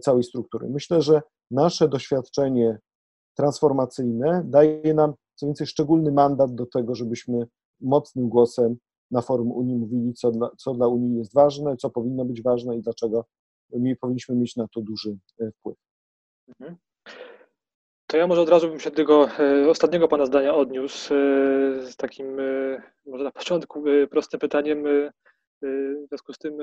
całej 0.00 0.22
struktury. 0.22 0.68
Myślę, 0.68 1.02
że 1.02 1.22
nasze 1.50 1.88
doświadczenie 1.88 2.78
transformacyjne 3.36 4.42
daje 4.44 4.94
nam 4.94 5.14
co 5.34 5.46
więcej 5.46 5.66
szczególny 5.66 6.12
mandat 6.12 6.54
do 6.54 6.66
tego, 6.66 6.94
żebyśmy 6.94 7.46
mocnym 7.80 8.28
głosem 8.28 8.76
na 9.10 9.20
forum 9.20 9.52
Unii 9.52 9.76
mówili, 9.76 10.14
co 10.14 10.30
dla, 10.30 10.50
co 10.58 10.74
dla 10.74 10.88
Unii 10.88 11.18
jest 11.18 11.34
ważne, 11.34 11.76
co 11.76 11.90
powinno 11.90 12.24
być 12.24 12.42
ważne 12.42 12.76
i 12.76 12.82
dlaczego 12.82 13.24
my 13.72 13.96
powinniśmy 13.96 14.36
mieć 14.36 14.56
na 14.56 14.68
to 14.68 14.80
duży 14.80 15.16
e, 15.40 15.50
wpływ. 15.52 15.76
Mhm. 16.48 16.76
To 18.06 18.16
ja 18.16 18.26
może 18.26 18.40
od 18.40 18.48
razu 18.48 18.68
bym 18.68 18.80
się 18.80 18.90
do 18.90 18.96
tego 18.96 19.28
e, 19.38 19.70
ostatniego 19.70 20.08
Pana 20.08 20.26
zdania 20.26 20.54
odniósł 20.54 21.14
z 21.80 21.96
takim, 21.96 22.36
może 23.06 23.24
na 23.24 23.32
początku, 23.32 23.82
prostym 24.10 24.40
pytaniem 24.40 24.84
w 25.62 26.08
związku 26.08 26.32
z 26.32 26.38
tym, 26.38 26.58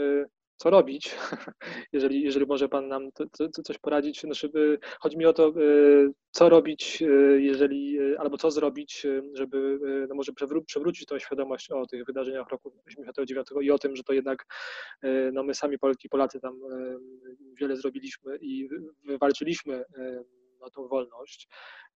co 0.58 0.70
robić, 0.70 1.16
jeżeli, 1.94 2.24
jeżeli 2.24 2.46
może 2.46 2.70
Pan 2.70 2.88
nam 2.88 3.12
to, 3.12 3.26
to, 3.50 3.64
coś 3.64 3.78
poradzić. 3.78 4.22
Znaczy, 4.22 4.52
chodzi 5.00 5.18
mi 5.18 5.26
o 5.26 5.34
to, 5.34 5.50
y, 5.62 6.12
co 6.32 6.50
robić, 6.50 7.02
y, 7.02 7.42
jeżeli, 7.42 8.00
y, 8.00 8.20
albo 8.20 8.38
co 8.38 8.52
zrobić, 8.52 9.08
żeby 9.34 9.80
no 10.10 10.16
może 10.16 10.34
przewró 10.34 10.62
przewrócić 10.62 11.06
tą 11.06 11.20
świadomość 11.20 11.72
o 11.72 11.86
tych 11.86 12.06
wydarzeniach 12.06 12.50
roku 12.50 12.72
89 12.88 13.48
i 13.62 13.72
o 13.72 13.80
tym, 13.80 13.96
że 13.96 14.04
to 14.04 14.14
jednak 14.14 14.46
no 15.34 15.44
my 15.44 15.54
sami 15.54 15.80
Polki, 15.80 16.10
Polacy 16.10 16.40
tam 16.40 16.60
wiele 17.60 17.76
zrobiliśmy 17.76 18.38
i 18.42 18.70
wywalczyliśmy 19.04 19.84
tą 20.70 20.88
wolność. 20.88 21.48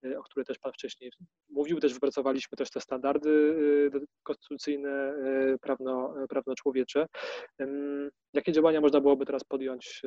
Y, 0.05 0.19
o 0.19 0.23
której 0.23 0.47
też 0.47 0.59
Pan 0.59 0.73
wcześniej 0.73 1.13
mówił. 1.49 1.81
Też 1.81 1.95
wypracowaliśmy 1.95 2.57
też 2.57 2.71
te 2.71 2.81
standardy 2.81 3.31
y, 3.95 4.07
konstytucyjne, 4.23 5.15
y, 5.55 5.59
prawno, 5.61 6.15
prawno-człowiecze. 6.29 7.07
Jakie 8.33 8.53
działania 8.53 8.81
można 8.81 9.01
byłoby 9.01 9.27
teraz 9.27 9.45
podjąć 9.45 10.03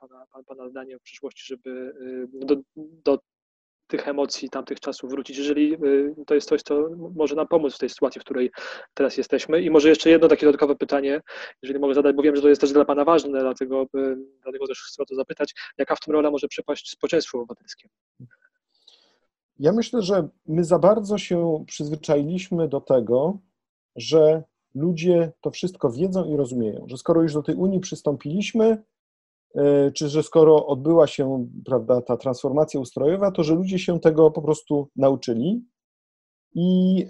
Pana, 0.00 0.26
pana 0.46 0.68
zdaniem 0.68 0.98
w 0.98 1.02
przyszłości, 1.02 1.44
żeby 1.46 1.94
do, 2.28 2.56
do 2.76 3.18
tych 3.86 4.08
emocji 4.08 4.50
tamtych 4.50 4.80
czasów 4.80 5.10
wrócić, 5.10 5.38
jeżeli 5.38 5.76
to 6.26 6.34
jest 6.34 6.48
coś, 6.48 6.62
co 6.62 6.88
może 7.14 7.34
nam 7.34 7.48
pomóc 7.48 7.74
w 7.74 7.78
tej 7.78 7.88
sytuacji, 7.88 8.20
w 8.20 8.24
której 8.24 8.50
teraz 8.94 9.16
jesteśmy. 9.16 9.62
I 9.62 9.70
może 9.70 9.88
jeszcze 9.88 10.10
jedno 10.10 10.28
takie 10.28 10.46
dodatkowe 10.46 10.76
pytanie, 10.76 11.20
jeżeli 11.62 11.80
mogę 11.80 11.94
zadać, 11.94 12.16
bo 12.16 12.22
wiem, 12.22 12.36
że 12.36 12.42
to 12.42 12.48
jest 12.48 12.60
też 12.60 12.72
dla 12.72 12.84
Pana 12.84 13.04
ważne, 13.04 13.40
dlatego, 13.40 13.86
dlatego 14.42 14.66
też 14.66 14.82
chcę 14.82 15.02
o 15.02 15.06
to 15.06 15.14
zapytać, 15.14 15.54
jaka 15.78 15.96
w 15.96 16.00
tym 16.00 16.14
rola 16.14 16.30
może 16.30 16.48
przypaść 16.48 16.90
społeczeństwu 16.90 17.38
obywatelskiemu? 17.38 17.92
Ja 19.58 19.72
myślę, 19.72 20.02
że 20.02 20.28
my 20.46 20.64
za 20.64 20.78
bardzo 20.78 21.18
się 21.18 21.64
przyzwyczailiśmy 21.66 22.68
do 22.68 22.80
tego, 22.80 23.38
że 23.96 24.42
ludzie 24.74 25.32
to 25.40 25.50
wszystko 25.50 25.90
wiedzą 25.90 26.24
i 26.24 26.36
rozumieją, 26.36 26.86
że 26.88 26.96
skoro 26.96 27.22
już 27.22 27.34
do 27.34 27.42
tej 27.42 27.54
Unii 27.54 27.80
przystąpiliśmy, 27.80 28.82
czy 29.94 30.08
że 30.08 30.22
skoro 30.22 30.66
odbyła 30.66 31.06
się 31.06 31.48
prawda, 31.64 32.02
ta 32.02 32.16
transformacja 32.16 32.80
ustrojowa, 32.80 33.30
to 33.30 33.42
że 33.42 33.54
ludzie 33.54 33.78
się 33.78 34.00
tego 34.00 34.30
po 34.30 34.42
prostu 34.42 34.88
nauczyli 34.96 35.64
i 36.54 37.06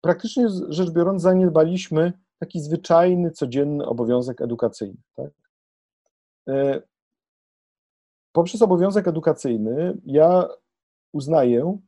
praktycznie 0.00 0.48
rzecz 0.68 0.90
biorąc 0.90 1.22
zaniedbaliśmy 1.22 2.12
taki 2.38 2.60
zwyczajny, 2.60 3.30
codzienny 3.30 3.86
obowiązek 3.86 4.40
edukacyjny. 4.40 4.96
Tak? 5.16 5.30
Poprzez 8.32 8.62
obowiązek 8.62 9.08
edukacyjny 9.08 9.98
ja 10.06 10.48
uznaję 11.12 11.78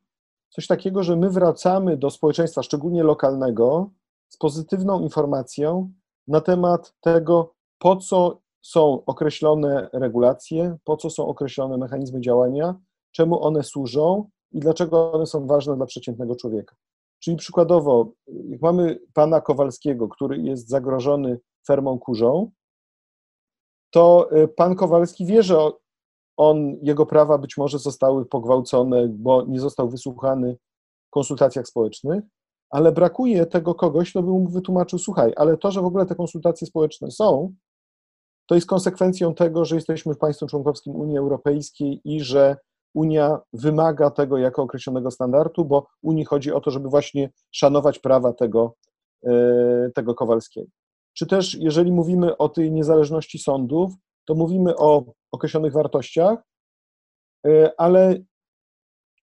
coś 0.48 0.66
takiego, 0.66 1.02
że 1.02 1.16
my 1.16 1.30
wracamy 1.30 1.96
do 1.96 2.10
społeczeństwa, 2.10 2.62
szczególnie 2.62 3.02
lokalnego, 3.02 3.90
z 4.28 4.36
pozytywną 4.36 5.00
informacją 5.00 5.92
na 6.28 6.40
temat 6.40 6.94
tego, 7.00 7.54
po 7.78 7.96
co 7.96 8.40
są 8.66 9.04
określone 9.04 9.88
regulacje, 9.92 10.76
po 10.84 10.96
co 10.96 11.10
są 11.10 11.26
określone 11.26 11.78
mechanizmy 11.78 12.20
działania, 12.20 12.74
czemu 13.12 13.42
one 13.44 13.62
służą 13.62 14.28
i 14.52 14.60
dlaczego 14.60 15.12
one 15.12 15.26
są 15.26 15.46
ważne 15.46 15.76
dla 15.76 15.86
przeciętnego 15.86 16.36
człowieka. 16.36 16.76
Czyli 17.18 17.36
przykładowo, 17.36 18.12
jak 18.26 18.62
mamy 18.62 18.98
pana 19.12 19.40
Kowalskiego, 19.40 20.08
który 20.08 20.38
jest 20.38 20.68
zagrożony 20.68 21.38
fermą 21.66 21.98
kurzą, 21.98 22.50
to 23.90 24.28
y, 24.36 24.48
pan 24.48 24.74
Kowalski 24.74 25.26
wie, 25.26 25.42
że 25.42 25.70
on, 26.36 26.76
jego 26.82 27.06
prawa 27.06 27.38
być 27.38 27.56
może 27.56 27.78
zostały 27.78 28.26
pogwałcone, 28.26 29.08
bo 29.08 29.42
nie 29.42 29.60
został 29.60 29.88
wysłuchany 29.88 30.56
w 31.06 31.10
konsultacjach 31.10 31.66
społecznych, 31.66 32.24
ale 32.70 32.92
brakuje 32.92 33.46
tego 33.46 33.74
kogoś, 33.74 34.10
kto 34.10 34.22
by 34.22 34.30
mu 34.30 34.48
wytłumaczył, 34.48 34.98
słuchaj, 34.98 35.32
ale 35.36 35.56
to, 35.56 35.70
że 35.70 35.80
w 35.80 35.86
ogóle 35.86 36.06
te 36.06 36.14
konsultacje 36.14 36.66
społeczne 36.66 37.10
są, 37.10 37.54
to 38.46 38.54
jest 38.54 38.66
konsekwencją 38.66 39.34
tego, 39.34 39.64
że 39.64 39.74
jesteśmy 39.74 40.14
państwem 40.14 40.48
członkowskim 40.48 40.96
Unii 40.96 41.18
Europejskiej 41.18 42.00
i 42.04 42.20
że 42.20 42.56
Unia 42.94 43.38
wymaga 43.52 44.10
tego 44.10 44.38
jako 44.38 44.62
określonego 44.62 45.10
standardu, 45.10 45.64
bo 45.64 45.86
Unii 46.02 46.24
chodzi 46.24 46.52
o 46.52 46.60
to, 46.60 46.70
żeby 46.70 46.88
właśnie 46.88 47.30
szanować 47.52 47.98
prawa 47.98 48.32
tego, 48.32 48.74
e, 49.26 49.90
tego 49.94 50.14
Kowalskiego. 50.14 50.70
Czy 51.14 51.26
też, 51.26 51.54
jeżeli 51.54 51.92
mówimy 51.92 52.36
o 52.36 52.48
tej 52.48 52.72
niezależności 52.72 53.38
sądów, 53.38 53.92
to 54.24 54.34
mówimy 54.34 54.76
o 54.76 55.04
określonych 55.32 55.72
wartościach, 55.72 56.38
e, 57.46 57.72
ale 57.80 58.16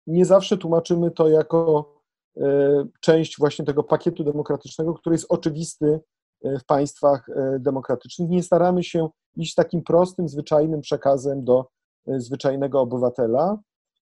nie 0.07 0.25
zawsze 0.25 0.57
tłumaczymy 0.57 1.11
to 1.11 1.29
jako 1.29 1.95
e, 2.37 2.87
część 3.01 3.39
właśnie 3.39 3.65
tego 3.65 3.83
pakietu 3.83 4.25
demokratycznego, 4.25 4.95
który 4.95 5.15
jest 5.15 5.27
oczywisty 5.29 6.01
w 6.45 6.65
państwach 6.67 7.27
demokratycznych. 7.59 8.29
Nie 8.29 8.43
staramy 8.43 8.85
się 8.85 9.09
iść 9.37 9.55
takim 9.55 9.83
prostym, 9.83 10.29
zwyczajnym 10.29 10.81
przekazem 10.81 11.45
do 11.45 11.67
zwyczajnego 12.07 12.81
obywatela 12.81 13.59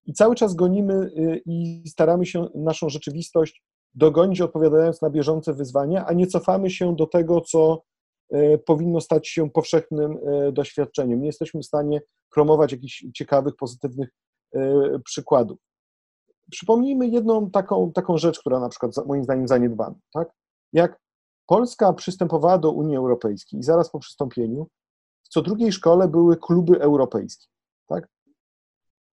i 0.06 0.12
cały 0.12 0.34
czas 0.34 0.54
gonimy 0.54 1.10
i 1.46 1.82
staramy 1.88 2.26
się 2.26 2.48
naszą 2.54 2.88
rzeczywistość 2.88 3.62
dogonić, 3.94 4.40
odpowiadając 4.40 5.02
na 5.02 5.10
bieżące 5.10 5.54
wyzwania, 5.54 6.06
a 6.06 6.12
nie 6.12 6.26
cofamy 6.26 6.70
się 6.70 6.96
do 6.96 7.06
tego, 7.06 7.40
co 7.40 7.82
E, 8.30 8.58
powinno 8.58 9.00
stać 9.00 9.28
się 9.28 9.50
powszechnym 9.50 10.18
e, 10.26 10.52
doświadczeniem. 10.52 11.20
Nie 11.20 11.26
jesteśmy 11.26 11.60
w 11.60 11.66
stanie 11.66 12.00
promować 12.30 12.72
jakichś 12.72 13.04
ciekawych, 13.14 13.56
pozytywnych 13.56 14.08
e, 14.54 14.98
przykładów. 15.04 15.58
Przypomnijmy 16.50 17.08
jedną 17.08 17.50
taką, 17.50 17.92
taką 17.92 18.18
rzecz, 18.18 18.40
która 18.40 18.60
na 18.60 18.68
przykład 18.68 18.92
moim 19.06 19.24
zdaniem 19.24 19.48
zaniedbano. 19.48 19.94
Tak? 20.12 20.30
Jak 20.72 20.98
Polska 21.46 21.92
przystępowała 21.92 22.58
do 22.58 22.70
Unii 22.70 22.96
Europejskiej 22.96 23.60
i 23.60 23.62
zaraz 23.62 23.90
po 23.90 23.98
przystąpieniu, 23.98 24.66
w 25.22 25.28
co 25.28 25.42
drugiej 25.42 25.72
szkole 25.72 26.08
były 26.08 26.36
kluby 26.36 26.80
europejskie. 26.80 27.46
Tak? 27.86 28.08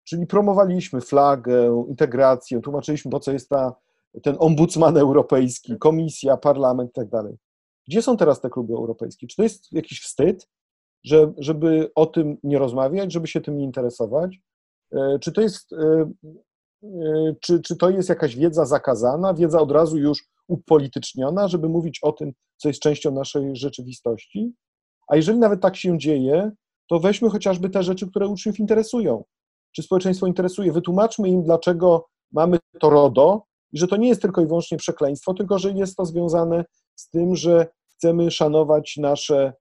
Czyli 0.04 0.28
promowaliśmy 0.28 1.02
flagę, 1.02 1.86
integrację, 1.90 2.62
tłumaczyliśmy, 2.62 3.12
po 3.12 3.20
co 3.20 3.32
jest 3.32 3.50
ta, 3.50 3.76
ten 4.24 4.36
ombudsman 4.40 4.98
europejski, 4.98 5.78
komisja, 5.78 6.38
parlament 6.38 6.90
i 6.90 6.94
tak 6.94 7.10
dalej. 7.10 7.38
Gdzie 7.88 8.02
są 8.02 8.18
teraz 8.18 8.42
te 8.42 8.50
kluby 8.50 8.74
europejskie? 8.74 9.28
Czy 9.28 9.36
to 9.36 9.44
jest 9.44 9.72
jakiś 9.72 10.02
wstyd, 10.02 10.48
że, 11.04 11.34
żeby 11.38 11.92
o 11.96 12.06
tym 12.06 12.38
nie 12.44 12.60
rozmawiać, 12.60 13.14
żeby 13.14 13.28
się 13.28 13.42
tym 13.42 13.58
nie 13.58 13.64
interesować? 13.64 14.40
E, 14.92 15.20
czy 15.20 15.32
to 15.32 15.42
jest, 15.42 15.74
e, 15.74 16.12
e, 16.84 17.36
czy, 17.40 17.62
czy 17.62 17.76
to 17.76 17.90
jest 17.90 18.10
jakaś 18.10 18.36
wiedza 18.36 18.66
zakazana, 18.66 19.34
wiedza 19.34 19.60
od 19.60 19.72
razu 19.72 19.98
już 19.98 20.33
upolityczniona, 20.48 21.48
żeby 21.48 21.70
mówić 21.70 22.00
o 22.02 22.12
tym, 22.12 22.32
co 22.58 22.68
jest 22.68 22.82
częścią 22.82 23.12
naszej 23.12 23.56
rzeczywistości? 23.56 24.54
A 25.08 25.16
jeżeli 25.16 25.39
nawet 25.39 25.62
tak 25.62 25.76
się 25.76 25.98
dzieje, 25.98 26.52
to 26.89 27.00
weźmy 27.00 27.30
chociażby 27.30 27.70
te 27.70 27.84
rzeczy, 27.84 28.08
które 28.08 28.28
uczniów 28.28 28.60
interesują. 28.60 29.24
Czy 29.76 29.84
społeczeństwo 29.84 30.28
interesuje? 30.28 30.72
Wytłumaczmy 30.72 31.30
im, 31.30 31.44
dlaczego 31.44 32.06
mamy 32.32 32.58
to 32.80 32.89
RODO 32.89 33.44
i 33.72 33.80
że 33.80 33.88
to 33.88 33.98
nie 33.98 34.08
jest 34.08 34.22
tylko 34.22 34.41
i 34.41 34.46
wyłącznie 34.46 34.78
przekleństwo, 34.78 35.34
tylko 35.34 35.60
że 35.60 35.72
jest 35.72 35.96
to 35.96 36.06
związane 36.06 36.66
z 36.96 37.10
tym, 37.10 37.36
że 37.36 37.68
chcemy 37.91 38.32
szanować 38.32 38.98
nasze, 38.98 39.54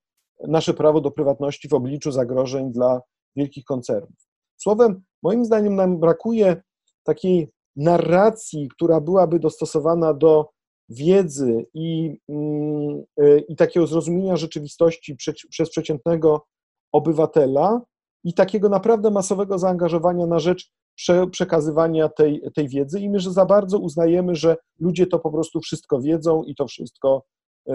nasze 0.48 0.74
prawo 0.74 1.00
do 1.00 1.10
prywatności 1.10 1.68
w 1.68 1.74
obliczu 1.74 2.12
zagrożeń 2.12 2.72
dla 2.72 3.00
wielkich 3.36 3.64
koncernów. 3.64 4.28
Słowem, 4.56 5.02
moim 5.22 5.44
zdaniem 5.44 5.76
nam 5.76 6.00
brakuje 6.00 6.62
takiej 7.02 7.50
narracji, 7.76 8.68
która 8.68 9.00
byłaby 9.00 9.38
dostosowana 9.38 10.14
do 10.14 10.48
wiedzy 10.88 11.66
i, 11.74 12.18
mm, 12.28 13.02
y, 13.20 13.44
i 13.48 13.56
takiego 13.56 13.86
zrozumienia 13.86 14.36
rzeczywistości 14.36 15.16
przez 15.50 15.70
przeciętnego 15.70 16.46
obywatela 16.92 17.80
i 18.24 18.34
takiego 18.34 18.68
naprawdę 18.68 19.10
masowego 19.10 19.58
zaangażowania 19.58 20.26
na 20.26 20.38
rzecz 20.38 20.70
prze, 20.96 21.26
przekazywania 21.26 22.08
tej, 22.08 22.42
tej 22.54 22.68
wiedzy 22.68 23.00
i 23.00 23.10
my, 23.10 23.20
że 23.20 23.30
za 23.30 23.46
bardzo 23.46 23.78
uznajemy, 23.78 24.34
że 24.34 24.56
ludzie 24.80 25.06
to 25.06 25.18
po 25.18 25.30
prostu 25.30 25.60
wszystko 25.60 26.00
wiedzą 26.00 26.42
i 26.42 26.54
to 26.54 26.66
wszystko 26.66 27.22
y, 27.68 27.72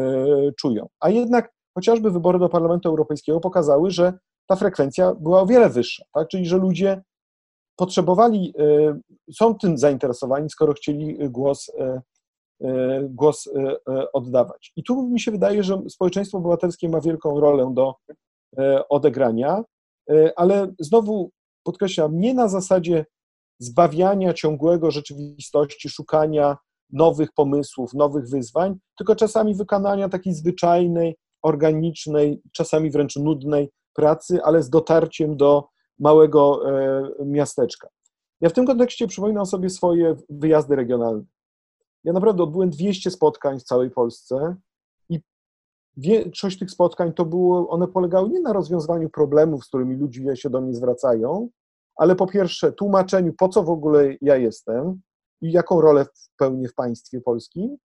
czują. 0.60 0.88
A 1.00 1.10
jednak 1.10 1.52
chociażby 1.76 2.12
wybory 2.12 2.40
do 2.40 2.50
Parlamentu 2.50 2.90
Europejskiego 2.90 3.40
pokazały, 3.40 3.92
że 3.92 4.14
ta 4.48 4.56
frekwencja 4.56 5.16
była 5.16 5.42
o 5.42 5.46
wiele 5.46 5.70
wyższa, 5.70 6.04
tak? 6.14 6.28
czyli 6.28 6.46
że 6.46 6.58
ludzie 6.58 7.02
potrzebowali, 7.76 8.54
y, 9.30 9.34
są 9.34 9.56
tym 9.56 9.78
zainteresowani, 9.78 10.50
skoro 10.50 10.74
chcieli 10.74 11.30
głos, 11.30 11.70
y, 11.70 12.02
głos 13.10 13.50
oddawać. 14.14 14.72
I 14.76 14.84
tu 14.84 15.10
mi 15.10 15.20
się 15.20 15.32
wydaje, 15.32 15.64
że 15.64 15.82
społeczeństwo 15.90 16.38
obywatelskie 16.38 16.90
ma 16.90 17.02
wielką 17.02 17.40
rolę 17.40 17.74
do 17.74 17.96
odegrania, 18.90 19.64
ale 20.36 20.74
znowu 20.80 21.32
podkreślam, 21.64 22.20
nie 22.20 22.34
na 22.34 22.48
zasadzie 22.48 23.06
zbawiania 23.60 24.34
ciągłego 24.34 24.92
rzeczywistości, 24.92 25.90
szukania 25.90 26.58
nowych 26.90 27.30
pomysłów, 27.34 27.94
nowych 27.94 28.30
wyzwań, 28.30 28.76
tylko 28.98 29.16
czasami 29.16 29.56
wykonania 29.56 30.10
takiej 30.10 30.34
zwyczajnej, 30.34 31.16
organicznej, 31.44 32.42
czasami 32.52 32.92
wręcz 32.92 33.16
nudnej 33.16 33.70
pracy, 33.94 34.40
ale 34.44 34.64
z 34.64 34.70
dotarciem 34.70 35.38
do 35.38 35.68
małego 36.00 36.72
e, 36.72 37.26
miasteczka. 37.26 37.88
Ja 38.42 38.50
w 38.50 38.54
tym 38.54 38.66
kontekście 38.66 39.08
przypominam 39.08 39.46
sobie 39.46 39.70
swoje 39.70 40.16
wyjazdy 40.30 40.76
regionalne. 40.76 41.24
Ja 42.08 42.14
naprawdę 42.14 42.44
odbyłem 42.44 42.70
200 42.70 43.12
spotkań 43.12 43.60
w 43.60 43.64
całej 43.64 43.92
Polsce 43.92 44.56
i 45.10 45.22
większość 45.98 46.60
tych 46.60 46.72
spotkań 46.72 47.14
to 47.14 47.26
było, 47.26 47.70
one 47.70 47.88
polegały 47.88 48.30
nie 48.30 48.42
na 48.42 48.54
rozwiązywaniu 48.54 49.10
problemów, 49.10 49.66
z 49.66 49.68
którymi 49.68 49.96
ludzie 49.96 50.36
się 50.36 50.50
do 50.50 50.62
mnie 50.62 50.74
zwracają, 50.74 51.50
ale 51.96 52.16
po 52.16 52.28
pierwsze 52.28 52.72
tłumaczeniu, 52.72 53.34
po 53.34 53.50
co 53.50 53.64
w 53.64 53.70
ogóle 53.70 54.16
ja 54.22 54.36
jestem 54.36 55.02
i 55.42 55.52
jaką 55.52 55.82
rolę 55.82 56.06
pełnię 56.38 56.68
w 56.68 56.76
państwie 56.76 57.22
polskim, 57.22 57.78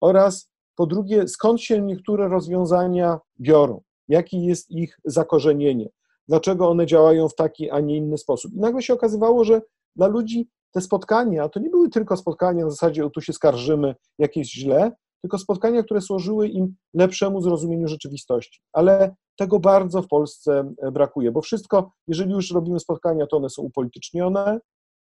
oraz 0.00 0.50
po 0.76 0.86
drugie, 0.86 1.28
skąd 1.28 1.60
się 1.60 1.82
niektóre 1.82 2.28
rozwiązania 2.28 3.18
biorą, 3.40 3.82
jaki 4.08 4.44
jest 4.44 4.70
ich 4.70 4.98
zakorzenienie, 5.04 5.88
dlaczego 6.28 6.68
one 6.68 6.86
działają 6.86 7.28
w 7.28 7.34
taki, 7.34 7.70
a 7.70 7.80
nie 7.80 7.96
inny 7.96 8.18
sposób. 8.18 8.52
I 8.52 8.58
nagle 8.58 8.82
się 8.82 8.94
okazywało, 8.94 9.44
że 9.44 9.62
dla 9.96 10.06
ludzi 10.06 10.48
te 10.74 10.80
spotkania 10.80 11.48
to 11.48 11.60
nie 11.60 11.70
były 11.70 11.88
tylko 11.88 12.16
spotkania 12.16 12.64
na 12.64 12.70
zasadzie, 12.70 13.06
o 13.06 13.10
tu 13.10 13.20
się 13.20 13.32
skarżymy, 13.32 13.94
jak 14.18 14.36
jest 14.36 14.50
źle, 14.50 14.92
tylko 15.22 15.38
spotkania, 15.38 15.82
które 15.82 16.00
służyły 16.00 16.48
im 16.48 16.74
lepszemu 16.94 17.40
zrozumieniu 17.40 17.88
rzeczywistości. 17.88 18.60
Ale 18.72 19.14
tego 19.38 19.60
bardzo 19.60 20.02
w 20.02 20.08
Polsce 20.08 20.72
e, 20.82 20.90
brakuje, 20.92 21.32
bo 21.32 21.42
wszystko, 21.42 21.92
jeżeli 22.08 22.32
już 22.32 22.50
robimy 22.50 22.80
spotkania, 22.80 23.26
to 23.26 23.36
one 23.36 23.50
są 23.50 23.62
upolitycznione, 23.62 24.60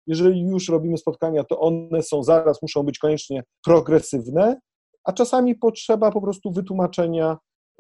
jeżeli 0.08 0.42
już 0.42 0.70
robimy 0.70 0.98
spotkania, 0.98 1.44
to 1.44 1.60
one 1.60 2.04
są 2.04 2.24
zaraz, 2.24 2.62
muszą 2.62 2.84
być 2.84 3.00
koniecznie 3.00 3.44
progresywne, 3.66 4.60
a 5.04 5.14
czasami 5.14 5.56
potrzeba 5.56 6.12
po 6.12 6.22
prostu 6.22 6.52
wytłumaczenia 6.52 7.38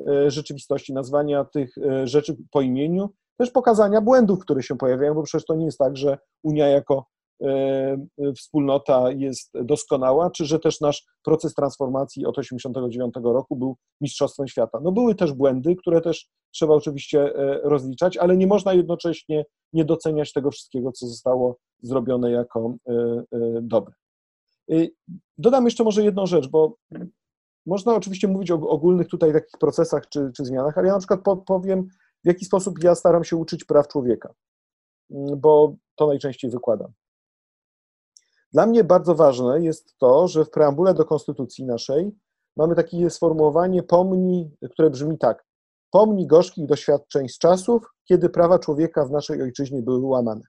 e, 0.07 0.31
rzeczywistości, 0.31 0.93
nazwania 0.93 1.45
tych 1.45 1.77
e, 1.77 2.07
rzeczy 2.07 2.37
po 2.51 2.61
imieniu, 2.61 3.09
też 3.39 3.51
pokazania 3.51 4.01
błędów, 4.01 4.39
które 4.39 4.63
się 4.63 4.77
pojawiają, 4.77 5.13
bo 5.13 5.23
przecież 5.23 5.45
to 5.45 5.55
nie 5.55 5.65
jest 5.65 5.77
tak, 5.77 5.97
że 5.97 6.17
Unia 6.43 6.67
jako 6.67 7.05
wspólnota 8.37 9.11
jest 9.11 9.51
doskonała, 9.63 10.29
czy 10.29 10.45
że 10.45 10.59
też 10.59 10.81
nasz 10.81 11.05
proces 11.23 11.53
transformacji 11.53 12.25
od 12.25 12.35
1989 12.35 13.33
roku 13.33 13.55
był 13.55 13.77
mistrzostwem 14.01 14.47
świata. 14.47 14.79
No 14.83 14.91
były 14.91 15.15
też 15.15 15.33
błędy, 15.33 15.75
które 15.75 16.01
też 16.01 16.27
trzeba 16.53 16.73
oczywiście 16.73 17.35
e, 17.35 17.59
rozliczać, 17.63 18.17
ale 18.17 18.37
nie 18.37 18.47
można 18.47 18.73
jednocześnie 18.73 19.45
nie 19.73 19.85
doceniać 19.85 20.33
tego 20.33 20.51
wszystkiego, 20.51 20.91
co 20.91 21.07
zostało 21.07 21.57
zrobione 21.81 22.31
jako 22.31 22.75
e, 22.89 23.23
dobre. 23.61 23.93
Dodam 25.37 25.65
jeszcze 25.65 25.83
może 25.83 26.03
jedną 26.03 26.25
rzecz, 26.25 26.47
bo 26.47 26.75
można 27.65 27.95
oczywiście 27.95 28.27
mówić 28.27 28.51
o 28.51 28.55
ogólnych 28.55 29.07
tutaj 29.07 29.33
takich 29.33 29.59
procesach 29.59 30.09
czy, 30.09 30.31
czy 30.35 30.45
zmianach, 30.45 30.77
ale 30.77 30.87
ja 30.87 30.93
na 30.93 30.99
przykład 30.99 31.19
powiem, 31.45 31.87
w 32.23 32.27
jaki 32.27 32.45
sposób 32.45 32.83
ja 32.83 32.95
staram 32.95 33.23
się 33.23 33.35
uczyć 33.35 33.63
praw 33.63 33.87
człowieka, 33.87 34.33
bo 35.37 35.75
to 35.95 36.07
najczęściej 36.07 36.51
wykładam. 36.51 36.91
Dla 38.55 38.65
mnie 38.65 38.83
bardzo 38.83 39.15
ważne 39.15 39.63
jest 39.63 39.97
to, 39.97 40.27
że 40.27 40.45
w 40.45 40.49
preambule 40.49 40.93
do 40.93 41.05
konstytucji 41.05 41.65
naszej 41.65 42.11
mamy 42.57 42.75
takie 42.75 43.09
sformułowanie 43.09 43.83
pomni, 43.83 44.51
które 44.71 44.89
brzmi 44.89 45.17
tak. 45.17 45.45
Pomni 45.91 46.27
gorzkich 46.27 46.65
doświadczeń 46.65 47.29
z 47.29 47.37
czasów, 47.37 47.83
kiedy 48.05 48.29
prawa 48.29 48.59
człowieka 48.59 49.05
w 49.05 49.11
naszej 49.11 49.41
ojczyźnie 49.41 49.81
były 49.81 50.05
łamane. 50.05 50.41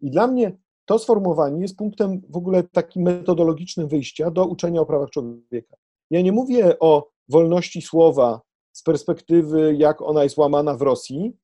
I 0.00 0.10
dla 0.10 0.26
mnie 0.26 0.58
to 0.84 0.98
sformułowanie 0.98 1.62
jest 1.62 1.76
punktem 1.76 2.22
w 2.28 2.36
ogóle 2.36 2.62
takim 2.62 3.02
metodologicznym 3.02 3.88
wyjścia 3.88 4.30
do 4.30 4.44
uczenia 4.44 4.80
o 4.80 4.86
prawach 4.86 5.10
człowieka. 5.10 5.76
Ja 6.10 6.22
nie 6.22 6.32
mówię 6.32 6.78
o 6.78 7.08
wolności 7.28 7.82
słowa 7.82 8.40
z 8.72 8.82
perspektywy, 8.82 9.74
jak 9.78 10.02
ona 10.02 10.24
jest 10.24 10.36
łamana 10.36 10.76
w 10.76 10.82
Rosji, 10.82 11.36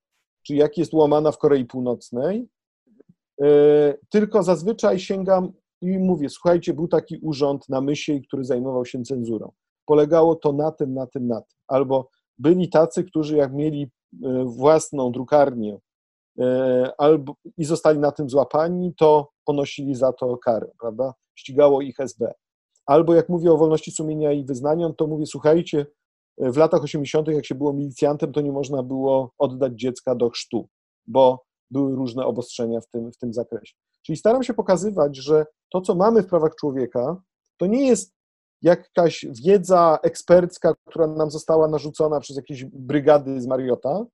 czy 0.42 0.54
jak 0.54 0.78
jest 0.78 0.94
łamana 0.94 1.32
w 1.32 1.38
Korei 1.38 1.64
Północnej, 1.64 2.48
e, 3.42 3.94
tylko 4.08 4.42
zazwyczaj 4.42 4.98
sięgam 4.98 5.52
i 5.82 5.98
mówię, 5.98 6.28
słuchajcie, 6.28 6.74
był 6.74 6.88
taki 6.88 7.18
urząd 7.22 7.68
na 7.68 7.80
Mysiej, 7.80 8.22
który 8.22 8.44
zajmował 8.44 8.84
się 8.84 9.02
cenzurą. 9.02 9.52
Polegało 9.86 10.34
to 10.34 10.52
na 10.52 10.72
tym, 10.72 10.94
na 10.94 11.06
tym, 11.06 11.26
na 11.26 11.40
tym. 11.40 11.58
Albo 11.68 12.08
byli 12.38 12.68
tacy, 12.68 13.04
którzy 13.04 13.36
jak 13.36 13.52
mieli 13.52 13.82
e, 13.82 14.44
własną 14.44 15.12
drukarnię 15.12 15.78
e, 16.40 16.92
albo, 16.98 17.34
i 17.56 17.64
zostali 17.64 17.98
na 17.98 18.12
tym 18.12 18.30
złapani, 18.30 18.94
to 18.94 19.30
ponosili 19.44 19.94
za 19.94 20.12
to 20.12 20.36
karę, 20.36 20.70
prawda? 20.80 21.14
Ścigało 21.34 21.82
ich 21.82 22.00
SB. 22.00 22.32
Albo 22.86 23.14
jak 23.14 23.28
mówię 23.28 23.52
o 23.52 23.56
wolności 23.56 23.90
sumienia 23.90 24.32
i 24.32 24.44
wyznaniom, 24.44 24.94
to 24.94 25.06
mówię, 25.06 25.26
słuchajcie, 25.26 25.86
w 26.38 26.56
latach 26.56 26.82
80., 26.82 27.28
jak 27.28 27.46
się 27.46 27.54
było 27.54 27.72
milicjantem, 27.72 28.32
to 28.32 28.40
nie 28.40 28.52
można 28.52 28.82
było 28.82 29.32
oddać 29.38 29.72
dziecka 29.74 30.14
do 30.14 30.30
chrztu, 30.30 30.68
bo 31.06 31.44
były 31.70 31.96
różne 31.96 32.26
obostrzenia 32.26 32.80
w 32.80 32.88
tym, 32.88 33.12
w 33.12 33.18
tym 33.18 33.32
zakresie. 33.34 33.74
Czyli 34.02 34.16
staram 34.16 34.42
się 34.42 34.54
pokazywać, 34.54 35.16
że 35.16 35.44
to, 35.72 35.80
co 35.80 35.94
mamy 35.94 36.22
w 36.22 36.26
prawach 36.26 36.54
człowieka, 36.54 37.16
to 37.56 37.66
nie 37.66 37.86
jest 37.86 38.14
jakaś 38.62 39.26
wiedza 39.44 39.98
ekspercka, 40.02 40.74
która 40.88 41.06
nam 41.06 41.30
została 41.30 41.68
narzucona 41.68 42.20
przez 42.20 42.36
jakieś 42.36 42.64
brygady 42.64 43.40
z 43.40 43.46
Mariota, 43.46 44.04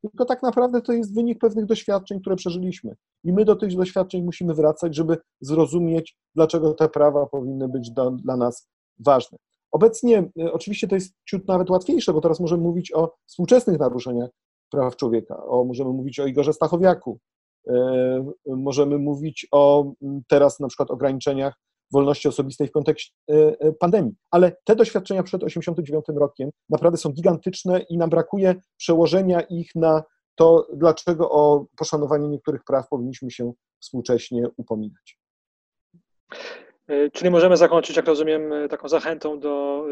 tylko 0.00 0.24
tak 0.24 0.42
naprawdę 0.42 0.82
to 0.82 0.92
jest 0.92 1.14
wynik 1.14 1.38
pewnych 1.38 1.66
doświadczeń, 1.66 2.20
które 2.20 2.36
przeżyliśmy. 2.36 2.96
I 3.24 3.32
my 3.32 3.44
do 3.44 3.56
tych 3.56 3.76
doświadczeń 3.76 4.24
musimy 4.24 4.54
wracać, 4.54 4.96
żeby 4.96 5.18
zrozumieć, 5.40 6.16
dlaczego 6.34 6.74
te 6.74 6.88
prawa 6.88 7.26
powinny 7.26 7.68
być 7.68 7.90
do, 7.90 8.10
dla 8.10 8.36
nas 8.36 8.68
ważne. 8.98 9.38
Obecnie 9.70 10.30
e, 10.40 10.52
oczywiście 10.52 10.88
to 10.88 10.94
jest 10.94 11.14
ciut 11.28 11.48
nawet 11.48 11.70
łatwiejsze, 11.70 12.12
bo 12.12 12.20
teraz 12.20 12.40
możemy 12.40 12.62
mówić 12.62 12.92
o 12.92 13.14
współczesnych 13.26 13.78
naruszeniach 13.78 14.30
praw 14.70 14.96
człowieka, 14.96 15.44
o, 15.44 15.64
możemy 15.64 15.90
mówić 15.90 16.20
o 16.20 16.26
Igorze 16.26 16.52
Stachowiaku, 16.52 17.18
możemy 18.46 18.98
mówić 18.98 19.46
o 19.52 19.92
teraz 20.28 20.60
na 20.60 20.68
przykład 20.68 20.90
ograniczeniach 20.90 21.54
wolności 21.92 22.28
osobistej 22.28 22.68
w 22.68 22.72
kontekście 22.72 23.12
e, 23.30 23.72
pandemii. 23.72 24.14
Ale 24.30 24.56
te 24.64 24.76
doświadczenia 24.76 25.22
przed 25.22 25.40
1989 25.40 26.20
rokiem 26.20 26.50
naprawdę 26.70 26.98
są 26.98 27.12
gigantyczne 27.12 27.80
i 27.80 27.98
nam 27.98 28.10
brakuje 28.10 28.54
przełożenia 28.76 29.40
ich 29.40 29.74
na 29.74 30.02
to, 30.34 30.66
dlaczego 30.74 31.30
o 31.30 31.66
poszanowanie 31.76 32.28
niektórych 32.28 32.64
praw 32.64 32.88
powinniśmy 32.88 33.30
się 33.30 33.52
współcześnie 33.80 34.48
upominać. 34.56 35.18
E, 36.88 37.10
czyli 37.10 37.30
możemy 37.30 37.56
zakończyć, 37.56 37.96
jak 37.96 38.06
rozumiem, 38.06 38.52
e, 38.52 38.68
taką 38.68 38.88
zachętą 38.88 39.40
do, 39.40 39.84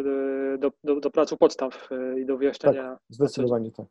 e, 0.54 0.58
do, 0.58 0.70
do, 0.84 1.00
do 1.00 1.10
pracy 1.10 1.36
podstaw 1.36 1.88
i 2.22 2.26
do 2.26 2.36
wyjaśnienia. 2.36 2.82
Tak, 2.82 2.98
zdecydowanie 3.08 3.70
tak. 3.70 3.86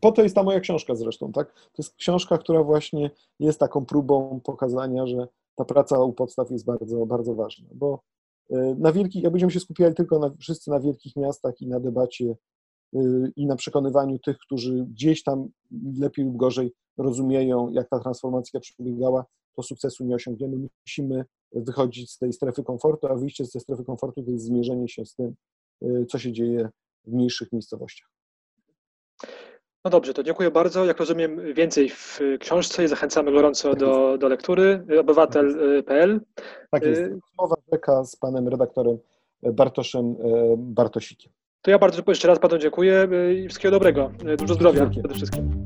Po 0.00 0.12
to 0.12 0.22
jest 0.22 0.34
ta 0.34 0.42
moja 0.42 0.60
książka 0.60 0.94
zresztą, 0.94 1.32
tak? 1.32 1.52
To 1.52 1.78
jest 1.78 1.96
książka, 1.96 2.38
która 2.38 2.62
właśnie 2.62 3.10
jest 3.40 3.60
taką 3.60 3.86
próbą 3.86 4.40
pokazania, 4.44 5.06
że 5.06 5.28
ta 5.54 5.64
praca 5.64 5.98
u 5.98 6.12
podstaw 6.12 6.50
jest 6.50 6.64
bardzo, 6.64 7.06
bardzo 7.06 7.34
ważna, 7.34 7.68
bo 7.74 8.00
na 8.78 8.92
wielkich, 8.92 9.22
jak 9.22 9.32
będziemy 9.32 9.52
się 9.52 9.60
skupiali 9.60 9.94
tylko 9.94 10.18
na, 10.18 10.30
wszyscy 10.40 10.70
na 10.70 10.80
wielkich 10.80 11.16
miastach 11.16 11.60
i 11.60 11.66
na 11.66 11.80
debacie 11.80 12.34
i 13.36 13.46
na 13.46 13.56
przekonywaniu 13.56 14.18
tych, 14.18 14.38
którzy 14.38 14.86
gdzieś 14.90 15.22
tam 15.22 15.48
lepiej 16.00 16.24
lub 16.24 16.36
gorzej 16.36 16.72
rozumieją, 16.98 17.70
jak 17.72 17.88
ta 17.88 18.00
transformacja 18.00 18.60
przebiegała, 18.60 19.24
to 19.56 19.62
sukcesu 19.62 20.04
nie 20.04 20.14
osiągniemy. 20.14 20.56
Musimy 20.86 21.24
wychodzić 21.60 22.10
z 22.10 22.18
tej 22.18 22.32
strefy 22.32 22.62
komfortu, 22.62 23.06
a 23.06 23.14
wyjście 23.14 23.44
z 23.44 23.52
tej 23.52 23.60
strefy 23.60 23.84
komfortu 23.84 24.22
to 24.22 24.30
jest 24.30 24.44
zmierzenie 24.44 24.88
się 24.88 25.04
z 25.06 25.14
tym, 25.14 25.34
y, 25.82 26.06
co 26.08 26.18
się 26.18 26.32
dzieje 26.32 26.68
w 27.04 27.12
mniejszych 27.12 27.52
miejscowościach. 27.52 28.08
No 29.84 29.90
dobrze, 29.90 30.14
to 30.14 30.22
dziękuję 30.22 30.50
bardzo. 30.50 30.84
Jak 30.84 30.98
rozumiem, 30.98 31.54
więcej 31.54 31.88
w 31.88 32.20
książce 32.40 32.84
i 32.84 32.88
zachęcamy 32.88 33.32
gorąco 33.32 33.70
tak 33.70 33.78
do, 33.78 34.18
do 34.18 34.28
lektury. 34.28 34.84
Obywatel.pl. 35.00 36.20
Tak 36.70 36.82
jest. 36.82 37.02
Mowa 37.38 37.56
rzeka 37.72 38.04
z 38.04 38.16
panem 38.16 38.48
redaktorem 38.48 38.98
Bartoszem 39.42 40.16
Bartosikiem. 40.56 41.32
To 41.62 41.70
ja 41.70 41.78
bardzo 41.78 42.02
jeszcze 42.06 42.28
raz 42.28 42.38
panu 42.38 42.58
dziękuję 42.58 43.08
i 43.34 43.48
wszystkiego 43.48 43.72
dobrego. 43.72 44.12
Dużo 44.38 44.54
zdrowia 44.54 44.86
przede 44.86 45.14
wszystkim. 45.14 45.65